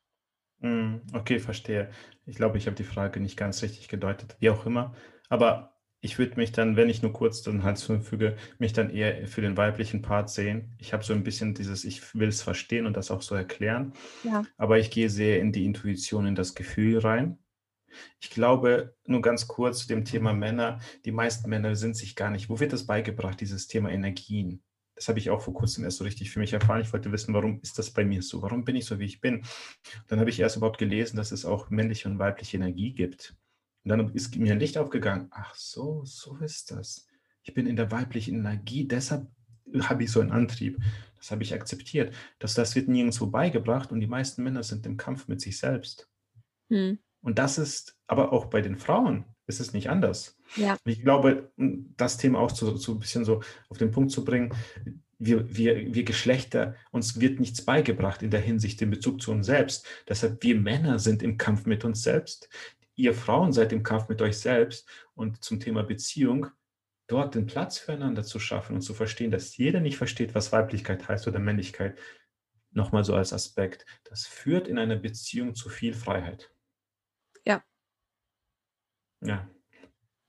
Hm, 0.61 1.01
okay, 1.13 1.39
verstehe. 1.39 1.89
Ich 2.25 2.35
glaube, 2.35 2.57
ich 2.57 2.67
habe 2.67 2.75
die 2.75 2.83
Frage 2.83 3.19
nicht 3.19 3.37
ganz 3.37 3.61
richtig 3.61 3.87
gedeutet, 3.87 4.35
wie 4.39 4.49
auch 4.49 4.65
immer. 4.65 4.93
Aber 5.29 5.79
ich 6.01 6.17
würde 6.17 6.35
mich 6.35 6.51
dann, 6.51 6.75
wenn 6.75 6.89
ich 6.89 7.01
nur 7.01 7.11
kurz 7.11 7.41
dann 7.41 7.63
halt 7.63 7.77
zufüge, 7.77 8.37
mich 8.57 8.73
dann 8.73 8.89
eher 8.89 9.27
für 9.27 9.41
den 9.41 9.57
weiblichen 9.57 10.01
Part 10.01 10.29
sehen. 10.29 10.75
Ich 10.77 10.93
habe 10.93 11.03
so 11.03 11.13
ein 11.13 11.23
bisschen 11.23 11.53
dieses, 11.53 11.83
ich 11.83 12.15
will 12.15 12.29
es 12.29 12.41
verstehen 12.41 12.85
und 12.85 12.95
das 12.95 13.11
auch 13.11 13.21
so 13.21 13.35
erklären. 13.35 13.93
Ja. 14.23 14.43
Aber 14.57 14.79
ich 14.79 14.91
gehe 14.91 15.09
sehr 15.09 15.39
in 15.39 15.51
die 15.51 15.65
Intuition, 15.65 16.25
in 16.25 16.35
das 16.35 16.55
Gefühl 16.55 16.99
rein. 16.99 17.37
Ich 18.19 18.29
glaube, 18.29 18.95
nur 19.05 19.21
ganz 19.21 19.47
kurz 19.47 19.79
zu 19.79 19.87
dem 19.87 20.05
Thema 20.05 20.33
Männer. 20.33 20.79
Die 21.05 21.11
meisten 21.11 21.49
Männer 21.49 21.75
sind 21.75 21.97
sich 21.97 22.15
gar 22.15 22.29
nicht. 22.29 22.49
Wo 22.49 22.59
wird 22.59 22.71
das 22.71 22.85
beigebracht, 22.85 23.41
dieses 23.41 23.67
Thema 23.67 23.89
Energien? 23.89 24.61
Das 24.99 25.07
habe 25.07 25.17
ich 25.17 25.29
auch 25.29 25.41
vor 25.41 25.53
kurzem 25.53 25.85
erst 25.85 25.99
so 25.99 26.03
richtig 26.03 26.29
für 26.29 26.39
mich 26.39 26.51
erfahren. 26.51 26.81
Ich 26.81 26.91
wollte 26.91 27.09
wissen, 27.13 27.33
warum 27.33 27.61
ist 27.61 27.79
das 27.79 27.89
bei 27.89 28.03
mir 28.03 28.21
so? 28.21 28.41
Warum 28.41 28.65
bin 28.65 28.75
ich 28.75 28.83
so, 28.83 28.99
wie 28.99 29.05
ich 29.05 29.21
bin? 29.21 29.45
Dann 30.07 30.19
habe 30.19 30.29
ich 30.29 30.41
erst 30.41 30.57
überhaupt 30.57 30.77
gelesen, 30.77 31.15
dass 31.15 31.31
es 31.31 31.45
auch 31.45 31.69
männliche 31.69 32.09
und 32.09 32.19
weibliche 32.19 32.57
Energie 32.57 32.91
gibt. 32.91 33.33
Und 33.85 33.91
dann 33.91 34.13
ist 34.13 34.35
mir 34.35 34.51
ein 34.51 34.59
Licht 34.59 34.77
aufgegangen. 34.77 35.29
Ach 35.31 35.55
so, 35.55 36.03
so 36.03 36.35
ist 36.39 36.71
das. 36.71 37.07
Ich 37.43 37.53
bin 37.53 37.65
in 37.65 37.77
der 37.77 37.91
weiblichen 37.91 38.35
Energie, 38.35 38.89
deshalb 38.89 39.25
habe 39.83 40.03
ich 40.03 40.11
so 40.11 40.19
einen 40.19 40.33
Antrieb. 40.33 40.77
Das 41.15 41.31
habe 41.31 41.43
ich 41.43 41.53
akzeptiert. 41.53 42.13
Das, 42.39 42.53
das 42.53 42.75
wird 42.75 42.89
nirgendwo 42.89 43.27
beigebracht 43.27 43.93
und 43.93 44.01
die 44.01 44.07
meisten 44.07 44.43
Männer 44.43 44.63
sind 44.63 44.85
im 44.85 44.97
Kampf 44.97 45.29
mit 45.29 45.39
sich 45.39 45.57
selbst. 45.59 46.09
Hm. 46.67 46.99
Und 47.21 47.39
das 47.39 47.57
ist 47.57 47.97
aber 48.05 48.33
auch 48.33 48.47
bei 48.47 48.59
den 48.59 48.75
Frauen 48.75 49.23
ist 49.49 49.59
es 49.59 49.73
nicht 49.73 49.89
anders. 49.89 50.37
Ja. 50.55 50.77
Ich 50.85 51.01
glaube, 51.01 51.51
das 51.57 52.17
Thema 52.17 52.39
auch 52.39 52.51
so, 52.51 52.77
so 52.77 52.93
ein 52.93 52.99
bisschen 52.99 53.25
so 53.25 53.41
auf 53.67 53.77
den 53.77 53.91
Punkt 53.91 54.11
zu 54.11 54.23
bringen, 54.23 54.53
wir, 55.21 55.53
wir, 55.53 55.93
wir 55.93 56.03
Geschlechter, 56.05 56.75
uns 56.91 57.19
wird 57.19 57.41
nichts 57.41 57.65
beigebracht 57.65 58.23
in 58.23 58.31
der 58.31 58.39
Hinsicht 58.39 58.81
in 58.81 58.89
Bezug 58.89 59.21
zu 59.21 59.31
uns 59.31 59.47
selbst. 59.47 59.85
Deshalb, 60.07 60.41
wir 60.43 60.55
Männer 60.55 60.97
sind 60.97 61.21
im 61.21 61.37
Kampf 61.37 61.65
mit 61.65 61.83
uns 61.83 62.03
selbst 62.03 62.47
ihr 62.99 63.13
Frauen 63.13 63.53
seid 63.53 63.71
im 63.71 63.81
Kampf 63.81 64.09
mit 64.09 64.21
euch 64.21 64.37
selbst 64.37 64.85
und 65.15 65.41
zum 65.41 65.61
Thema 65.61 65.83
Beziehung, 65.83 66.47
dort 67.07 67.33
den 67.33 67.45
Platz 67.45 67.77
füreinander 67.77 68.23
zu 68.23 68.39
schaffen 68.39 68.75
und 68.75 68.81
zu 68.81 68.93
verstehen, 68.93 69.31
dass 69.31 69.55
jeder 69.55 69.79
nicht 69.79 69.97
versteht, 69.97 70.35
was 70.35 70.51
Weiblichkeit 70.51 71.07
heißt 71.07 71.25
oder 71.27 71.39
Männlichkeit, 71.39 71.97
nochmal 72.71 73.05
so 73.05 73.15
als 73.15 73.31
Aspekt, 73.31 73.85
das 74.03 74.27
führt 74.27 74.67
in 74.67 74.77
einer 74.77 74.97
Beziehung 74.97 75.55
zu 75.55 75.69
viel 75.69 75.93
Freiheit. 75.93 76.51
Ja. 77.45 77.63
Ja. 79.21 79.47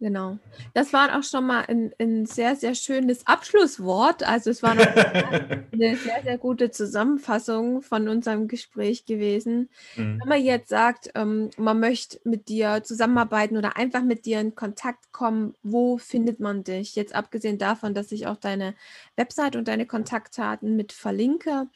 Genau. 0.01 0.39
Das 0.73 0.95
war 0.95 1.19
auch 1.19 1.23
schon 1.23 1.47
mal 1.47 1.67
ein, 1.69 1.93
ein 1.99 2.25
sehr, 2.25 2.57
sehr 2.57 2.75
schönes 2.75 3.27
Abschlusswort. 3.27 4.27
Also 4.27 4.49
es 4.49 4.63
war 4.63 4.71
eine 5.73 5.97
sehr, 5.97 6.23
sehr 6.23 6.39
gute 6.39 6.71
Zusammenfassung 6.71 7.83
von 7.83 8.09
unserem 8.09 8.49
Gespräch 8.49 9.05
gewesen. 9.05 9.69
Mhm. 9.97 10.19
Wenn 10.19 10.29
man 10.29 10.43
jetzt 10.43 10.71
sagt, 10.71 11.11
ähm, 11.15 11.51
man 11.59 11.81
möchte 11.81 12.19
mit 12.25 12.49
dir 12.49 12.83
zusammenarbeiten 12.83 13.59
oder 13.59 13.77
einfach 13.77 14.03
mit 14.03 14.25
dir 14.25 14.41
in 14.41 14.55
Kontakt 14.55 15.13
kommen, 15.13 15.55
wo 15.63 15.99
findet 15.99 16.41
man 16.41 16.65
dich? 16.65 16.97
Jetzt 16.97 17.15
abgesehen 17.15 17.59
davon, 17.59 17.93
dass 17.93 18.11
ich 18.11 18.27
auch 18.27 18.37
deine 18.37 18.75
Website 19.17 19.55
und 19.55 19.69
deine 19.69 19.85
Kontaktdaten 19.85 20.77
mit 20.77 20.93
verlinke, 20.93 21.67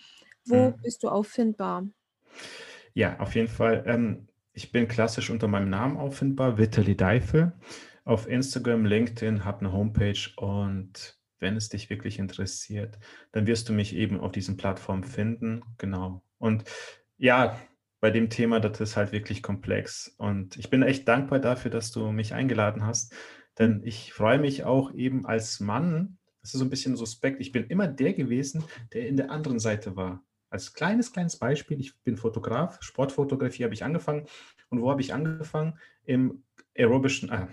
wo 0.46 0.70
mhm. 0.70 0.80
bist 0.82 1.02
du 1.02 1.10
auffindbar? 1.10 1.86
Ja, 2.94 3.18
auf 3.18 3.34
jeden 3.34 3.48
Fall. 3.48 3.84
Ähm, 3.86 4.28
ich 4.54 4.72
bin 4.72 4.88
klassisch 4.88 5.30
unter 5.30 5.48
meinem 5.48 5.68
Namen 5.68 5.96
auffindbar, 5.96 6.56
Vitali 6.56 6.96
Deifel 6.96 7.52
auf 8.04 8.28
Instagram, 8.28 8.84
LinkedIn, 8.84 9.44
habe 9.44 9.60
eine 9.60 9.72
Homepage 9.72 10.30
und 10.36 11.18
wenn 11.40 11.56
es 11.56 11.68
dich 11.68 11.90
wirklich 11.90 12.18
interessiert, 12.18 12.98
dann 13.32 13.46
wirst 13.46 13.68
du 13.68 13.72
mich 13.72 13.94
eben 13.94 14.20
auf 14.20 14.32
diesen 14.32 14.56
Plattformen 14.56 15.04
finden. 15.04 15.62
Genau. 15.78 16.22
Und 16.38 16.64
ja, 17.18 17.58
bei 18.00 18.10
dem 18.10 18.30
Thema, 18.30 18.60
das 18.60 18.80
ist 18.80 18.96
halt 18.96 19.12
wirklich 19.12 19.42
komplex. 19.42 20.14
Und 20.18 20.56
ich 20.56 20.70
bin 20.70 20.82
echt 20.82 21.08
dankbar 21.08 21.40
dafür, 21.40 21.70
dass 21.70 21.90
du 21.90 22.12
mich 22.12 22.34
eingeladen 22.34 22.86
hast. 22.86 23.14
Denn 23.58 23.82
ich 23.84 24.12
freue 24.12 24.38
mich 24.38 24.64
auch 24.64 24.94
eben 24.94 25.26
als 25.26 25.60
Mann, 25.60 26.18
das 26.40 26.52
ist 26.52 26.60
so 26.60 26.66
ein 26.66 26.70
bisschen 26.70 26.96
suspekt, 26.96 27.40
ich 27.40 27.52
bin 27.52 27.64
immer 27.68 27.88
der 27.88 28.12
gewesen, 28.12 28.64
der 28.92 29.08
in 29.08 29.16
der 29.16 29.30
anderen 29.30 29.58
Seite 29.58 29.96
war. 29.96 30.22
Als 30.54 30.72
kleines, 30.72 31.12
kleines 31.12 31.36
Beispiel, 31.36 31.80
ich 31.80 31.98
bin 32.04 32.16
Fotograf, 32.16 32.80
Sportfotografie 32.80 33.64
habe 33.64 33.74
ich 33.74 33.82
angefangen. 33.82 34.28
Und 34.68 34.80
wo 34.80 34.88
habe 34.88 35.00
ich 35.00 35.12
angefangen? 35.12 35.80
Im 36.04 36.44
aerobischen, 36.78 37.28
äh, 37.28 37.48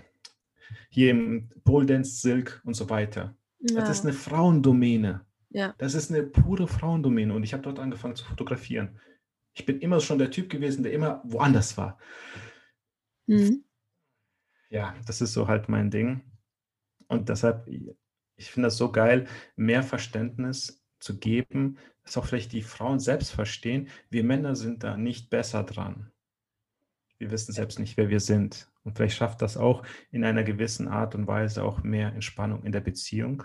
hier 0.88 1.10
im 1.10 1.50
Pole 1.64 1.84
Dance, 1.84 2.20
Silk 2.20 2.62
und 2.64 2.74
so 2.74 2.88
weiter. 2.90 3.36
Ja. 3.58 3.80
Das 3.80 3.90
ist 3.90 4.04
eine 4.04 4.12
Frauendomäne. 4.12 5.26
Ja. 5.50 5.74
Das 5.78 5.94
ist 5.94 6.12
eine 6.12 6.22
pure 6.22 6.68
Frauendomäne 6.68 7.34
und 7.34 7.42
ich 7.42 7.52
habe 7.52 7.64
dort 7.64 7.80
angefangen 7.80 8.14
zu 8.14 8.24
fotografieren. 8.24 9.00
Ich 9.52 9.66
bin 9.66 9.80
immer 9.80 9.98
schon 9.98 10.20
der 10.20 10.30
Typ 10.30 10.48
gewesen, 10.48 10.84
der 10.84 10.92
immer 10.92 11.22
woanders 11.24 11.76
war. 11.76 11.98
Mhm. 13.26 13.64
Ja, 14.70 14.94
das 15.08 15.20
ist 15.20 15.32
so 15.32 15.48
halt 15.48 15.68
mein 15.68 15.90
Ding. 15.90 16.22
Und 17.08 17.28
deshalb, 17.28 17.66
ich 17.66 18.48
finde 18.52 18.68
das 18.68 18.76
so 18.76 18.92
geil, 18.92 19.26
mehr 19.56 19.82
Verständnis 19.82 20.81
zu 21.02 21.18
geben, 21.18 21.78
dass 22.04 22.16
auch 22.16 22.24
vielleicht 22.24 22.52
die 22.52 22.62
Frauen 22.62 22.98
selbst 22.98 23.30
verstehen, 23.30 23.88
wir 24.10 24.24
Männer 24.24 24.56
sind 24.56 24.84
da 24.84 24.96
nicht 24.96 25.30
besser 25.30 25.62
dran. 25.64 26.10
Wir 27.18 27.30
wissen 27.30 27.52
selbst 27.52 27.78
nicht, 27.78 27.96
wer 27.96 28.08
wir 28.08 28.20
sind. 28.20 28.70
Und 28.84 28.96
vielleicht 28.96 29.16
schafft 29.16 29.42
das 29.42 29.56
auch 29.56 29.84
in 30.10 30.24
einer 30.24 30.42
gewissen 30.42 30.88
Art 30.88 31.14
und 31.14 31.26
Weise 31.26 31.62
auch 31.62 31.82
mehr 31.82 32.12
Entspannung 32.12 32.64
in 32.64 32.72
der 32.72 32.80
Beziehung, 32.80 33.44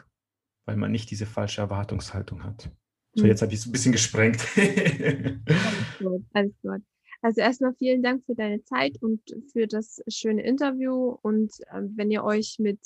weil 0.66 0.78
man 0.78 0.92
nicht 0.92 1.12
diese 1.12 1.26
falsche 1.26 1.62
Erwartungshaltung 1.62 2.44
hat. 2.44 2.72
So, 3.14 3.24
hm. 3.24 3.30
jetzt 3.30 3.42
habe 3.42 3.54
ich 3.54 3.60
es 3.60 3.66
ein 3.66 3.72
bisschen 3.72 3.92
gesprengt. 3.92 4.46
alles 4.58 6.00
gut, 6.00 6.26
alles 6.34 6.54
gut. 6.62 6.82
Also 7.22 7.42
erstmal 7.42 7.74
vielen 7.76 8.04
Dank 8.04 8.24
für 8.26 8.36
deine 8.36 8.64
Zeit 8.64 9.02
und 9.02 9.22
für 9.52 9.68
das 9.68 10.02
schöne 10.08 10.44
Interview. 10.44 11.18
Und 11.22 11.52
äh, 11.72 11.82
wenn 11.96 12.12
ihr 12.12 12.24
euch 12.24 12.58
mit 12.60 12.80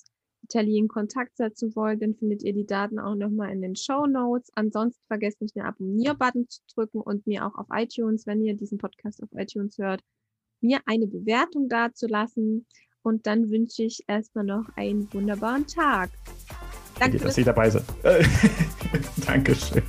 Telly 0.50 0.78
in 0.78 0.88
Kontakt 0.88 1.38
setzen 1.38 1.76
wollt, 1.76 2.02
dann 2.02 2.16
findet 2.16 2.44
ihr 2.44 2.54
die 2.54 2.66
Daten 2.66 3.00
auch 3.00 3.16
nochmal 3.16 3.52
in 3.52 3.62
den 3.62 3.76
Show 3.76 4.06
Notes. 4.06 4.52
Ansonsten 4.56 5.02
vergesst 5.08 5.42
nicht 5.42 5.56
den 5.56 5.64
Abonnier-Button 5.64 6.48
zu 6.50 6.62
drücken 6.74 7.02
und 7.02 7.26
mir 7.28 7.46
auch 7.46 7.56
auf 7.56 7.68
iTunes, 7.72 8.28
wenn 8.28 8.42
ihr 8.42 8.56
diesen 8.56 8.78
Podcast 8.78 9.22
auf 9.24 9.30
iTunes 9.34 9.78
hört, 9.78 10.02
mir 10.62 10.80
eine 10.86 11.08
Bewertung 11.08 11.70
dazulassen. 11.70 12.66
Und 13.04 13.26
dann 13.26 13.50
wünsche 13.50 13.84
ich 13.84 14.04
erstmal 14.08 14.46
noch 14.46 14.66
einen 14.76 15.12
wunderbaren 15.12 15.66
Tag. 15.66 16.12
Danke, 17.00 17.18
dass 17.18 17.36
Sie 17.36 17.44
dabei 17.44 17.70
sind. 17.70 17.86
Dankeschön. 19.26 19.82